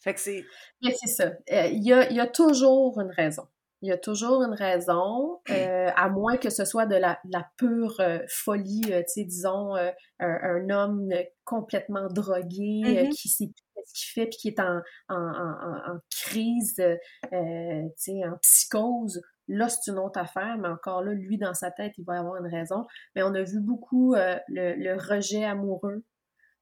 Fait 0.00 0.14
que 0.14 0.20
c'est. 0.20 0.44
c'est 0.82 1.06
ça. 1.06 1.32
Euh, 1.52 1.66
il 1.66 1.82
y, 1.82 1.92
a, 1.92 2.10
y 2.10 2.20
a 2.20 2.26
toujours 2.26 3.00
une 3.00 3.10
raison. 3.10 3.46
Il 3.82 3.88
y 3.88 3.92
a 3.92 3.98
toujours 3.98 4.44
une 4.44 4.54
raison, 4.54 5.40
euh, 5.50 5.90
à 5.96 6.08
moins 6.08 6.36
que 6.36 6.50
ce 6.50 6.64
soit 6.64 6.86
de 6.86 6.94
la, 6.94 7.18
la 7.28 7.44
pure 7.56 7.98
euh, 7.98 8.20
folie, 8.28 8.84
euh, 8.92 9.00
tu 9.00 9.08
sais, 9.08 9.24
disons, 9.24 9.74
un, 9.74 9.92
un, 10.20 10.70
homme 10.70 11.08
complètement 11.44 12.06
drogué 12.06 12.82
mm-hmm. 12.84 13.08
qui 13.10 13.28
sait 13.28 13.46
plus 13.46 13.82
ce 13.84 13.92
qu'il 13.92 14.12
fait 14.12 14.26
puis 14.28 14.38
qui 14.38 14.48
est 14.48 14.60
en, 14.60 14.80
en, 15.08 15.16
en, 15.16 15.94
en 15.94 15.98
crise, 16.10 16.76
tu 16.76 17.90
sais, 17.96 18.24
en 18.24 18.36
psychose. 18.40 19.20
Là, 19.48 19.68
c'est 19.68 19.90
une 19.90 19.98
autre 19.98 20.20
affaire, 20.20 20.56
mais 20.58 20.68
encore 20.68 21.02
là, 21.02 21.12
lui, 21.12 21.36
dans 21.36 21.54
sa 21.54 21.72
tête, 21.72 21.94
il 21.98 22.04
va 22.04 22.20
avoir 22.20 22.36
une 22.36 22.46
raison. 22.46 22.86
Mais 23.16 23.24
on 23.24 23.34
a 23.34 23.42
vu 23.42 23.60
beaucoup 23.60 24.14
le, 24.14 24.38
le, 24.48 24.94
rejet 24.94 25.44
amoureux. 25.44 26.04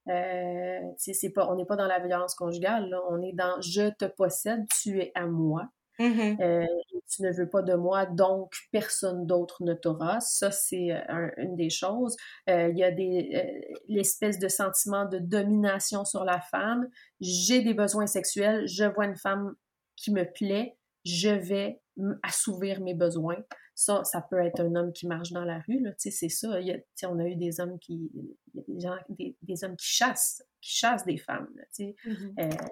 c'est 0.06 1.32
pas, 1.34 1.46
on 1.50 1.56
n'est 1.56 1.66
pas 1.66 1.76
dans 1.76 1.86
la 1.86 1.98
violence 1.98 2.34
conjugale, 2.34 2.88
là. 2.88 2.98
on 3.10 3.20
est 3.20 3.34
dans 3.34 3.60
je 3.60 3.90
te 3.90 4.06
possède, 4.06 4.64
tu 4.80 4.98
es 5.00 5.12
à 5.14 5.26
moi. 5.26 5.68
Mm-hmm. 6.00 6.42
Euh, 6.42 6.66
tu 7.08 7.22
ne 7.22 7.30
veux 7.30 7.48
pas 7.48 7.60
de 7.60 7.74
moi, 7.74 8.06
donc 8.06 8.54
personne 8.72 9.26
d'autre 9.26 9.62
ne 9.62 9.74
t'aura. 9.74 10.18
Ça, 10.20 10.50
c'est 10.50 10.92
euh, 10.92 11.28
une 11.36 11.56
des 11.56 11.68
choses. 11.68 12.16
Euh, 12.48 12.68
il 12.70 12.78
y 12.78 12.84
a 12.84 12.90
des 12.90 13.76
l'espèce 13.88 14.38
de 14.38 14.48
sentiment 14.48 15.04
de 15.04 15.18
domination 15.18 16.04
sur 16.04 16.24
la 16.24 16.40
femme. 16.40 16.88
J'ai 17.20 17.62
des 17.62 17.74
besoins 17.74 18.06
sexuels, 18.06 18.66
je 18.66 18.84
vois 18.84 19.04
une 19.04 19.16
femme 19.16 19.54
qui 19.96 20.10
me 20.10 20.24
plaît, 20.24 20.78
je 21.04 21.28
vais 21.28 21.82
assouvir 22.22 22.80
mes 22.80 22.94
besoins. 22.94 23.36
Ça, 23.74 24.04
ça 24.04 24.20
peut 24.20 24.38
être 24.38 24.60
un 24.60 24.74
homme 24.74 24.92
qui 24.92 25.06
marche 25.06 25.32
dans 25.32 25.44
la 25.44 25.60
rue, 25.60 25.80
là, 25.80 25.90
c'est 25.96 26.10
ça. 26.10 26.60
Il 26.60 26.66
y 26.66 26.72
a, 26.72 27.10
on 27.10 27.18
a 27.18 27.26
eu 27.26 27.36
des 27.36 27.60
hommes 27.60 27.78
qui, 27.78 28.10
des, 28.52 28.80
gens, 28.80 28.96
des, 29.08 29.36
des, 29.40 29.64
hommes 29.64 29.76
qui 29.76 29.86
chassent, 29.86 30.42
qui 30.60 30.76
chassent 30.76 31.06
des 31.06 31.16
femmes, 31.16 31.48
là, 31.54 31.62
mm-hmm. 31.78 32.34
euh, 32.40 32.66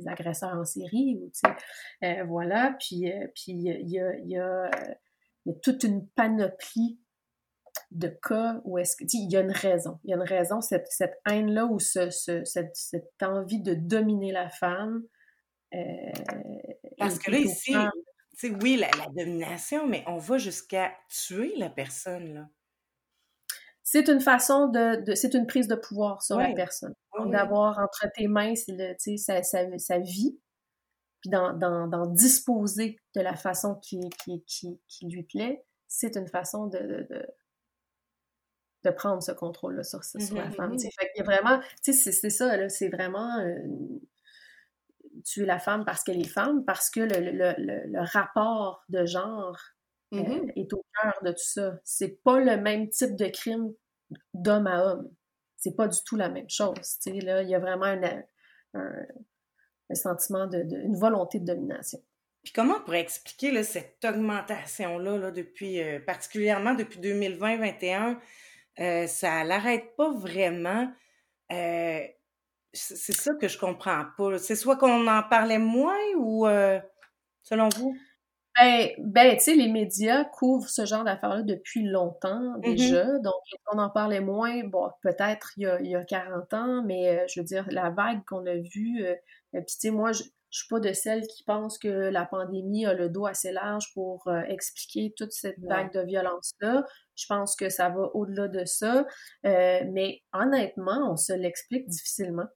des, 0.00 0.08
agresseurs 0.08 0.56
en 0.56 0.64
série, 0.64 1.18
ou, 1.20 1.30
euh, 2.04 2.24
voilà. 2.24 2.76
Puis, 2.78 3.10
euh, 3.10 3.26
puis 3.34 3.52
il 3.52 3.60
y 3.62 3.70
a, 3.70 3.78
il 3.78 3.90
y, 3.90 3.98
a, 4.00 4.70
il 5.44 5.52
y 5.52 5.52
a 5.52 5.54
toute 5.62 5.84
une 5.84 6.06
panoplie 6.08 6.98
de 7.90 8.08
cas 8.08 8.60
où 8.64 8.78
est-ce 8.78 8.96
que, 8.96 9.04
il 9.12 9.30
y 9.30 9.36
a 9.36 9.40
une 9.40 9.50
raison, 9.50 9.98
il 10.04 10.10
y 10.10 10.12
a 10.12 10.16
une 10.16 10.22
raison, 10.22 10.60
cette, 10.60 10.86
cette 10.88 11.20
haine-là 11.28 11.66
ou 11.66 11.78
ce, 11.78 12.10
ce, 12.10 12.44
cette, 12.44 12.74
cette, 12.74 13.22
envie 13.22 13.60
de 13.60 13.74
dominer 13.74 14.32
la 14.32 14.48
femme. 14.48 15.02
Parce 16.98 17.18
que 17.18 17.30
là, 17.30 17.38
ici, 17.38 17.74
oui, 18.48 18.76
la, 18.76 18.90
domination, 19.14 19.86
mais 19.86 20.04
on 20.06 20.18
va 20.18 20.38
jusqu'à 20.38 20.92
tuer 21.08 21.54
la 21.56 21.70
personne, 21.70 22.34
là. 22.34 22.48
C'est 23.82 24.08
une 24.08 24.20
façon 24.20 24.68
de, 24.68 25.02
c'est 25.16 25.34
une 25.34 25.48
prise 25.48 25.66
de 25.66 25.74
pouvoir 25.74 26.22
sur 26.22 26.38
la 26.38 26.52
personne. 26.52 26.94
D'avoir 27.26 27.78
entre 27.78 28.06
tes 28.14 28.28
mains 28.28 28.54
le, 28.68 28.94
sa, 29.16 29.42
sa, 29.42 29.78
sa, 29.78 29.98
vie, 29.98 30.38
puis 31.20 31.30
d'en 31.30 32.06
disposer 32.06 32.98
de 33.14 33.20
la 33.20 33.34
façon 33.34 33.74
qui, 33.76 33.98
qui, 34.22 34.42
qui, 34.44 34.80
qui 34.86 35.06
lui 35.06 35.24
plaît, 35.24 35.64
c'est 35.88 36.16
une 36.16 36.28
façon 36.28 36.68
de, 36.68 36.78
de, 36.78 37.26
de, 38.84 38.90
prendre 38.90 39.22
ce 39.22 39.32
contrôle-là 39.32 39.82
sur, 39.82 40.04
sur 40.04 40.18
la 40.18 40.26
mm-hmm, 40.26 40.52
femme. 40.52 40.76
Mm-hmm. 40.76 40.94
Fait 40.98 41.10
y 41.16 41.20
a 41.20 41.24
vraiment, 41.24 41.60
c'est 41.82 41.92
ça, 41.92 42.68
c'est 42.68 42.88
vraiment 42.88 43.38
euh, 43.40 43.58
tuer 45.24 45.46
la 45.46 45.58
femme 45.58 45.84
parce 45.84 46.04
qu'elle 46.04 46.20
est 46.20 46.28
femme, 46.28 46.64
parce 46.64 46.90
que 46.90 47.00
le, 47.00 48.04
rapport 48.12 48.84
de 48.88 49.04
genre 49.04 49.58
euh, 50.12 50.46
est 50.56 50.72
au 50.72 50.84
cœur 51.00 51.14
de 51.22 51.32
tout 51.32 51.38
ça. 51.38 51.78
C'est 51.84 52.22
pas 52.22 52.40
le 52.40 52.56
même 52.56 52.88
type 52.88 53.16
de 53.16 53.26
crime 53.26 53.72
d'homme 54.34 54.66
à 54.66 54.84
homme. 54.84 55.10
C'est 55.60 55.76
pas 55.76 55.86
du 55.86 55.98
tout 56.04 56.16
la 56.16 56.28
même 56.28 56.50
chose. 56.50 56.98
Là, 57.06 57.42
il 57.42 57.48
y 57.48 57.54
a 57.54 57.58
vraiment 57.60 57.94
un, 58.74 59.94
sentiment 59.94 60.46
de, 60.46 60.58
une 60.58 60.96
volonté 60.96 61.38
de 61.38 61.44
domination. 61.44 62.00
Puis 62.42 62.52
comment 62.52 62.76
on 62.78 62.80
pourrait 62.80 63.00
expliquer 63.00 63.62
cette 63.62 64.04
augmentation-là 64.04 65.18
là, 65.18 65.30
depuis, 65.30 65.80
euh, 65.80 66.00
particulièrement 66.00 66.74
depuis 66.74 66.98
2020-2021? 66.98 68.18
Euh, 68.80 69.06
ça 69.06 69.44
l'arrête 69.44 69.94
pas 69.96 70.10
vraiment? 70.10 70.90
Euh, 71.52 72.00
c'est 72.72 73.16
ça 73.16 73.34
que 73.34 73.48
je 73.48 73.58
comprends 73.58 74.04
pas. 74.16 74.38
C'est 74.38 74.56
soit 74.56 74.76
qu'on 74.76 75.06
en 75.06 75.22
parlait 75.24 75.58
moins 75.58 75.98
ou 76.16 76.46
euh, 76.46 76.80
selon 77.42 77.68
vous? 77.76 77.96
Ben, 78.58 78.88
ben 78.98 79.36
tu 79.36 79.44
sais, 79.44 79.54
les 79.54 79.68
médias 79.68 80.24
couvrent 80.24 80.68
ce 80.68 80.84
genre 80.84 81.04
d'affaires-là 81.04 81.42
depuis 81.42 81.84
longtemps 81.84 82.58
mm-hmm. 82.58 82.60
déjà. 82.62 83.04
Donc, 83.18 83.34
on 83.72 83.78
en 83.78 83.90
parlait 83.90 84.20
moins, 84.20 84.64
bon, 84.64 84.90
peut-être 85.02 85.52
il, 85.56 85.78
il, 85.82 85.90
y 85.90 85.94
a 85.94 86.04
40 86.04 86.52
ans, 86.54 86.82
mais 86.84 87.20
euh, 87.20 87.24
je 87.28 87.40
veux 87.40 87.44
dire, 87.44 87.66
la 87.70 87.90
vague 87.90 88.24
qu'on 88.26 88.44
a 88.46 88.54
vue, 88.54 89.04
euh, 89.04 89.14
puis 89.52 89.64
tu 89.66 89.74
sais, 89.78 89.90
moi, 89.90 90.12
je, 90.12 90.24
je 90.50 90.58
suis 90.58 90.68
pas 90.68 90.80
de 90.80 90.92
celles 90.92 91.26
qui 91.28 91.44
pensent 91.44 91.78
que 91.78 91.88
la 91.88 92.24
pandémie 92.24 92.84
a 92.86 92.92
le 92.92 93.08
dos 93.08 93.26
assez 93.26 93.52
large 93.52 93.92
pour 93.94 94.28
expliquer 94.48 95.14
toute 95.16 95.30
cette 95.30 95.60
vague 95.60 95.92
de 95.92 96.00
violence-là. 96.00 96.84
Je 97.14 97.26
pense 97.28 97.54
que 97.54 97.68
ça 97.68 97.88
va 97.88 98.10
au-delà 98.14 98.48
de 98.48 98.64
ça. 98.64 99.06
mais 99.44 100.22
honnêtement, 100.32 101.12
on 101.12 101.16
se 101.16 101.32
l'explique 101.32 101.86
difficilement 101.86 102.48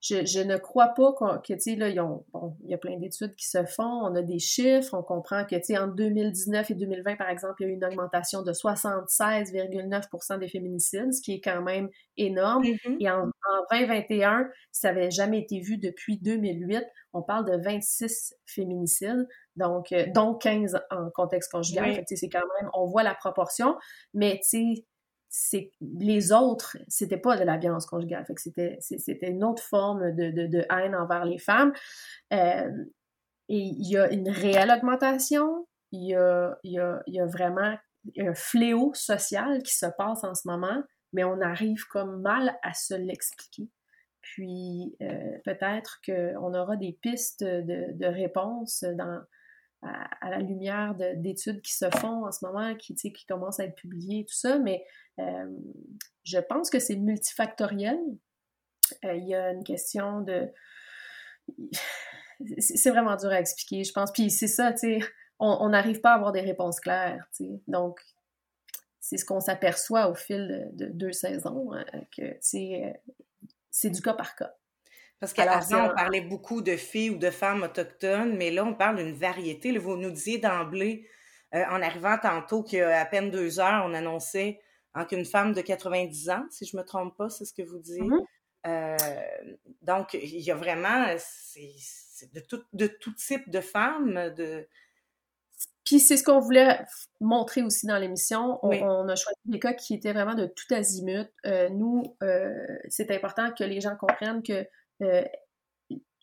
je, 0.00 0.42
ne 0.42 0.56
crois 0.56 0.88
pas 0.88 1.12
que, 1.12 1.52
tu 1.52 1.60
sais, 1.60 1.76
là, 1.76 1.88
ils 1.90 2.00
ont, 2.00 2.24
bon, 2.32 2.56
il 2.64 2.70
y 2.70 2.74
a 2.74 2.78
plein 2.78 2.96
d'études 2.96 3.34
qui 3.34 3.46
se 3.46 3.64
font, 3.64 3.82
on 3.82 4.14
a 4.14 4.22
des 4.22 4.38
chiffres, 4.38 4.94
on 4.94 5.02
comprend 5.02 5.44
que, 5.44 5.56
tu 5.56 5.62
sais, 5.64 5.78
entre 5.78 5.94
2019 5.94 6.70
et 6.70 6.74
2020, 6.74 7.16
par 7.16 7.28
exemple, 7.28 7.56
il 7.60 7.64
y 7.64 7.66
a 7.66 7.72
eu 7.72 7.74
une 7.74 7.84
augmentation 7.84 8.42
de 8.42 8.52
76,9% 8.52 10.38
des 10.38 10.48
féminicides, 10.48 11.12
ce 11.12 11.20
qui 11.20 11.34
est 11.34 11.40
quand 11.40 11.60
même 11.60 11.90
énorme. 12.16 12.62
Mm-hmm. 12.62 12.96
Et 13.00 13.10
en, 13.10 13.26
2021, 13.70 14.48
ça 14.72 14.92
n'avait 14.92 15.10
jamais 15.10 15.40
été 15.40 15.60
vu 15.60 15.76
depuis 15.76 16.18
2008. 16.18 16.82
On 17.12 17.22
parle 17.22 17.44
de 17.44 17.62
26 17.62 18.34
féminicides, 18.46 19.28
donc, 19.56 19.92
euh, 19.92 20.06
dont 20.14 20.34
15 20.34 20.80
en 20.90 21.10
contexte 21.10 21.52
conjugal. 21.52 21.94
sais, 22.06 22.16
c'est 22.16 22.28
quand 22.28 22.38
même, 22.60 22.70
on 22.72 22.86
voit 22.86 23.02
la 23.02 23.14
proportion, 23.14 23.76
mais 24.14 24.40
tu 24.42 24.76
sais, 24.76 24.86
c'est 25.32 25.70
les 25.80 26.32
autres, 26.32 26.76
c'était 26.88 27.16
pas 27.16 27.36
de 27.36 27.44
la 27.44 27.56
violence 27.56 27.86
conjugale, 27.86 28.26
fait 28.26 28.34
que 28.34 28.40
c'était 28.40 28.78
c'était 28.80 29.30
une 29.30 29.44
autre 29.44 29.62
forme 29.62 30.12
de, 30.14 30.30
de, 30.30 30.66
haine 30.70 30.96
envers 30.96 31.24
les 31.24 31.38
femmes. 31.38 31.72
Euh, 32.32 32.84
et 33.48 33.58
il 33.58 33.88
y 33.88 33.96
a 33.96 34.10
une 34.12 34.28
réelle 34.28 34.72
augmentation, 34.72 35.68
il 35.92 36.08
y 36.08 36.14
a, 36.16 36.58
y 36.64 36.78
a, 36.78 37.02
y 37.06 37.20
a 37.20 37.26
vraiment 37.26 37.76
un 38.18 38.34
fléau 38.34 38.92
social 38.94 39.62
qui 39.62 39.74
se 39.74 39.86
passe 39.96 40.24
en 40.24 40.34
ce 40.34 40.48
moment, 40.48 40.82
mais 41.12 41.22
on 41.22 41.40
arrive 41.40 41.86
comme 41.86 42.20
mal 42.22 42.58
à 42.62 42.74
se 42.74 42.94
l'expliquer. 42.94 43.68
Puis 44.20 44.96
euh, 45.00 45.38
peut-être 45.44 46.00
qu'on 46.04 46.54
aura 46.54 46.76
des 46.76 46.98
pistes 47.00 47.44
de, 47.44 47.92
de 47.92 48.06
réponse 48.06 48.84
dans, 48.96 49.22
à, 49.82 50.30
la 50.30 50.38
lumière 50.38 50.94
d'études 51.16 51.62
qui 51.62 51.74
se 51.74 51.88
font 51.90 52.26
en 52.26 52.32
ce 52.32 52.44
moment, 52.44 52.74
qui, 52.76 52.94
qui 52.94 53.26
commencent 53.26 53.60
à 53.60 53.64
être 53.64 53.74
publiées, 53.74 54.26
tout 54.26 54.36
ça, 54.36 54.58
mais 54.58 54.84
euh, 55.18 55.46
je 56.24 56.38
pense 56.38 56.70
que 56.70 56.78
c'est 56.78 56.96
multifactoriel. 56.96 57.98
Euh, 59.04 59.14
il 59.14 59.26
y 59.26 59.34
a 59.34 59.52
une 59.52 59.64
question 59.64 60.20
de... 60.20 60.48
C'est 62.58 62.90
vraiment 62.90 63.16
dur 63.16 63.30
à 63.30 63.40
expliquer, 63.40 63.84
je 63.84 63.92
pense. 63.92 64.12
Puis 64.12 64.30
c'est 64.30 64.46
ça, 64.46 64.72
tu 64.72 64.78
sais, 64.78 64.98
on 65.38 65.68
n'arrive 65.70 66.00
pas 66.00 66.12
à 66.12 66.14
avoir 66.14 66.32
des 66.32 66.40
réponses 66.40 66.80
claires, 66.80 67.26
tu 67.34 67.44
sais. 67.44 67.62
Donc, 67.66 68.00
c'est 69.00 69.16
ce 69.16 69.24
qu'on 69.24 69.40
s'aperçoit 69.40 70.08
au 70.08 70.14
fil 70.14 70.70
de, 70.74 70.86
deux 70.86 71.12
saisons, 71.12 71.72
hein, 71.72 71.84
que, 72.16 72.36
c'est 72.40 73.90
du 73.90 74.00
cas 74.00 74.14
par 74.14 74.36
cas. 74.36 74.54
Parce 75.20 75.34
qu'avant, 75.34 75.90
on 75.90 75.94
parlait 75.94 76.22
beaucoup 76.22 76.62
de 76.62 76.76
filles 76.76 77.10
ou 77.10 77.18
de 77.18 77.30
femmes 77.30 77.62
autochtones, 77.62 78.36
mais 78.36 78.50
là, 78.50 78.64
on 78.64 78.74
parle 78.74 78.96
d'une 78.96 79.12
variété. 79.12 79.76
vous 79.76 79.96
nous 79.96 80.10
disiez 80.10 80.38
d'emblée, 80.38 81.06
euh, 81.54 81.62
en 81.70 81.82
arrivant 81.82 82.16
tantôt, 82.16 82.62
qu'il 82.62 82.78
y 82.78 82.82
a 82.82 82.98
à 82.98 83.04
peine 83.04 83.30
deux 83.30 83.60
heures, 83.60 83.84
on 83.86 83.92
annonçait 83.92 84.60
qu'une 85.08 85.26
femme 85.26 85.52
de 85.52 85.60
90 85.60 86.30
ans, 86.30 86.44
si 86.50 86.64
je 86.64 86.76
me 86.76 86.82
trompe 86.82 87.16
pas, 87.16 87.28
c'est 87.28 87.44
ce 87.44 87.52
que 87.52 87.62
vous 87.62 87.78
dites. 87.78 88.00
Mm-hmm. 88.00 88.24
Euh, 88.66 89.56
donc, 89.82 90.14
il 90.14 90.40
y 90.40 90.50
a 90.50 90.54
vraiment 90.54 91.06
de, 92.32 92.40
tout, 92.40 92.62
de 92.72 92.86
tout 92.86 93.12
type 93.12 93.50
de 93.50 93.60
femmes. 93.60 94.32
De... 94.36 94.66
Puis 95.84 96.00
c'est 96.00 96.16
ce 96.16 96.24
qu'on 96.24 96.40
voulait 96.40 96.80
montrer 97.20 97.62
aussi 97.62 97.86
dans 97.86 97.98
l'émission. 97.98 98.58
On, 98.62 99.06
a 99.08 99.16
choisi 99.16 99.38
des 99.44 99.58
cas 99.58 99.74
qui 99.74 99.94
étaient 99.94 100.12
vraiment 100.14 100.34
de 100.34 100.46
tout 100.46 100.74
azimut. 100.74 101.28
Euh, 101.46 101.68
nous, 101.68 102.16
c'est 102.88 103.10
important 103.10 103.52
que 103.52 103.64
les 103.64 103.82
gens 103.82 103.96
comprennent 103.96 104.42
que 104.42 104.66
euh, 105.02 105.24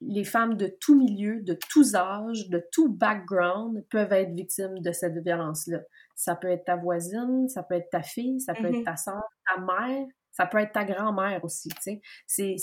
les 0.02 0.24
femmes 0.24 0.56
de 0.56 0.68
tout 0.68 0.96
milieu, 0.96 1.42
de 1.42 1.58
tous 1.70 1.96
âges, 1.96 2.50
de 2.50 2.64
tout 2.72 2.90
background 2.90 3.84
peuvent 3.90 4.14
être 4.14 4.32
victimes 4.32 4.80
de 4.80 4.92
cette 4.92 5.18
violence-là. 5.18 5.80
Ça 6.16 6.36
peut 6.36 6.50
être 6.50 6.66
ta 6.66 6.76
voisine, 6.76 7.50
ça 7.50 7.64
peut 7.64 7.76
être 7.76 7.90
ta 7.90 8.04
fille, 8.04 8.40
ça 8.40 8.54
peut 8.54 8.66
être 8.66 8.76
mm-hmm. 8.76 8.84
ta 8.84 8.96
soeur, 8.96 9.24
ta 9.46 9.60
mère, 9.60 10.06
ça 10.32 10.46
peut 10.46 10.60
être 10.60 10.72
ta 10.72 10.86
grand-mère 10.86 11.44
aussi, 11.44 11.70
tu 11.70 12.00
sais. 12.28 12.56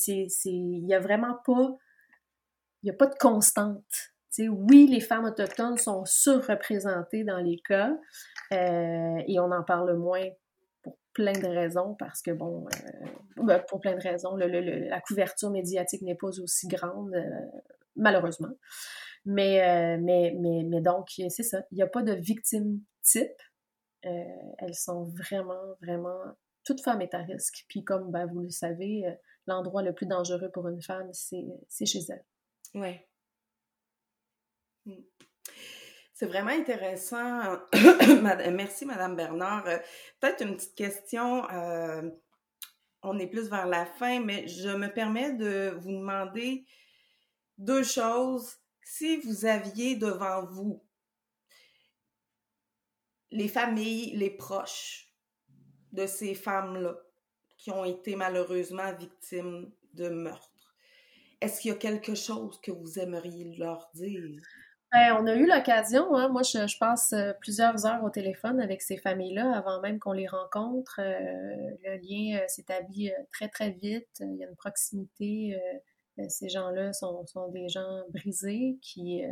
Il 0.44 0.86
y 0.86 0.94
a 0.94 1.00
vraiment 1.00 1.36
pas, 1.44 1.76
il 2.82 2.88
y 2.88 2.90
a 2.90 2.94
pas 2.94 3.06
de 3.06 3.16
constante. 3.16 3.84
Tu 4.32 4.44
sais, 4.44 4.48
oui, 4.48 4.86
les 4.88 5.00
femmes 5.00 5.24
autochtones 5.24 5.76
sont 5.76 6.04
surreprésentées 6.04 7.24
dans 7.24 7.38
les 7.38 7.60
cas, 7.66 7.96
euh, 8.52 9.22
et 9.26 9.40
on 9.40 9.50
en 9.50 9.64
parle 9.64 9.96
moins 9.96 10.24
plein 11.14 11.32
de 11.32 11.46
raisons 11.46 11.94
parce 11.94 12.20
que, 12.20 12.32
bon, 12.32 12.66
euh, 12.66 13.06
ben, 13.36 13.64
pour 13.68 13.80
plein 13.80 13.94
de 13.94 14.02
raisons, 14.02 14.36
la 14.36 15.00
couverture 15.00 15.50
médiatique 15.50 16.02
n'est 16.02 16.16
pas 16.16 16.26
aussi 16.26 16.68
grande, 16.68 17.14
euh, 17.14 17.60
malheureusement. 17.96 18.52
Mais, 19.24 19.62
euh, 19.62 19.98
mais, 20.02 20.36
mais, 20.38 20.64
mais 20.64 20.82
donc, 20.82 21.08
c'est 21.16 21.42
ça. 21.42 21.62
Il 21.70 21.76
n'y 21.76 21.82
a 21.82 21.86
pas 21.86 22.02
de 22.02 22.12
victime 22.12 22.80
type. 23.02 23.40
elles 24.02 24.74
sont 24.74 25.04
vraiment, 25.04 25.76
vraiment. 25.80 26.20
Toute 26.64 26.82
femme 26.82 27.00
est 27.00 27.14
à 27.14 27.18
risque. 27.18 27.64
Puis, 27.68 27.84
comme 27.84 28.10
ben, 28.10 28.26
vous 28.26 28.40
le 28.40 28.50
savez, 28.50 29.04
l'endroit 29.46 29.82
le 29.82 29.94
plus 29.94 30.06
dangereux 30.06 30.50
pour 30.52 30.68
une 30.68 30.82
femme, 30.82 31.08
c'est 31.12 31.86
chez 31.86 32.00
elle. 32.10 32.24
Oui. 32.74 33.00
C'est 36.14 36.26
vraiment 36.26 36.52
intéressant. 36.52 37.58
Merci, 38.52 38.86
Madame 38.86 39.16
Bernard. 39.16 39.66
Euh, 39.66 39.78
peut-être 40.20 40.42
une 40.42 40.54
petite 40.54 40.76
question. 40.76 41.50
Euh, 41.50 42.08
on 43.02 43.18
est 43.18 43.26
plus 43.26 43.48
vers 43.50 43.66
la 43.66 43.84
fin, 43.84 44.20
mais 44.20 44.46
je 44.46 44.68
me 44.68 44.86
permets 44.86 45.32
de 45.32 45.74
vous 45.76 45.90
demander 45.90 46.66
deux 47.58 47.82
choses. 47.82 48.58
si 48.84 49.16
vous 49.16 49.44
aviez 49.44 49.96
devant 49.96 50.44
vous 50.44 50.84
les 53.32 53.48
familles, 53.48 54.14
les 54.16 54.30
proches 54.30 55.12
de 55.90 56.06
ces 56.06 56.34
femmes-là 56.34 56.94
qui 57.58 57.72
ont 57.72 57.84
été 57.84 58.14
malheureusement 58.14 58.94
victimes 58.94 59.72
de 59.94 60.08
meurtre, 60.10 60.76
est-ce 61.40 61.60
qu'il 61.60 61.72
y 61.72 61.74
a 61.74 61.78
quelque 61.78 62.14
chose 62.14 62.60
que 62.60 62.70
vous 62.70 63.00
aimeriez 63.00 63.56
leur 63.56 63.90
dire? 63.94 64.40
Ben, 64.94 65.16
on 65.18 65.26
a 65.26 65.34
eu 65.34 65.44
l'occasion, 65.44 66.14
hein. 66.14 66.28
moi 66.28 66.42
je, 66.44 66.78
passe 66.78 67.12
euh, 67.14 67.32
plusieurs 67.40 67.84
heures 67.84 68.04
au 68.04 68.10
téléphone 68.10 68.60
avec 68.60 68.80
ces 68.80 68.96
familles-là 68.96 69.56
avant 69.56 69.80
même 69.80 69.98
qu'on 69.98 70.12
les 70.12 70.28
rencontre. 70.28 71.00
Euh, 71.00 71.76
le 71.82 71.96
lien 71.96 72.38
euh, 72.38 72.44
s'établit 72.46 73.10
très 73.32 73.48
très 73.48 73.70
vite, 73.70 74.06
il 74.20 74.36
y 74.36 74.44
a 74.44 74.48
une 74.48 74.54
proximité. 74.54 75.60
ces 76.28 76.48
gens-là 76.48 76.92
sont, 76.92 77.24
des 77.48 77.68
gens 77.68 78.04
brisés 78.10 78.78
qui, 78.82 79.24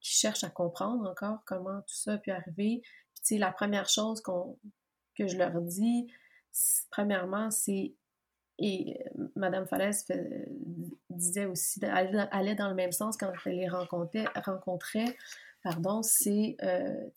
qui 0.00 0.14
cherchent 0.14 0.44
à 0.44 0.48
comprendre 0.50 1.10
encore 1.10 1.40
comment 1.44 1.82
tout 1.82 1.94
ça 1.94 2.14
a 2.14 2.18
pu 2.18 2.30
arriver. 2.30 2.80
Puis 3.22 3.36
la 3.36 3.52
première 3.52 3.90
chose 3.90 4.22
qu'on 4.22 4.58
que 5.14 5.26
je 5.26 5.36
leur 5.36 5.60
dis, 5.60 6.06
premièrement, 6.90 7.50
c'est 7.50 7.92
et 8.58 8.98
euh, 9.18 9.28
Madame 9.36 9.66
Falaise 9.66 10.06
disait 11.16 11.46
aussi, 11.46 11.84
allait 11.84 12.54
dans 12.54 12.68
le 12.68 12.74
même 12.74 12.92
sens 12.92 13.16
quand 13.16 13.32
elle 13.44 13.56
les 13.56 13.68
rencontrait, 13.68 14.26
rencontrait 14.44 15.16
pardon, 15.66 16.00
c'est, 16.02 16.56
euh, 16.62 17.08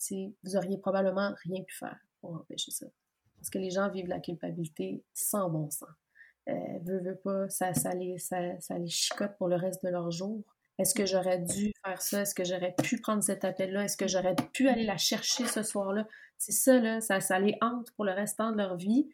vous 0.43 0.55
auriez 0.55 0.79
probablement 0.79 1.35
rien 1.43 1.63
pu 1.63 1.75
faire 1.75 1.99
pour 2.19 2.33
empêcher 2.33 2.71
ça. 2.71 2.87
Parce 3.37 3.51
que 3.51 3.59
les 3.59 3.69
gens 3.69 3.89
vivent 3.89 4.07
la 4.07 4.19
culpabilité 4.19 5.03
sans 5.13 5.49
bon 5.49 5.69
sens. 5.69 5.87
Euh, 6.49 6.53
veut, 6.83 6.99
veut 6.99 7.19
pas, 7.23 7.47
ça, 7.49 7.75
ça, 7.75 7.93
les, 7.93 8.17
ça, 8.17 8.59
ça 8.59 8.79
les 8.79 8.87
chicote 8.87 9.37
pour 9.37 9.49
le 9.49 9.55
reste 9.55 9.83
de 9.83 9.89
leur 9.89 10.09
jour. 10.09 10.43
Est-ce 10.79 10.95
que 10.95 11.05
j'aurais 11.05 11.39
dû 11.39 11.73
faire 11.85 12.01
ça? 12.01 12.21
Est-ce 12.21 12.33
que 12.33 12.43
j'aurais 12.43 12.73
pu 12.73 12.99
prendre 12.99 13.21
cet 13.21 13.45
appel-là? 13.45 13.83
Est-ce 13.83 13.97
que 13.97 14.07
j'aurais 14.07 14.35
pu 14.53 14.67
aller 14.67 14.85
la 14.85 14.97
chercher 14.97 15.45
ce 15.45 15.61
soir-là? 15.61 16.07
C'est 16.37 16.53
ça, 16.53 16.79
là, 16.79 17.01
ça, 17.01 17.21
ça 17.21 17.37
les 17.37 17.55
hante 17.61 17.91
pour 17.91 18.05
le 18.05 18.13
restant 18.13 18.51
de 18.51 18.57
leur 18.57 18.77
vie. 18.77 19.09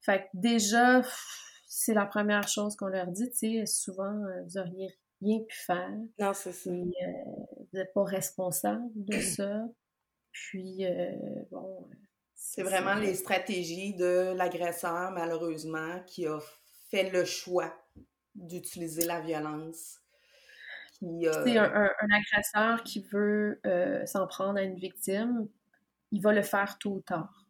Fait 0.00 0.22
que 0.22 0.28
déjà, 0.34 1.02
c'est 1.74 1.94
la 1.94 2.04
première 2.04 2.46
chose 2.48 2.76
qu'on 2.76 2.88
leur 2.88 3.06
dit, 3.06 3.30
tu 3.30 3.64
sais, 3.64 3.66
souvent, 3.66 4.12
euh, 4.26 4.42
vous 4.44 4.58
auriez 4.58 4.94
rien 5.22 5.40
pu 5.40 5.56
faire. 5.56 5.90
Non, 6.18 6.34
c'est 6.34 6.52
ça. 6.52 6.68
Euh, 6.68 6.84
vous 7.58 7.78
n'êtes 7.78 7.94
pas 7.94 8.04
responsable 8.04 8.90
de 8.94 9.18
ça. 9.20 9.64
Puis, 10.32 10.84
euh, 10.84 11.12
bon... 11.50 11.88
C'est 12.34 12.62
vraiment 12.62 12.94
les 12.94 13.14
stratégies 13.14 13.94
de 13.94 14.34
l'agresseur, 14.36 15.12
malheureusement, 15.12 16.00
qui 16.06 16.26
a 16.26 16.38
fait 16.90 17.08
le 17.08 17.24
choix 17.24 17.72
d'utiliser 18.34 19.06
la 19.06 19.20
violence. 19.20 19.98
C'est 21.00 21.56
un, 21.56 21.90
agresseur 22.12 22.82
qui 22.84 23.00
veut 23.00 23.60
s'en 24.04 24.26
prendre 24.26 24.58
à 24.58 24.62
une 24.62 24.76
victime, 24.76 25.48
il 26.10 26.20
va 26.20 26.32
le 26.32 26.42
faire 26.42 26.78
tôt 26.78 26.96
ou 26.96 27.00
tard. 27.00 27.41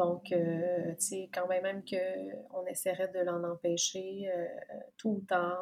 Donc, 0.00 0.32
euh, 0.32 0.94
tu 0.94 1.06
sais, 1.06 1.30
quand 1.32 1.46
même, 1.46 1.62
même 1.62 1.82
qu'on 1.84 2.66
essaierait 2.66 3.08
de 3.08 3.18
l'en 3.18 3.44
empêcher 3.44 4.30
euh, 4.34 4.46
tout 4.96 5.16
le 5.16 5.26
temps, 5.26 5.58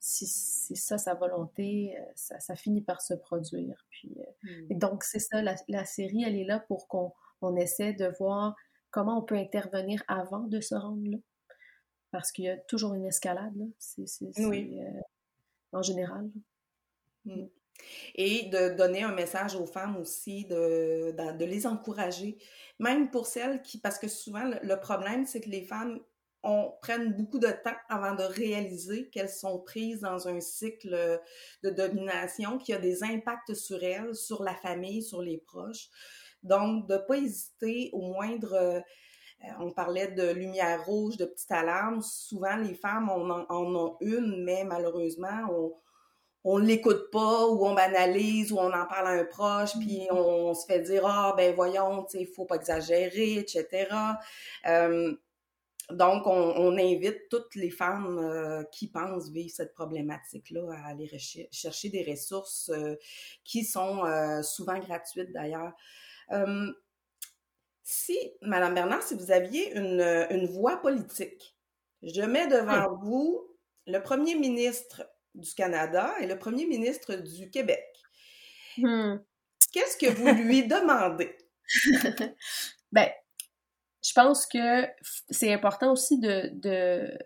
si 0.00 0.26
c'est 0.26 0.74
ça 0.74 0.98
sa 0.98 1.14
volonté, 1.14 1.96
euh, 1.96 2.02
ça, 2.16 2.56
finit 2.56 2.82
par 2.82 3.00
se 3.00 3.14
produire. 3.14 3.86
Puis, 3.90 4.16
hmm. 4.42 4.78
donc, 4.78 5.04
c'est 5.04 5.20
ça, 5.20 5.42
la, 5.42 5.84
série, 5.84 6.24
elle 6.24 6.36
est 6.36 6.44
là 6.44 6.58
pour 6.58 6.88
qu'on 6.88 7.12
on 7.40 7.54
essaie 7.54 7.92
de 7.92 8.12
voir 8.18 8.56
comment 8.90 9.20
on 9.20 9.22
peut 9.22 9.36
intervenir 9.36 10.02
avant 10.08 10.48
de 10.48 10.60
se 10.60 10.74
rendre 10.74 11.08
là. 11.08 11.18
Parce 12.10 12.32
qu'il 12.32 12.46
y 12.46 12.48
a 12.48 12.56
toujours 12.56 12.94
une 12.94 13.06
escalade, 13.06 13.54
là. 13.54 13.66
C'est, 13.78 14.06
oui. 14.38 14.80
en 15.72 15.82
général. 15.82 16.28
Et 18.14 18.44
de 18.44 18.70
donner 18.70 19.02
un 19.02 19.14
message 19.14 19.54
aux 19.54 19.66
femmes 19.66 19.96
aussi, 19.96 20.44
de, 20.46 21.14
de, 21.16 21.44
les 21.44 21.66
encourager, 21.66 22.38
même 22.78 23.10
pour 23.10 23.26
celles 23.26 23.62
qui, 23.62 23.78
parce 23.78 23.98
que 23.98 24.08
souvent 24.08 24.50
le, 24.62 24.76
problème, 24.76 25.26
c'est 25.26 25.40
que 25.40 25.48
les 25.48 25.62
femmes 25.62 26.00
on, 26.42 26.72
prennent 26.82 27.14
beaucoup 27.14 27.38
de 27.38 27.48
temps 27.48 27.76
avant 27.88 28.14
de 28.14 28.22
réaliser 28.22 29.08
qu'elles 29.10 29.28
sont 29.28 29.58
prises 29.58 30.00
dans 30.00 30.28
un 30.28 30.40
cycle 30.40 31.20
de 31.62 31.70
domination 31.70 32.58
qui 32.58 32.72
a 32.72 32.78
des 32.78 33.02
impacts 33.02 33.54
sur 33.54 33.82
elles, 33.82 34.14
sur 34.14 34.42
la 34.42 34.54
famille, 34.54 35.02
sur 35.02 35.22
les 35.22 35.38
proches. 35.38 35.88
Donc, 36.42 36.86
de 36.86 36.94
ne 36.94 36.98
pas 36.98 37.16
hésiter 37.16 37.90
au 37.92 38.02
moindre... 38.02 38.54
Euh, 38.54 38.80
on 39.60 39.70
parlait 39.70 40.08
de 40.08 40.32
lumière 40.32 40.84
rouge, 40.84 41.16
de 41.16 41.24
petite 41.24 41.52
alarme. 41.52 42.02
Souvent, 42.02 42.56
les 42.56 42.74
femmes 42.74 43.08
en, 43.08 43.46
en 43.48 43.76
ont 43.76 43.96
une, 44.00 44.42
mais 44.42 44.64
malheureusement, 44.64 45.46
on, 45.48 45.74
on 46.44 46.58
l'écoute 46.58 47.10
pas 47.10 47.46
ou 47.48 47.66
on 47.66 47.74
banalise 47.74 48.52
ou 48.52 48.58
on 48.58 48.72
en 48.72 48.86
parle 48.86 49.08
à 49.08 49.10
un 49.10 49.24
proche 49.24 49.72
puis 49.78 50.06
mm-hmm. 50.10 50.14
on, 50.14 50.54
se 50.54 50.66
fait 50.66 50.80
dire 50.80 51.04
ah 51.06 51.34
ben 51.36 51.54
voyons 51.54 52.04
tu 52.04 52.18
sais 52.18 52.22
il 52.22 52.26
faut 52.26 52.44
pas 52.44 52.56
exagérer 52.56 53.34
etc 53.38 53.88
euh, 54.66 55.14
donc 55.90 56.26
on, 56.26 56.76
invite 56.76 57.28
toutes 57.30 57.54
les 57.54 57.70
femmes 57.70 58.18
euh, 58.18 58.62
qui 58.64 58.88
pensent 58.88 59.30
vivre 59.30 59.50
cette 59.50 59.72
problématique 59.72 60.50
là 60.50 60.70
à 60.84 60.90
aller 60.90 61.10
chercher 61.50 61.88
des 61.88 62.04
ressources 62.08 62.68
euh, 62.68 62.94
qui 63.42 63.64
sont 63.64 64.02
souvent 64.42 64.78
gratuites 64.78 65.32
d'ailleurs. 65.32 65.72
Si 67.82 68.18
Madame 68.42 68.74
Bernard 68.74 69.02
si 69.02 69.14
vous 69.14 69.30
aviez 69.30 69.74
une, 69.74 70.02
une 70.30 70.46
voix 70.46 70.76
politique 70.76 71.56
je 72.02 72.20
mets 72.20 72.46
devant 72.46 72.94
vous 72.96 73.48
le 73.86 73.98
premier 74.00 74.34
ministre 74.34 75.02
du 75.38 75.54
Canada 75.54 76.12
et 76.20 76.26
le 76.26 76.38
premier 76.38 76.66
ministre 76.66 77.14
du 77.14 77.50
Québec. 77.50 77.84
Hmm. 78.76 79.16
Qu'est-ce 79.72 79.96
que 79.96 80.10
vous 80.10 80.28
lui 80.42 80.66
demandez? 80.66 81.36
ben, 82.92 83.08
je 84.02 84.12
pense 84.14 84.46
que 84.46 84.86
c'est 85.30 85.52
important 85.52 85.92
aussi 85.92 86.18
de, 86.18 86.50
de, 86.54 87.18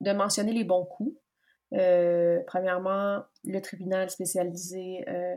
de, 0.00 0.12
mentionner 0.12 0.52
les 0.52 0.64
bons 0.64 0.84
coups. 0.84 1.16
Euh, 1.74 2.40
premièrement, 2.46 3.24
le 3.44 3.60
tribunal 3.60 4.10
spécialisé 4.10 5.04
euh, 5.08 5.36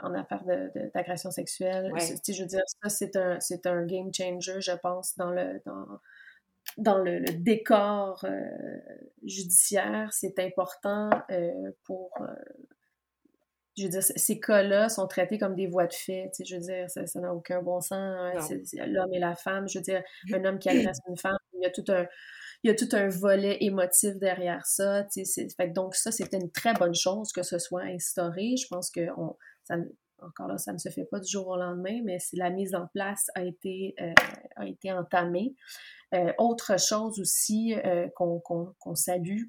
en 0.00 0.14
affaires 0.14 0.44
d'agression 0.94 1.30
sexuelle. 1.30 1.92
Je 1.96 2.42
veux 2.42 2.46
dire, 2.46 2.62
ça, 2.66 2.88
c'est 2.88 3.16
un, 3.16 3.38
un 3.64 3.86
game 3.86 4.12
changer, 4.12 4.60
je 4.60 4.72
pense, 4.72 5.16
dans 5.16 5.30
le, 5.30 5.60
dans, 5.64 5.86
dans 6.78 6.98
le, 6.98 7.20
décor 7.38 8.24
euh, 8.24 8.40
judiciaire, 9.24 10.08
c'est 10.12 10.38
important 10.38 11.10
euh, 11.30 11.50
pour... 11.84 12.10
Euh, 12.20 12.26
je 13.76 13.84
veux 13.84 13.88
dire, 13.88 14.02
ces 14.04 14.38
cas-là 14.38 14.88
sont 14.88 15.08
traités 15.08 15.36
comme 15.36 15.56
des 15.56 15.66
voies 15.66 15.88
de 15.88 15.92
fait. 15.92 16.30
Tu 16.32 16.36
sais, 16.36 16.44
je 16.44 16.54
veux 16.54 16.60
dire, 16.60 16.88
ça 16.88 17.20
n'a 17.20 17.34
aucun 17.34 17.60
bon 17.60 17.80
sens. 17.80 17.92
Hein, 17.92 18.86
l'homme 18.86 19.12
et 19.12 19.18
la 19.18 19.34
femme. 19.34 19.68
Je 19.68 19.78
veux 19.78 19.82
dire, 19.82 20.00
un 20.32 20.44
homme 20.44 20.60
qui 20.60 20.68
agresse 20.68 20.98
une 21.08 21.16
femme, 21.16 21.36
il 21.54 21.62
y 21.64 21.66
a 21.66 21.70
tout 21.70 21.84
un, 21.88 22.06
il 22.62 22.68
y 22.68 22.70
a 22.70 22.76
tout 22.76 22.88
un 22.92 23.08
volet 23.08 23.58
émotif 23.62 24.16
derrière 24.16 24.64
ça. 24.64 25.04
Tu 25.12 25.24
sais, 25.24 25.48
fait, 25.56 25.70
donc 25.70 25.96
ça, 25.96 26.12
c'était 26.12 26.36
une 26.36 26.52
très 26.52 26.72
bonne 26.74 26.94
chose 26.94 27.32
que 27.32 27.42
ce 27.42 27.58
soit 27.58 27.82
instauré. 27.82 28.54
Je 28.56 28.68
pense 28.70 28.92
que 28.92 29.08
on, 29.16 29.36
ça, 29.64 29.74
encore 30.20 30.48
là, 30.48 30.58
ça 30.58 30.72
ne 30.72 30.78
se 30.78 30.88
fait 30.88 31.04
pas 31.04 31.20
du 31.20 31.30
jour 31.30 31.48
au 31.48 31.56
lendemain, 31.56 32.00
mais 32.04 32.18
la 32.32 32.50
mise 32.50 32.74
en 32.74 32.86
place 32.88 33.26
a 33.34 33.44
été, 33.44 33.94
a 34.56 34.66
été 34.66 34.92
entamée. 34.92 35.54
Euh, 36.14 36.32
autre 36.38 36.78
chose 36.78 37.18
aussi 37.18 37.74
euh, 37.74 38.08
qu'on 38.14 38.94
salue, 38.94 39.44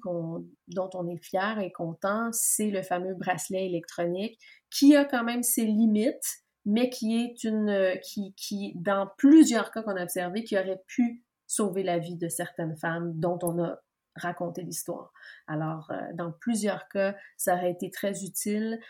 dont 0.68 0.90
on 0.94 1.08
est 1.08 1.22
fier 1.22 1.60
et 1.60 1.70
content, 1.70 2.30
c'est 2.32 2.70
le 2.70 2.82
fameux 2.82 3.14
bracelet 3.14 3.66
électronique 3.66 4.38
qui 4.70 4.96
a 4.96 5.04
quand 5.04 5.22
même 5.22 5.44
ses 5.44 5.64
limites, 5.64 6.42
mais 6.64 6.90
qui 6.90 7.22
est 7.22 7.44
une, 7.44 7.68
euh, 7.68 7.94
qui, 7.96 8.34
qui 8.34 8.72
dans 8.74 9.08
plusieurs 9.16 9.70
cas 9.70 9.82
qu'on 9.82 9.96
a 9.96 10.02
observés, 10.02 10.42
qui 10.42 10.58
aurait 10.58 10.82
pu 10.88 11.24
sauver 11.46 11.84
la 11.84 11.98
vie 11.98 12.16
de 12.16 12.28
certaines 12.28 12.76
femmes 12.76 13.12
dont 13.14 13.38
on 13.42 13.62
a 13.62 13.78
raconté 14.16 14.62
l'histoire. 14.62 15.12
Alors, 15.46 15.92
dans 16.14 16.32
plusieurs 16.32 16.88
cas, 16.88 17.14
ça 17.36 17.54
aurait 17.54 17.70
été 17.70 17.90
très 17.90 18.24
utile. 18.24 18.80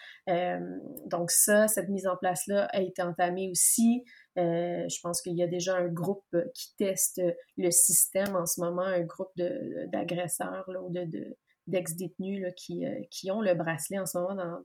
donc 1.06 1.30
ça, 1.30 1.68
cette 1.68 1.88
mise 1.88 2.06
en 2.06 2.16
place-là 2.16 2.64
a 2.72 2.80
été 2.80 3.02
entamée 3.02 3.50
aussi. 3.50 4.04
Euh, 4.38 4.86
je 4.88 5.00
pense 5.02 5.22
qu'il 5.22 5.34
y 5.34 5.42
a 5.42 5.46
déjà 5.46 5.76
un 5.76 5.88
groupe 5.88 6.36
qui 6.54 6.74
teste 6.76 7.22
le 7.56 7.70
système 7.70 8.36
en 8.36 8.44
ce 8.44 8.60
moment, 8.60 8.82
un 8.82 9.02
groupe 9.02 9.32
d'agresseurs 9.36 10.68
ou 10.68 10.92
de, 10.92 11.36
d'ex-détenus 11.66 12.52
qui, 12.56 12.84
euh, 12.84 13.00
qui 13.10 13.30
ont 13.30 13.40
le 13.40 13.54
bracelet 13.54 13.98
en 13.98 14.06
ce 14.06 14.18
moment 14.18 14.34
dans, 14.34 14.62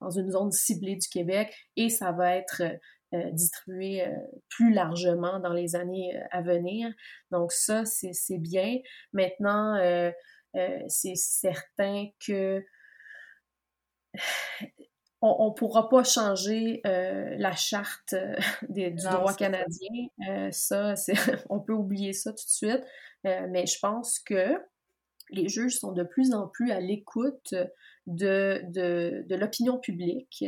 dans, 0.00 0.10
une 0.10 0.30
zone 0.30 0.50
ciblée 0.50 0.96
du 0.96 1.08
Québec 1.08 1.54
et 1.76 1.88
ça 1.88 2.10
va 2.10 2.34
être 2.34 2.62
euh, 3.14 3.30
distribué 3.30 4.04
plus 4.48 4.72
largement 4.72 5.38
dans 5.38 5.52
les 5.52 5.76
années 5.76 6.20
à 6.32 6.42
venir. 6.42 6.92
Donc 7.30 7.52
ça, 7.52 7.84
c'est 7.84 8.38
bien. 8.38 8.78
Maintenant, 9.12 9.76
c'est 10.88 11.16
certain 11.16 12.08
que 12.24 12.64
on 15.26 15.48
ne 15.48 15.54
pourra 15.54 15.88
pas 15.88 16.04
changer 16.04 16.82
euh, 16.86 17.34
la 17.38 17.54
charte 17.56 18.12
euh, 18.12 18.36
du 18.68 18.90
droit 18.90 19.34
canadien. 19.34 20.06
Euh, 20.28 20.50
ça, 20.50 20.94
on 21.48 21.60
peut 21.60 21.72
oublier 21.72 22.12
ça 22.12 22.30
tout 22.30 22.44
de 22.44 22.50
suite. 22.50 22.84
mais 23.24 23.66
je 23.66 23.78
pense 23.80 24.18
que 24.18 24.60
les 25.30 25.48
juges 25.48 25.78
sont 25.78 25.92
de 25.92 26.02
plus 26.02 26.34
en 26.34 26.46
plus 26.46 26.70
à 26.70 26.80
l'écoute 26.80 27.54
de, 28.06 28.60
de, 28.68 29.24
de 29.28 29.36
l'opinion 29.36 29.78
publique. 29.78 30.44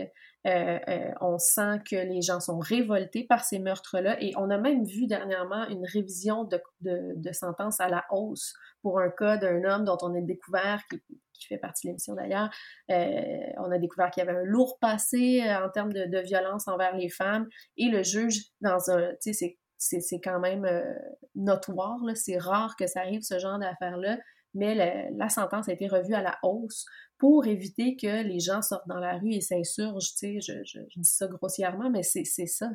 Euh, 0.46 0.78
euh, 0.88 1.10
on 1.20 1.38
sent 1.38 1.80
que 1.90 1.96
les 1.96 2.22
gens 2.22 2.38
sont 2.38 2.58
révoltés 2.58 3.24
par 3.24 3.44
ces 3.44 3.58
meurtres-là 3.58 4.22
et 4.22 4.32
on 4.36 4.48
a 4.50 4.58
même 4.58 4.84
vu 4.84 5.06
dernièrement 5.06 5.66
une 5.68 5.84
révision 5.84 6.44
de, 6.44 6.60
de, 6.82 7.14
de 7.16 7.32
sentence 7.32 7.80
à 7.80 7.88
la 7.88 8.04
hausse 8.10 8.54
pour 8.80 9.00
un 9.00 9.10
cas 9.10 9.36
d'un 9.36 9.64
homme 9.64 9.84
dont 9.84 9.98
on 10.02 10.14
a 10.14 10.20
découvert, 10.20 10.84
qui, 10.88 11.02
qui 11.32 11.46
fait 11.46 11.58
partie 11.58 11.86
de 11.86 11.90
l'émission 11.90 12.14
d'ailleurs, 12.14 12.50
euh, 12.90 13.40
on 13.58 13.70
a 13.70 13.78
découvert 13.78 14.10
qu'il 14.10 14.24
y 14.24 14.28
avait 14.28 14.38
un 14.38 14.44
lourd 14.44 14.78
passé 14.80 15.42
euh, 15.44 15.66
en 15.66 15.70
termes 15.70 15.92
de, 15.92 16.04
de, 16.04 16.18
violence 16.18 16.68
envers 16.68 16.96
les 16.96 17.08
femmes 17.08 17.48
et 17.76 17.88
le 17.88 18.02
juge, 18.02 18.44
dans 18.60 18.90
un, 18.90 19.12
tu 19.22 19.32
sais, 19.32 19.58
c'est 19.78 20.20
quand 20.20 20.40
même 20.40 20.64
euh, 20.64 20.94
notoire, 21.34 21.98
c'est 22.14 22.38
rare 22.38 22.76
que 22.76 22.86
ça 22.86 23.00
arrive 23.00 23.22
ce 23.22 23.38
genre 23.38 23.58
d'affaires-là, 23.58 24.18
mais 24.56 24.74
la 24.74 25.28
sentence 25.28 25.68
a 25.68 25.72
été 25.72 25.86
revue 25.86 26.14
à 26.14 26.22
la 26.22 26.38
hausse 26.42 26.86
pour 27.18 27.46
éviter 27.46 27.96
que 27.96 28.22
les 28.22 28.40
gens 28.40 28.62
sortent 28.62 28.88
dans 28.88 28.98
la 28.98 29.18
rue 29.18 29.32
et 29.32 29.40
s'insurgent, 29.40 30.12
je, 30.20 30.80
dis 30.96 31.04
ça 31.04 31.26
grossièrement, 31.26 31.90
mais 31.90 32.02
c'est 32.02 32.24
ça. 32.24 32.70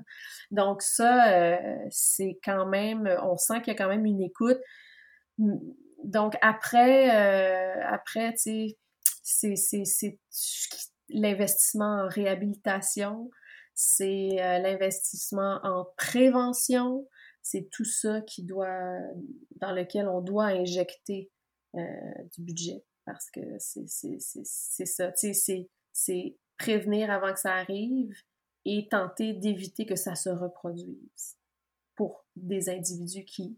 Donc 0.50 0.82
ça, 0.82 1.34
euh, 1.34 1.78
c'est 1.90 2.40
quand 2.44 2.66
même, 2.66 3.08
on 3.24 3.38
sent 3.38 3.62
qu'il 3.62 3.74
y 3.74 3.76
a 3.76 3.78
quand 3.78 3.90
même 3.90 4.06
une 4.06 4.22
écoute. 4.22 4.60
Donc 6.04 6.36
après, 6.42 7.16
euh, 7.16 7.88
après, 7.88 8.34
c'est 8.36 8.78
l'investissement 11.10 12.04
en 12.04 12.08
réhabilitation, 12.08 13.30
c'est 13.76 14.38
euh, 14.40 14.60
l'investissement 14.60 15.60
en 15.64 15.86
prévention, 15.98 17.08
c'est 17.44 17.70
tout 17.72 17.86
ça 17.86 18.22
qui 18.22 18.44
doit, 18.44 18.98
dans 19.58 19.72
lequel 19.72 20.08
on 20.08 20.22
doit 20.22 20.46
injecter 20.46 21.30
du 21.74 22.42
budget 22.42 22.84
parce 23.06 23.30
que 23.32 23.42
c'est 23.60 24.86
ça, 24.86 25.12
c'est 25.94 26.38
prévenir 26.58 27.10
avant 27.10 27.34
que 27.34 27.40
ça 27.40 27.56
arrive 27.56 28.16
et 28.66 28.88
tenter 28.90 29.34
d'éviter 29.34 29.86
que 29.86 29.96
ça 29.96 30.16
se 30.16 30.30
reproduise 30.30 31.38
pour 31.96 32.26
des 32.36 32.70
individus 32.70 33.26
qui 33.26 33.58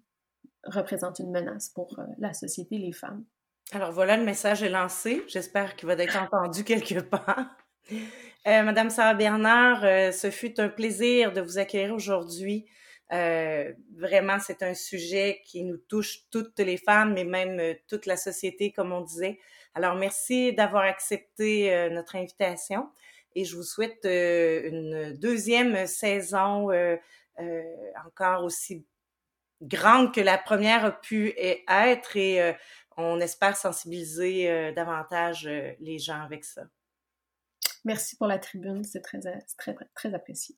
représentent 0.66 1.20
une 1.20 1.32
menace 1.32 1.70
pour 1.70 1.99
euh, 1.99 2.03
la 2.18 2.34
société, 2.34 2.78
les 2.78 2.93
femmes. 2.93 3.26
Alors 3.72 3.91
voilà, 3.91 4.18
le 4.18 4.24
message 4.24 4.64
est 4.64 4.70
lancé. 4.70 5.22
J'espère 5.28 5.76
qu'il 5.76 5.88
va 5.88 5.93
être 5.93 6.18
entendu 6.18 6.64
quelque 6.66 6.99
part. 6.99 7.57
Euh, 7.91 8.64
Madame 8.64 8.89
Sarah 8.89 9.14
Bernard, 9.14 9.84
euh, 9.84 10.11
ce 10.11 10.30
fut 10.30 10.59
un 10.59 10.70
plaisir 10.70 11.34
de 11.34 11.41
vous 11.41 11.57
accueillir 11.57 11.93
aujourd'hui 11.93 12.66
euh, 13.14 13.72
vraiment, 13.95 14.39
c'est 14.39 14.64
un 14.64 14.74
sujet 14.74 15.41
qui 15.45 15.64
nous 15.64 15.78
touche 15.78 16.30
toutes 16.32 16.59
les 16.59 16.78
femmes, 16.78 17.14
mais 17.14 17.26
même 17.26 17.59
euh, 17.59 17.74
toute 17.88 18.07
la 18.07 18.18
société, 18.18 18.72
comme 18.72 18.91
on 18.91 19.01
disait. 19.01 19.39
Alors, 19.76 19.95
merci 19.95 20.53
d'avoir 20.53 20.84
accepté 20.84 21.74
euh, 21.74 21.89
notre 21.89 22.16
invitation 22.16 22.89
et 23.36 23.45
je 23.45 23.55
vous 23.55 23.64
souhaite 23.64 24.05
une 24.05 25.18
deuxième 25.18 25.88
saison 25.88 26.70
encore 28.05 28.43
aussi 28.43 28.86
grande 29.59 30.14
que 30.14 30.22
la 30.22 30.38
première 30.38 30.86
a 30.86 30.91
pu 30.91 31.34
être 31.68 32.16
et 32.16 32.53
on 32.95 33.20
espère 33.20 33.57
sensibiliser 33.57 34.72
davantage 34.74 35.49
les 35.80 35.97
gens 35.97 36.22
avec 36.22 36.45
ça. 36.45 36.61
Merci 37.86 38.16
pour 38.18 38.28
la 38.28 38.38
tribune, 38.38 38.84
c'est 38.84 39.01
très, 39.01 39.20
très, 39.57 39.76
très 39.95 40.14
apprécié. 40.14 40.55